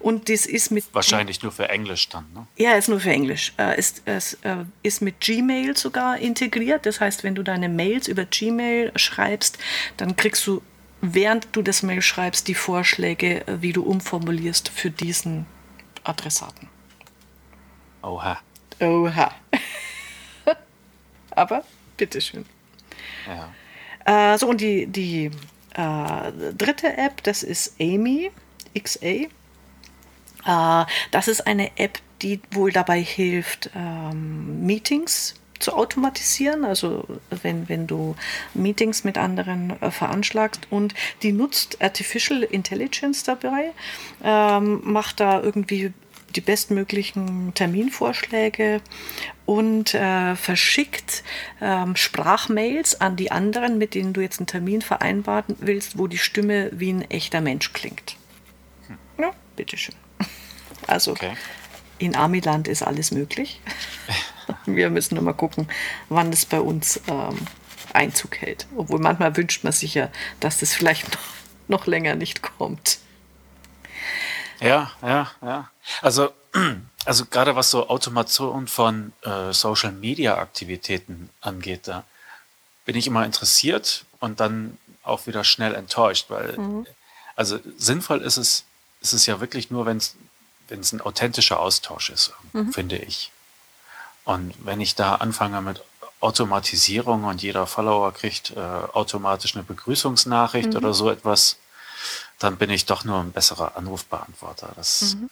Und 0.00 0.30
das 0.30 0.46
ist 0.46 0.70
mit. 0.70 0.87
Wahrscheinlich 0.94 1.42
nur 1.42 1.52
für 1.52 1.68
Englisch 1.68 2.08
dann, 2.08 2.24
ne? 2.32 2.46
Ja, 2.56 2.72
ist 2.72 2.88
nur 2.88 3.00
für 3.00 3.10
Englisch. 3.10 3.52
Äh, 3.58 3.78
ist, 3.78 4.00
es 4.06 4.34
äh, 4.44 4.64
ist 4.82 5.02
mit 5.02 5.20
Gmail 5.20 5.76
sogar 5.76 6.16
integriert. 6.16 6.87
Das 6.87 7.00
heißt, 7.00 7.22
wenn 7.22 7.34
du 7.34 7.42
deine 7.42 7.68
Mails 7.68 8.08
über 8.08 8.24
Gmail 8.24 8.92
schreibst, 8.96 9.58
dann 9.98 10.16
kriegst 10.16 10.46
du, 10.46 10.62
während 11.02 11.48
du 11.52 11.60
das 11.60 11.82
Mail 11.82 12.00
schreibst, 12.00 12.48
die 12.48 12.54
Vorschläge, 12.54 13.46
äh, 13.46 13.60
wie 13.60 13.74
du 13.74 13.82
umformulierst 13.82 14.70
für 14.70 14.90
diesen 14.90 15.44
Adressaten. 16.02 16.70
Oha. 18.02 18.40
Oha. 18.80 19.34
Aber 21.30 21.62
bitteschön. 21.98 22.46
Ja. 23.26 24.32
Äh, 24.32 24.38
so, 24.38 24.48
und 24.48 24.62
die, 24.62 24.87
die 24.87 25.30
äh, 25.74 26.52
dritte 26.56 26.96
App, 26.96 27.22
das 27.22 27.42
ist 27.42 27.74
Amy 27.80 28.30
XA. 28.78 29.06
Äh, 30.46 30.87
das 31.10 31.28
ist 31.28 31.46
eine 31.46 31.76
App, 31.78 31.98
die 32.22 32.40
wohl 32.52 32.72
dabei 32.72 33.00
hilft, 33.00 33.70
ähm, 33.74 34.64
Meetings 34.64 35.34
zu 35.58 35.72
automatisieren, 35.72 36.64
also 36.64 37.06
wenn, 37.30 37.68
wenn 37.68 37.87
du 37.87 38.16
Meetings 38.54 39.04
mit 39.04 39.16
anderen 39.16 39.80
äh, 39.80 39.90
veranschlagst 39.90 40.66
und 40.70 40.94
die 41.22 41.32
nutzt 41.32 41.80
Artificial 41.80 42.42
Intelligence 42.42 43.24
dabei, 43.24 43.72
ähm, 44.22 44.80
macht 44.84 45.20
da 45.20 45.40
irgendwie 45.40 45.92
die 46.36 46.40
bestmöglichen 46.40 47.52
Terminvorschläge 47.54 48.80
und 49.46 49.94
äh, 49.94 50.36
verschickt 50.36 51.22
ähm, 51.60 51.96
Sprachmails 51.96 53.00
an 53.00 53.16
die 53.16 53.30
anderen, 53.30 53.78
mit 53.78 53.94
denen 53.94 54.12
du 54.12 54.20
jetzt 54.20 54.38
einen 54.38 54.46
Termin 54.46 54.82
vereinbaren 54.82 55.56
willst, 55.60 55.98
wo 55.98 56.06
die 56.06 56.18
Stimme 56.18 56.70
wie 56.72 56.92
ein 56.92 57.10
echter 57.10 57.40
Mensch 57.40 57.72
klingt. 57.72 58.16
Hm. 58.86 58.98
Ja, 59.18 59.30
bitteschön. 59.56 59.94
Also 60.86 61.12
okay. 61.12 61.32
in 61.96 62.14
Amiland 62.14 62.68
ist 62.68 62.82
alles 62.82 63.10
möglich. 63.10 63.62
Wir 64.66 64.90
müssen 64.90 65.14
nur 65.14 65.24
mal 65.24 65.32
gucken, 65.32 65.66
wann 66.10 66.30
es 66.30 66.44
bei 66.44 66.60
uns 66.60 67.00
ähm, 67.08 67.38
Einzug 67.94 68.36
hält. 68.42 68.66
Obwohl 68.76 69.00
manchmal 69.00 69.34
wünscht 69.36 69.64
man 69.64 69.72
sich 69.72 69.94
ja, 69.94 70.10
dass 70.40 70.58
das 70.58 70.74
vielleicht 70.74 71.10
noch, 71.10 71.22
noch 71.68 71.86
länger 71.86 72.16
nicht 72.16 72.42
kommt. 72.42 72.98
Ja, 74.61 74.90
ja, 75.02 75.31
ja. 75.42 75.71
Also, 76.02 76.33
also 77.05 77.27
gerade 77.27 77.57
was 77.57 77.71
so 77.71 77.88
Automation 77.88 78.67
von 78.67 79.13
äh, 79.23 79.52
Social 79.52 79.92
Media 79.92 80.38
Aktivitäten 80.38 81.31
angeht, 81.40 81.88
da 81.88 82.05
bin 82.85 82.96
ich 82.96 83.07
immer 83.07 83.25
interessiert 83.25 84.05
und 84.21 84.40
dann 84.40 84.79
auch 85.02 85.27
wieder 85.27 85.44
schnell 85.44 85.75
enttäuscht, 85.75 86.27
weil 86.29 86.57
mhm. 86.57 86.87
also 87.37 87.59
sinnvoll 87.77 88.23
ist 88.23 88.37
es, 88.37 88.65
ist 89.00 89.13
es 89.13 89.27
ja 89.27 89.40
wirklich 89.40 89.71
nur, 89.71 89.87
wenn 89.87 89.98
es 89.98 90.17
wenn 90.69 90.81
es 90.81 90.92
ein 90.92 91.00
authentischer 91.00 91.61
Austausch 91.61 92.11
ist, 92.11 92.33
mhm. 92.52 92.73
finde 92.73 92.96
ich. 92.96 93.31
Und 94.25 94.55
wenn 94.65 94.81
ich 94.81 94.94
da 94.94 95.17
anfange 95.17 95.61
mit 95.61 95.83
Automatisierung 96.21 97.25
und 97.25 97.42
jeder 97.42 97.67
Follower 97.67 98.13
kriegt 98.13 98.52
äh, 98.52 98.61
automatisch 98.61 99.55
eine 99.55 99.65
Begrüßungsnachricht 99.65 100.71
mhm. 100.71 100.77
oder 100.77 100.94
so 100.94 101.11
etwas, 101.11 101.59
dann 102.44 102.56
bin 102.56 102.70
ich 102.70 102.86
doch 102.86 103.04
nur 103.04 103.20
ein 103.20 103.32
besserer 103.32 103.76
Anrufbeantworter. 103.76 104.72
Das, 104.76 105.16
mhm. 105.16 105.30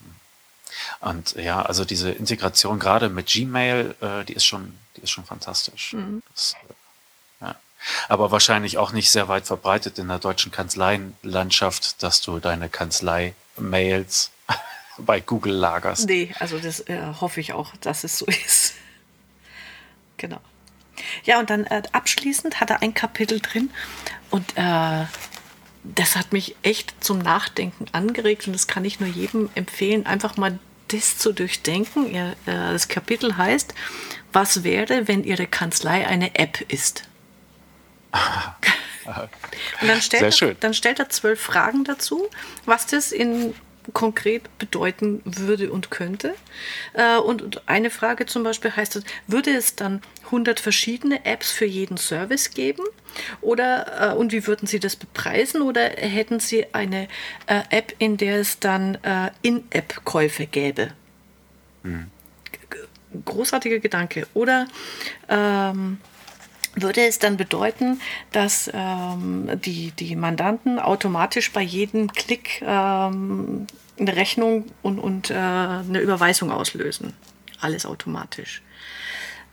Und 1.00 1.32
ja, 1.34 1.62
also 1.62 1.84
diese 1.84 2.10
Integration 2.10 2.78
gerade 2.78 3.08
mit 3.08 3.26
Gmail, 3.26 3.94
äh, 4.00 4.24
die 4.24 4.32
ist 4.32 4.44
schon, 4.44 4.78
die 4.96 5.02
ist 5.02 5.10
schon 5.10 5.24
fantastisch. 5.24 5.92
Mhm. 5.92 6.22
Das, 6.30 6.54
äh, 6.54 7.44
ja. 7.44 7.56
Aber 8.08 8.30
wahrscheinlich 8.30 8.78
auch 8.78 8.92
nicht 8.92 9.10
sehr 9.10 9.28
weit 9.28 9.46
verbreitet 9.46 9.98
in 9.98 10.08
der 10.08 10.18
deutschen 10.18 10.50
Kanzleienlandschaft, 10.50 12.02
dass 12.02 12.20
du 12.22 12.38
deine 12.38 12.68
Kanzlei-Mails 12.68 14.30
bei 14.98 15.20
Google 15.20 15.54
lagerst. 15.54 16.08
Nee, 16.08 16.34
also 16.38 16.58
das 16.58 16.80
äh, 16.80 17.00
hoffe 17.20 17.40
ich 17.40 17.52
auch, 17.52 17.76
dass 17.76 18.04
es 18.04 18.18
so 18.18 18.26
ist. 18.46 18.74
genau. 20.16 20.40
Ja, 21.24 21.38
und 21.38 21.50
dann 21.50 21.64
äh, 21.64 21.82
abschließend 21.92 22.60
hat 22.60 22.70
er 22.70 22.82
ein 22.82 22.94
Kapitel 22.94 23.40
drin 23.40 23.70
und 24.30 24.56
äh, 24.56 25.04
das 25.84 26.16
hat 26.16 26.32
mich 26.32 26.54
echt 26.62 27.02
zum 27.02 27.18
Nachdenken 27.18 27.86
angeregt 27.92 28.46
und 28.46 28.52
das 28.52 28.66
kann 28.66 28.84
ich 28.84 29.00
nur 29.00 29.08
jedem 29.08 29.50
empfehlen, 29.54 30.06
einfach 30.06 30.36
mal 30.36 30.58
das 30.88 31.18
zu 31.18 31.32
durchdenken. 31.32 32.14
Äh, 32.14 32.34
das 32.46 32.88
Kapitel 32.88 33.36
heißt, 33.36 33.74
was 34.32 34.64
wäre, 34.64 35.08
wenn 35.08 35.24
Ihre 35.24 35.46
Kanzlei 35.46 36.06
eine 36.06 36.34
App 36.36 36.60
ist? 36.68 37.04
und 39.80 39.88
dann 39.88 40.02
stellt, 40.02 40.42
er, 40.42 40.54
dann 40.54 40.74
stellt 40.74 40.98
er 40.98 41.08
zwölf 41.08 41.40
Fragen 41.40 41.84
dazu, 41.84 42.28
was 42.66 42.86
das 42.86 43.10
in 43.10 43.54
konkret 43.92 44.58
bedeuten 44.58 45.22
würde 45.24 45.72
und 45.72 45.90
könnte. 45.90 46.34
Äh, 46.94 47.18
und 47.18 47.68
eine 47.68 47.90
Frage 47.90 48.26
zum 48.26 48.42
Beispiel 48.42 48.74
heißt, 48.74 49.02
würde 49.26 49.50
es 49.50 49.74
dann 49.74 50.02
100 50.26 50.60
verschiedene 50.60 51.24
Apps 51.24 51.50
für 51.50 51.64
jeden 51.64 51.96
Service 51.96 52.50
geben? 52.50 52.84
Oder, 53.40 54.12
äh, 54.12 54.16
und 54.16 54.32
wie 54.32 54.46
würden 54.46 54.66
Sie 54.66 54.80
das 54.80 54.96
bepreisen? 54.96 55.62
Oder 55.62 55.82
hätten 55.82 56.40
Sie 56.40 56.66
eine 56.72 57.08
äh, 57.46 57.62
App, 57.70 57.94
in 57.98 58.16
der 58.16 58.40
es 58.40 58.58
dann 58.58 58.98
In-App-Käufe 59.42 60.46
gäbe? 60.46 60.88
Hm. 61.82 62.10
Großartiger 63.24 63.78
Gedanke. 63.78 64.26
Oder 64.32 64.66
ähm, 65.28 65.98
würde 66.74 67.06
es 67.06 67.18
dann 67.18 67.36
bedeuten, 67.36 68.00
dass 68.32 68.70
ähm, 68.72 69.50
die, 69.64 69.90
die 69.92 70.16
Mandanten 70.16 70.78
automatisch 70.78 71.52
bei 71.52 71.62
jedem 71.62 72.12
Klick 72.12 72.62
ähm, 72.66 73.66
eine 73.98 74.16
Rechnung 74.16 74.66
und, 74.82 74.98
und 74.98 75.30
äh, 75.30 75.34
eine 75.34 76.00
Überweisung 76.00 76.50
auslösen. 76.50 77.12
Alles 77.60 77.86
automatisch. 77.86 78.62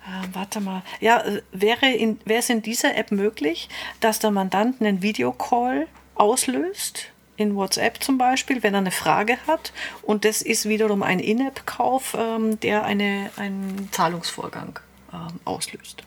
Äh, 0.05 0.27
warte 0.33 0.61
mal. 0.61 0.81
Ja, 1.01 1.21
äh, 1.21 1.41
wäre, 1.51 1.87
in, 1.87 2.19
wäre 2.25 2.39
es 2.39 2.49
in 2.49 2.61
dieser 2.61 2.95
App 2.95 3.11
möglich, 3.11 3.69
dass 3.99 4.19
der 4.19 4.31
Mandant 4.31 4.81
einen 4.81 5.01
Videocall 5.01 5.87
auslöst? 6.15 7.11
in 7.39 7.55
WhatsApp 7.55 8.03
zum 8.03 8.17
Beispiel, 8.17 8.63
wenn 8.63 8.73
er 8.73 8.79
eine 8.79 8.91
Frage 8.91 9.37
hat. 9.47 9.71
Und 10.01 10.25
das 10.25 10.41
ist 10.41 10.67
wiederum 10.67 11.01
ein 11.01 11.19
In-App-Kauf, 11.19 12.15
ähm, 12.19 12.59
der 12.59 12.83
eine, 12.83 13.31
einen 13.37 13.87
Zahlungsvorgang 13.93 14.77
ähm, 15.13 15.39
auslöst. 15.45 16.03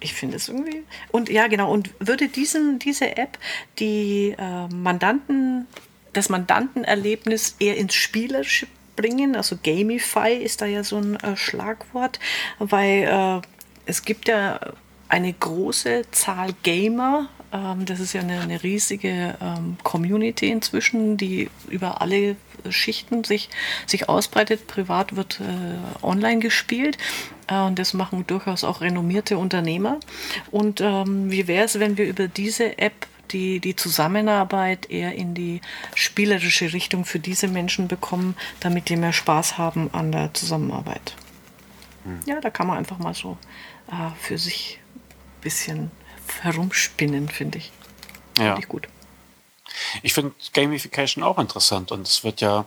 Ich 0.00 0.14
finde 0.14 0.36
es 0.36 0.48
irgendwie. 0.48 0.84
Und 1.10 1.28
ja, 1.28 1.48
genau. 1.48 1.72
Und 1.72 1.90
würde 1.98 2.28
diesen, 2.28 2.78
diese 2.78 3.16
App 3.16 3.38
die 3.78 4.34
äh, 4.38 4.68
Mandanten, 4.68 5.66
das 6.12 6.28
Mandantenerlebnis 6.28 7.56
eher 7.58 7.76
ins 7.76 7.94
Spielerische 7.94 8.66
bringen? 8.98 9.36
Also 9.36 9.56
Gamify 9.62 10.34
ist 10.34 10.60
da 10.60 10.66
ja 10.66 10.84
so 10.84 10.96
ein 10.98 11.16
äh, 11.16 11.36
Schlagwort, 11.36 12.18
weil 12.58 13.04
äh, 13.04 13.40
es 13.86 14.04
gibt 14.04 14.28
ja 14.28 14.60
eine 15.08 15.32
große 15.32 16.02
Zahl 16.10 16.54
Gamer. 16.62 17.28
Ähm, 17.52 17.86
das 17.86 18.00
ist 18.00 18.12
ja 18.12 18.20
eine, 18.20 18.40
eine 18.40 18.62
riesige 18.62 19.36
ähm, 19.40 19.76
Community 19.84 20.50
inzwischen, 20.50 21.16
die 21.16 21.48
über 21.70 22.02
alle 22.02 22.36
Schichten 22.72 23.24
sich, 23.24 23.48
sich 23.86 24.08
ausbreitet. 24.08 24.66
Privat 24.66 25.16
wird 25.16 25.40
äh, 25.40 26.04
online 26.04 26.38
gespielt. 26.40 26.98
Äh, 27.48 27.60
und 27.60 27.78
das 27.78 27.94
machen 27.94 28.26
durchaus 28.26 28.64
auch 28.64 28.80
renommierte 28.80 29.38
Unternehmer. 29.38 29.98
Und 30.50 30.80
ähm, 30.80 31.30
wie 31.30 31.46
wäre 31.46 31.64
es, 31.64 31.78
wenn 31.78 31.96
wir 31.96 32.06
über 32.06 32.28
diese 32.28 32.78
App 32.78 33.06
die, 33.30 33.60
die 33.60 33.76
Zusammenarbeit 33.76 34.90
eher 34.90 35.14
in 35.14 35.34
die 35.34 35.60
spielerische 35.94 36.72
Richtung 36.72 37.04
für 37.04 37.18
diese 37.18 37.48
Menschen 37.48 37.88
bekommen, 37.88 38.36
damit 38.60 38.88
die 38.88 38.96
mehr 38.96 39.12
Spaß 39.12 39.58
haben 39.58 39.92
an 39.92 40.12
der 40.12 40.32
Zusammenarbeit? 40.34 41.14
Hm. 42.04 42.20
Ja, 42.26 42.40
da 42.40 42.50
kann 42.50 42.66
man 42.66 42.78
einfach 42.78 42.98
mal 42.98 43.14
so 43.14 43.36
äh, 43.90 44.10
für 44.20 44.38
sich 44.38 44.80
ein 44.94 45.40
bisschen 45.42 45.90
herumspinnen, 46.42 47.28
finde 47.28 47.58
ich. 47.58 47.72
Ja. 48.38 48.54
Find 48.54 48.58
ich 48.60 48.68
gut. 48.68 48.88
Ich 50.02 50.14
finde 50.14 50.34
Gamification 50.52 51.24
auch 51.24 51.38
interessant 51.38 51.92
und 51.92 52.06
es 52.06 52.24
wird 52.24 52.40
ja, 52.40 52.64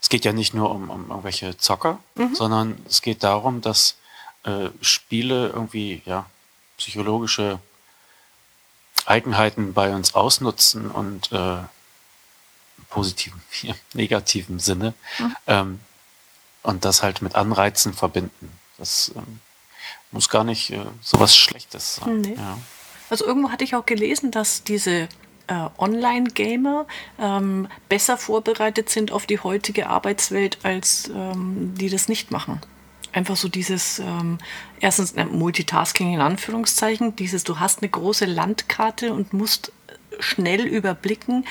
es 0.00 0.08
geht 0.08 0.24
ja 0.24 0.32
nicht 0.32 0.54
nur 0.54 0.70
um, 0.70 0.90
um 0.90 1.10
irgendwelche 1.10 1.56
Zocker, 1.56 1.98
mhm. 2.14 2.34
sondern 2.34 2.84
es 2.88 3.02
geht 3.02 3.22
darum, 3.22 3.60
dass 3.60 3.96
äh, 4.44 4.68
Spiele 4.80 5.48
irgendwie 5.48 6.02
ja 6.04 6.26
psychologische 6.76 7.58
Eigenheiten 9.06 9.72
bei 9.74 9.94
uns 9.94 10.14
ausnutzen 10.14 10.90
und 10.90 11.32
äh, 11.32 11.58
positiven, 12.90 13.42
negativen 13.94 14.58
Sinne 14.58 14.94
mhm. 15.18 15.36
ähm, 15.46 15.80
und 16.62 16.84
das 16.84 17.02
halt 17.02 17.22
mit 17.22 17.34
Anreizen 17.34 17.94
verbinden. 17.94 18.52
Das 18.76 19.12
ähm, 19.16 19.40
muss 20.10 20.28
gar 20.28 20.44
nicht 20.44 20.70
äh, 20.70 20.84
so 21.02 21.20
was 21.20 21.36
Schlechtes 21.36 21.96
sein. 21.96 22.20
Nee. 22.20 22.34
Ja. 22.34 22.58
Also 23.10 23.24
irgendwo 23.24 23.50
hatte 23.50 23.64
ich 23.64 23.74
auch 23.74 23.86
gelesen, 23.86 24.30
dass 24.30 24.62
diese 24.64 25.08
äh, 25.48 25.68
Online-Gamer 25.78 26.86
ähm, 27.20 27.68
besser 27.88 28.16
vorbereitet 28.16 28.88
sind 28.88 29.12
auf 29.12 29.26
die 29.26 29.40
heutige 29.40 29.88
Arbeitswelt, 29.88 30.58
als 30.62 31.10
ähm, 31.14 31.74
die 31.76 31.90
das 31.90 32.08
nicht 32.08 32.30
machen. 32.30 32.60
Einfach 33.12 33.36
so 33.36 33.48
dieses, 33.48 33.98
ähm, 33.98 34.38
erstens 34.80 35.14
Multitasking 35.16 36.12
in 36.12 36.20
Anführungszeichen, 36.20 37.16
dieses, 37.16 37.42
du 37.42 37.58
hast 37.58 37.82
eine 37.82 37.88
große 37.88 38.26
Landkarte 38.26 39.12
und 39.12 39.32
musst 39.32 39.72
schnell 40.18 40.66
überblicken, 40.66 41.44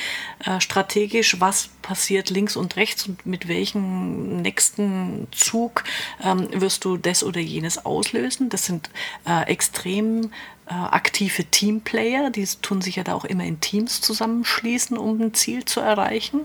äh, 0.45 0.59
strategisch, 0.59 1.39
was 1.39 1.69
passiert 1.81 2.29
links 2.29 2.55
und 2.55 2.75
rechts 2.75 3.07
und 3.07 3.25
mit 3.25 3.47
welchem 3.47 4.41
nächsten 4.41 5.27
Zug 5.31 5.83
ähm, 6.23 6.47
wirst 6.51 6.85
du 6.85 6.97
das 6.97 7.23
oder 7.23 7.39
jenes 7.39 7.85
auslösen. 7.85 8.49
Das 8.49 8.65
sind 8.65 8.89
äh, 9.25 9.43
extrem 9.43 10.31
äh, 10.69 10.73
aktive 10.73 11.45
Teamplayer, 11.45 12.29
die 12.29 12.45
tun 12.61 12.81
sich 12.81 12.97
ja 12.97 13.03
da 13.03 13.13
auch 13.13 13.25
immer 13.25 13.45
in 13.45 13.61
Teams 13.61 14.01
zusammenschließen, 14.01 14.97
um 14.97 15.21
ein 15.21 15.33
Ziel 15.33 15.65
zu 15.65 15.79
erreichen. 15.79 16.41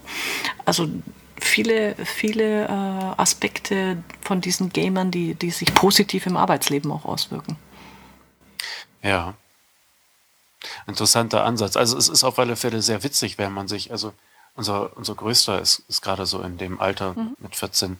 Also 0.65 0.89
viele, 1.41 1.97
viele 1.97 2.67
äh, 2.67 3.21
Aspekte 3.21 4.03
von 4.21 4.41
diesen 4.41 4.73
Gamern, 4.73 5.11
die, 5.11 5.35
die 5.35 5.51
sich 5.51 5.75
positiv 5.75 6.27
im 6.27 6.37
Arbeitsleben 6.37 6.91
auch 6.93 7.05
auswirken. 7.05 7.57
Ja, 9.03 9.35
interessanter 10.87 11.45
Ansatz. 11.45 11.77
Also 11.77 11.97
es 11.97 12.09
ist 12.09 12.25
auf 12.25 12.39
alle 12.39 12.57
Fälle 12.57 12.83
sehr 12.83 13.03
witzig, 13.03 13.39
wenn 13.39 13.53
man 13.53 13.69
sich, 13.69 13.91
also 13.91 14.13
unser, 14.55 14.97
unser 14.97 15.15
Größter 15.15 15.61
ist, 15.61 15.83
ist 15.89 16.03
gerade 16.03 16.27
so 16.27 16.41
in 16.41 16.59
dem 16.59 16.81
Alter 16.81 17.15
mhm. 17.15 17.37
mit 17.39 17.57
14, 17.57 17.99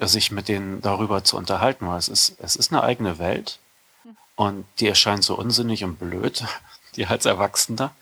sich 0.00 0.30
mit 0.30 0.48
denen 0.48 0.80
darüber 0.80 1.24
zu 1.24 1.36
unterhalten, 1.36 1.88
weil 1.88 1.98
es 1.98 2.08
ist, 2.08 2.36
es 2.40 2.56
ist 2.56 2.72
eine 2.72 2.82
eigene 2.82 3.18
Welt 3.18 3.58
mhm. 4.04 4.16
und 4.36 4.64
die 4.78 4.88
erscheint 4.88 5.24
so 5.24 5.36
unsinnig 5.36 5.84
und 5.84 5.98
blöd, 5.98 6.44
die 6.96 7.06
als 7.06 7.24
Erwachsener. 7.26 7.92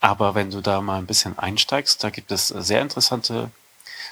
Aber 0.00 0.34
wenn 0.34 0.50
du 0.50 0.60
da 0.60 0.80
mal 0.80 0.98
ein 0.98 1.06
bisschen 1.06 1.38
einsteigst, 1.38 2.02
da 2.02 2.10
gibt 2.10 2.32
es 2.32 2.48
sehr 2.48 2.82
interessante 2.82 3.50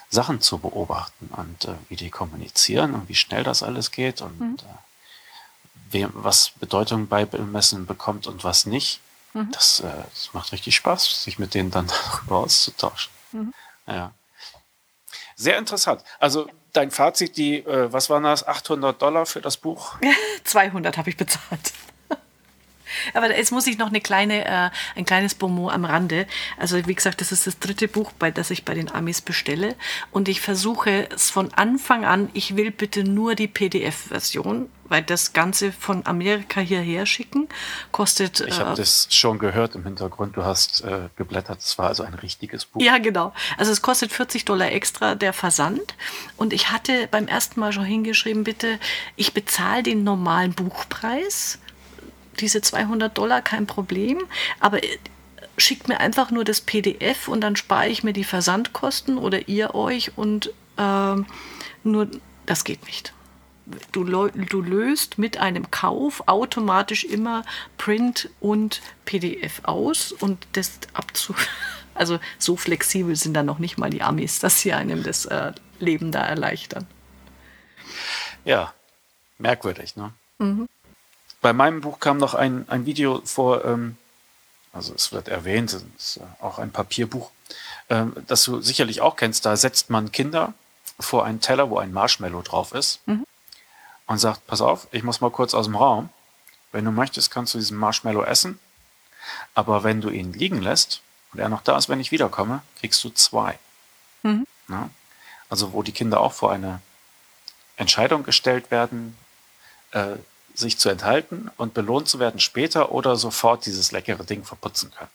Sachen 0.09 0.41
zu 0.41 0.59
beobachten 0.59 1.31
und 1.37 1.65
äh, 1.65 1.75
wie 1.89 1.97
die 1.97 2.11
kommunizieren 2.11 2.95
und 2.95 3.09
wie 3.09 3.15
schnell 3.15 3.43
das 3.43 3.63
alles 3.63 3.91
geht 3.91 4.23
und 4.23 4.41
mhm. 4.41 4.57
äh, 4.61 5.93
wem, 5.93 6.11
was 6.15 6.51
Bedeutung 6.51 7.09
beimessen 7.09 7.87
bekommt 7.87 8.27
und 8.27 8.45
was 8.45 8.67
nicht. 8.67 9.01
Mhm. 9.37 9.51
Das, 9.53 9.81
äh, 9.81 9.85
das, 9.85 10.31
macht 10.33 10.53
richtig 10.53 10.75
Spaß, 10.77 11.25
sich 11.25 11.39
mit 11.39 11.53
denen 11.53 11.71
dann 11.71 11.87
darüber 12.13 12.39
auszutauschen. 12.39 13.13
Mhm. 13.33 13.55
Ja. 13.87 14.13
Sehr 15.37 15.59
interessant. 15.59 16.03
Also 16.19 16.49
dein 16.73 16.91
Fazit, 16.91 17.37
die, 17.37 17.59
äh, 17.59 17.93
was 17.93 18.09
waren 18.09 18.23
das, 18.23 18.47
800 18.47 19.01
Dollar 19.01 19.27
für 19.27 19.43
das 19.43 19.59
Buch? 19.59 19.97
200 20.45 20.97
habe 20.97 21.11
ich 21.11 21.19
bezahlt. 21.19 21.73
Aber 23.15 23.37
jetzt 23.37 23.53
muss 23.53 23.67
ich 23.67 23.79
noch 23.79 23.89
eine 23.89 24.01
kleine, 24.01 24.45
äh, 24.45 24.71
ein 24.97 25.05
kleines 25.05 25.35
Bonmot 25.35 25.73
am 25.73 25.85
Rande. 25.85 26.27
Also 26.59 26.87
wie 26.87 26.95
gesagt, 26.95 27.21
das 27.21 27.33
ist 27.33 27.47
das 27.47 27.59
dritte 27.59 27.89
Buch, 27.89 28.13
bei 28.13 28.31
das 28.31 28.51
ich 28.51 28.65
bei 28.65 28.75
den 28.75 28.91
Amis 28.91 29.21
bestelle. 29.21 29.77
Und 30.11 30.29
ich 30.29 30.41
versuche 30.41 31.09
es 31.11 31.31
von 31.31 31.53
Anfang 31.55 32.05
an, 32.05 32.29
ich 32.33 32.57
will 32.57 32.71
bitte 32.71 33.05
nur 33.05 33.35
die 33.35 33.49
PDF-Version, 33.49 34.69
weil 34.89 35.03
das 35.03 35.33
Ganze 35.33 35.73
von 35.73 36.07
Amerika 36.07 36.61
hierher 36.61 37.07
schicken 37.07 37.49
kostet. 37.93 38.41
Ich 38.41 38.59
habe 38.59 38.73
äh, 38.73 38.77
das 38.77 39.09
schon 39.11 39.39
gehört 39.39 39.75
im 39.75 39.85
Hintergrund. 39.85 40.37
Du 40.37 40.45
hast 40.45 40.83
äh, 40.83 41.09
geblättert. 41.17 41.61
Es 41.61 41.79
war 41.79 41.89
also 41.89 42.03
ein 42.03 42.15
richtiges 42.15 42.65
Buch. 42.65 42.81
Ja, 42.81 42.99
genau. 42.99 43.33
Also 43.57 43.73
es 43.73 43.83
kostet 43.83 44.13
40 44.13 44.45
Dollar 44.45 44.71
extra 44.73 45.15
der 45.15 45.33
Versand. 45.33 45.95
Und 46.37 46.53
ich 46.53 46.71
hatte 46.71 47.09
beim 47.11 47.27
ersten 47.27 47.61
Mal 47.61 47.73
schon 47.73 47.85
hingeschrieben, 47.85 48.45
bitte, 48.45 48.79
ich 49.17 49.35
bezahle 49.35 49.83
den 49.83 50.05
normalen 50.05 50.53
Buchpreis 50.53 51.59
diese 52.37 52.61
200 52.61 53.17
Dollar 53.17 53.43
kein 53.43 53.67
Problem, 53.67 54.19
aber 54.61 54.83
äh, 54.83 54.99
schickt 55.59 55.89
mir 55.89 56.01
einfach 56.01 56.31
nur 56.31 56.45
das 56.45 56.61
PDF 56.61 57.29
und 57.29 57.41
dann 57.41 57.57
spare 57.57 57.89
ich 57.89 58.05
mir 58.05 58.13
die 58.13 58.25
Versandkosten 58.25 59.19
oder 59.19 59.49
ihr 59.49 59.75
euch 59.75 60.17
und 60.17 60.53
ähm, 60.79 61.27
nur 61.83 62.09
das 62.45 62.65
geht 62.65 62.85
nicht. 62.87 63.13
du, 63.93 64.05
du 64.05 64.63
löst 64.63 65.19
mit 65.19 65.39
einem 65.39 65.71
Kauf 65.71 66.23
automatisch 66.27 67.05
immer 67.05 67.45
Print 67.79 68.29
und 68.41 68.83
PDF 69.05 69.61
aus 69.65 70.13
und 70.13 70.47
das 70.53 70.79
abzu. 70.93 71.35
Also 71.99 72.21
so 72.39 72.57
flexibel 72.59 73.17
sind 73.17 73.33
dann 73.33 73.47
noch 73.47 73.59
nicht 73.59 73.79
mal 73.79 73.89
die 73.89 74.03
Amis, 74.03 74.39
dass 74.39 74.61
sie 74.61 74.75
einem 74.75 75.03
das 75.03 75.25
äh, 75.25 75.53
Leben 75.79 76.13
da 76.13 76.21
erleichtern. 76.21 76.87
Ja, 78.45 78.75
merkwürdig, 79.39 79.97
ne? 79.97 80.13
Mhm. 80.39 80.69
Bei 81.47 81.53
meinem 81.53 81.81
Buch 81.81 82.01
kam 82.01 82.19
noch 82.19 82.35
ein, 82.35 82.69
ein 82.69 82.87
Video 82.87 83.23
vor, 83.25 83.65
ähm, 83.65 83.97
also 84.73 84.93
es 84.95 85.13
wird 85.13 85.29
erwähnt, 85.29 85.73
es 85.73 85.85
ist 85.97 86.21
auch 86.41 86.59
ein 86.59 86.73
Papierbuch, 86.73 87.31
ähm, 87.89 88.17
das 88.27 88.43
du 88.43 88.61
sicherlich 88.61 89.01
auch 89.01 89.15
kennst. 89.15 89.47
Da 89.47 89.57
setzt 89.57 89.89
man 89.89 90.11
Kinder 90.11 90.55
vor 90.99 91.25
einen 91.25 91.41
Teller, 91.41 91.71
wo 91.71 91.79
ein 91.79 91.93
Marshmallow 91.93 92.43
drauf 92.43 92.73
ist 92.75 92.99
mhm. 93.07 93.25
und 94.09 94.19
sagt, 94.19 94.45
pass 94.49 94.61
auf, 94.61 94.89
ich 94.91 95.05
muss 95.05 95.21
mal 95.21 95.31
kurz 95.31 95.55
aus 95.55 95.67
dem 95.67 95.77
Raum. 95.77 96.09
Wenn 96.73 96.85
du 96.85 96.91
möchtest, 96.91 97.31
kannst 97.31 97.55
du 97.55 97.59
diesen 97.59 97.79
Marshmallow 97.79 98.25
essen. 98.25 98.59
Aber 99.55 99.85
wenn 99.85 100.01
du 100.01 100.11
ihn 100.11 100.33
liegen 100.33 100.61
lässt 100.61 101.01
und 101.33 101.39
er 101.39 101.49
noch 101.49 101.63
da 101.63 101.79
ist, 101.79 101.89
wenn 101.89 102.01
ich 102.01 102.11
wiederkomme, 102.11 102.63
kriegst 102.81 103.05
du 103.05 103.11
zwei. 103.11 103.57
Mhm. 104.25 104.49
Ja? 104.69 104.91
Also 105.49 105.73
wo 105.73 105.85
die 105.85 105.93
Kinder 105.93 106.19
auch 106.19 106.33
vor 106.33 106.51
eine 106.51 106.81
Entscheidung 107.77 108.25
gestellt 108.25 108.73
werden, 108.73 109.17
äh, 109.93 110.17
sich 110.59 110.79
zu 110.79 110.89
enthalten 110.89 111.51
und 111.57 111.75
belohnt 111.75 112.09
zu 112.09 112.19
werden 112.19 112.41
später 112.41 112.93
oder 112.93 113.17
sofort 113.17 113.67
dieses 113.67 113.93
leckere 113.93 114.25
Ding 114.25 114.45
verputzen 114.45 114.91
können. 114.91 115.11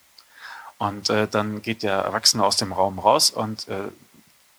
Und 0.77 1.09
äh, 1.09 1.27
dann 1.27 1.61
geht 1.61 1.83
der 1.83 1.97
Erwachsene 1.97 2.43
aus 2.43 2.57
dem 2.57 2.73
Raum 2.73 2.99
raus 2.99 3.29
und 3.29 3.67
äh, 3.67 3.89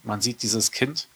man 0.05 0.21
sieht 0.21 0.43
dieses 0.43 0.71
Kind 0.71 1.09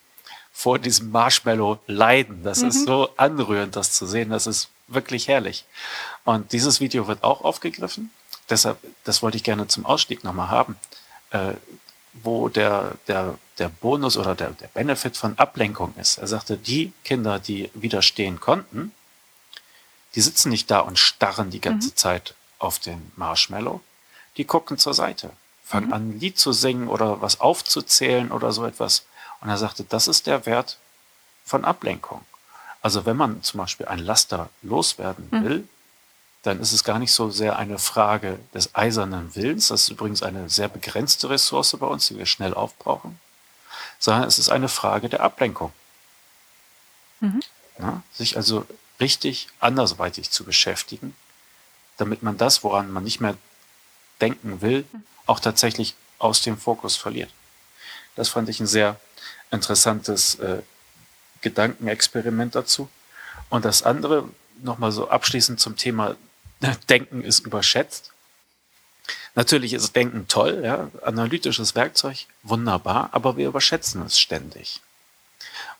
vor 0.51 0.79
diesem 0.79 1.11
Marshmallow 1.11 1.79
leiden. 1.87 2.43
Das 2.43 2.61
mhm. 2.61 2.69
ist 2.69 2.85
so 2.85 3.09
anrührend, 3.15 3.75
das 3.75 3.91
zu 3.91 4.05
sehen. 4.05 4.31
Das 4.31 4.47
ist 4.47 4.69
wirklich 4.87 5.27
herrlich. 5.27 5.65
Und 6.25 6.51
dieses 6.51 6.79
Video 6.79 7.07
wird 7.07 7.23
auch 7.23 7.43
aufgegriffen. 7.43 8.09
Deshalb, 8.49 8.79
das 9.03 9.21
wollte 9.21 9.37
ich 9.37 9.43
gerne 9.43 9.67
zum 9.67 9.85
Ausstieg 9.85 10.23
nochmal 10.23 10.49
haben, 10.49 10.77
äh, 11.29 11.53
wo 12.13 12.49
der, 12.49 12.93
der, 13.07 13.35
der 13.59 13.69
Bonus 13.69 14.17
oder 14.17 14.35
der, 14.35 14.49
der 14.51 14.67
Benefit 14.67 15.15
von 15.15 15.37
Ablenkung 15.37 15.93
ist. 15.97 16.17
Er 16.17 16.27
sagte, 16.27 16.57
die 16.57 16.91
Kinder, 17.03 17.39
die 17.39 17.69
widerstehen 17.73 18.39
konnten, 18.39 18.91
die 20.15 20.21
sitzen 20.21 20.49
nicht 20.49 20.71
da 20.71 20.79
und 20.79 20.99
starren 20.99 21.49
die 21.49 21.61
ganze 21.61 21.89
mhm. 21.89 21.95
Zeit 21.95 22.35
auf 22.59 22.79
den 22.79 23.11
Marshmallow. 23.15 23.81
Die 24.37 24.45
gucken 24.45 24.77
zur 24.77 24.93
Seite, 24.93 25.31
fangen 25.63 25.87
mhm. 25.87 25.93
an, 25.93 26.09
ein 26.09 26.19
Lied 26.19 26.39
zu 26.39 26.51
singen 26.51 26.87
oder 26.87 27.21
was 27.21 27.39
aufzuzählen 27.39 28.31
oder 28.31 28.51
so 28.51 28.65
etwas. 28.65 29.05
Und 29.41 29.49
er 29.49 29.57
sagte, 29.57 29.83
das 29.83 30.07
ist 30.07 30.27
der 30.27 30.45
Wert 30.45 30.77
von 31.45 31.65
Ablenkung. 31.65 32.25
Also 32.81 33.05
wenn 33.05 33.17
man 33.17 33.43
zum 33.43 33.59
Beispiel 33.59 33.87
ein 33.87 33.99
Laster 33.99 34.49
loswerden 34.61 35.27
mhm. 35.31 35.43
will, 35.43 35.69
dann 36.43 36.61
ist 36.61 36.71
es 36.71 36.83
gar 36.83 36.99
nicht 36.99 37.11
so 37.11 37.29
sehr 37.29 37.57
eine 37.57 37.77
Frage 37.77 38.39
des 38.53 38.73
eisernen 38.75 39.35
Willens, 39.35 39.67
das 39.67 39.83
ist 39.83 39.89
übrigens 39.89 40.23
eine 40.23 40.49
sehr 40.49 40.69
begrenzte 40.69 41.29
Ressource 41.29 41.75
bei 41.77 41.87
uns, 41.87 42.07
die 42.07 42.17
wir 42.17 42.25
schnell 42.25 42.53
aufbrauchen, 42.53 43.19
sondern 43.99 44.23
es 44.23 44.39
ist 44.39 44.49
eine 44.49 44.69
Frage 44.69 45.09
der 45.09 45.21
Ablenkung. 45.21 45.73
Mhm. 47.19 47.41
Ja, 47.79 48.01
sich 48.13 48.37
also 48.37 48.65
richtig 48.99 49.47
andersweitig 49.59 50.31
zu 50.31 50.43
beschäftigen, 50.43 51.15
damit 51.97 52.23
man 52.23 52.37
das, 52.37 52.63
woran 52.63 52.91
man 52.91 53.03
nicht 53.03 53.19
mehr 53.19 53.37
denken 54.21 54.61
will, 54.61 54.85
auch 55.25 55.39
tatsächlich 55.39 55.95
aus 56.19 56.41
dem 56.41 56.57
Fokus 56.57 56.95
verliert. 56.95 57.31
Das 58.15 58.29
fand 58.29 58.49
ich 58.49 58.59
ein 58.59 58.67
sehr 58.67 58.99
interessantes 59.51 60.35
äh, 60.35 60.61
Gedankenexperiment 61.41 62.55
dazu. 62.55 62.89
Und 63.49 63.65
das 63.65 63.83
andere, 63.83 64.27
nochmal 64.61 64.91
so 64.91 65.09
abschließend 65.09 65.59
zum 65.59 65.75
Thema 65.77 66.15
Denken 66.89 67.23
ist 67.23 67.45
überschätzt. 67.45 68.11
Natürlich 69.35 69.73
ist 69.73 69.95
Denken 69.95 70.27
toll, 70.27 70.61
ja, 70.63 70.89
analytisches 71.03 71.75
Werkzeug, 71.75 72.25
wunderbar, 72.41 73.09
aber 73.11 73.37
wir 73.37 73.47
überschätzen 73.47 74.01
es 74.01 74.19
ständig. 74.19 74.81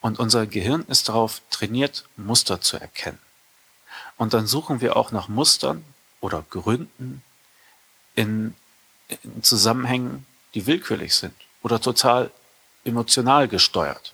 Und 0.01 0.19
unser 0.19 0.45
Gehirn 0.45 0.83
ist 0.87 1.09
darauf 1.09 1.41
trainiert, 1.49 2.05
Muster 2.15 2.61
zu 2.61 2.77
erkennen. 2.77 3.19
Und 4.17 4.33
dann 4.33 4.47
suchen 4.47 4.81
wir 4.81 4.95
auch 4.95 5.11
nach 5.11 5.27
Mustern 5.27 5.83
oder 6.21 6.43
Gründen 6.49 7.23
in, 8.15 8.55
in 9.23 9.43
Zusammenhängen, 9.43 10.25
die 10.53 10.65
willkürlich 10.65 11.15
sind 11.15 11.35
oder 11.61 11.79
total 11.81 12.31
emotional 12.83 13.47
gesteuert. 13.47 14.13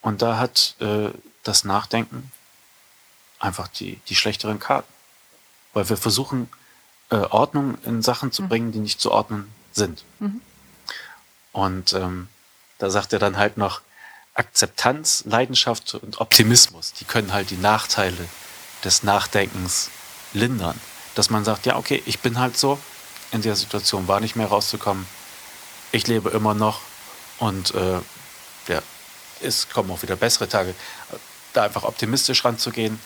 Und 0.00 0.22
da 0.22 0.38
hat 0.38 0.76
äh, 0.80 1.10
das 1.42 1.64
Nachdenken 1.64 2.30
einfach 3.38 3.68
die, 3.68 3.96
die 4.08 4.14
schlechteren 4.14 4.58
Karten. 4.58 4.92
Weil 5.74 5.88
wir 5.88 5.96
versuchen, 5.96 6.48
äh, 7.10 7.16
Ordnung 7.16 7.78
in 7.84 8.02
Sachen 8.02 8.32
zu 8.32 8.42
mhm. 8.42 8.48
bringen, 8.48 8.72
die 8.72 8.78
nicht 8.78 9.00
zu 9.00 9.12
ordnen 9.12 9.50
sind. 9.72 10.04
Mhm. 10.18 10.40
Und 11.52 11.92
ähm, 11.92 12.28
da 12.78 12.90
sagt 12.90 13.12
er 13.12 13.18
dann 13.18 13.36
halt 13.36 13.56
noch, 13.56 13.80
Akzeptanz, 14.36 15.24
Leidenschaft 15.26 15.94
und 15.94 16.20
Optimismus, 16.20 16.92
die 16.92 17.04
können 17.04 17.32
halt 17.32 17.50
die 17.50 17.56
Nachteile 17.56 18.28
des 18.84 19.02
Nachdenkens 19.02 19.90
lindern. 20.32 20.78
Dass 21.14 21.30
man 21.30 21.44
sagt, 21.44 21.64
ja, 21.66 21.76
okay, 21.76 22.02
ich 22.04 22.20
bin 22.20 22.38
halt 22.38 22.56
so, 22.58 22.78
in 23.32 23.42
der 23.42 23.56
Situation 23.56 24.06
war 24.08 24.20
nicht 24.20 24.36
mehr 24.36 24.46
rauszukommen. 24.46 25.06
Ich 25.90 26.06
lebe 26.06 26.30
immer 26.30 26.54
noch 26.54 26.80
und 27.38 27.74
äh, 27.74 28.00
ja, 28.68 28.82
es 29.40 29.68
kommen 29.68 29.90
auch 29.90 30.02
wieder 30.02 30.16
bessere 30.16 30.48
Tage. 30.48 30.74
Da 31.54 31.62
einfach 31.62 31.84
optimistisch 31.84 32.44
ranzugehen, 32.44 33.00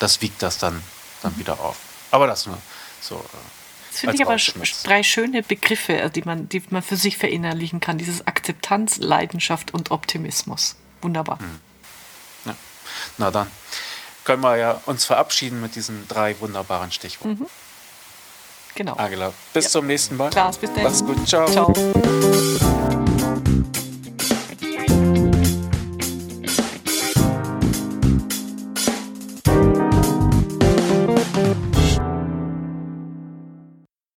das 0.00 0.20
wiegt 0.20 0.42
das 0.42 0.58
dann, 0.58 0.82
dann 1.22 1.32
mhm. 1.34 1.38
wieder 1.38 1.60
auf. 1.60 1.76
Aber 2.10 2.26
das 2.26 2.46
nur 2.46 2.58
so. 3.00 3.16
Äh, 3.16 3.63
das 3.94 4.00
finde 4.00 4.16
ich 4.16 4.22
aber 4.22 4.36
drei 4.82 5.02
schöne 5.02 5.42
Begriffe, 5.42 5.96
äh, 5.96 6.10
die 6.10 6.22
man, 6.22 6.48
die 6.48 6.62
man 6.70 6.82
für 6.82 6.96
sich 6.96 7.16
verinnerlichen 7.16 7.80
kann. 7.80 7.96
Dieses 7.96 8.26
Akzeptanz, 8.26 8.98
Leidenschaft 8.98 9.72
und 9.72 9.90
Optimismus. 9.92 10.76
Wunderbar. 11.00 11.38
Mhm. 11.40 11.60
Ja. 12.46 12.54
Na 13.18 13.30
dann 13.30 13.46
können 14.24 14.42
wir 14.42 14.56
ja 14.56 14.80
uns 14.86 15.04
verabschieden 15.04 15.60
mit 15.60 15.76
diesen 15.76 16.08
drei 16.08 16.38
wunderbaren 16.40 16.90
Stichworten. 16.90 17.42
Mhm. 17.42 17.46
Genau. 18.74 18.94
Angela, 18.94 19.32
bis 19.52 19.66
ja. 19.66 19.70
zum 19.70 19.86
nächsten 19.86 20.16
Mal. 20.16 20.30
Klaas, 20.30 20.58
bis 20.58 20.72
dann. 20.72 20.82
Mach's 20.82 21.04
gut. 21.04 21.28
Ciao. 21.28 21.48
Ciao. 21.48 21.72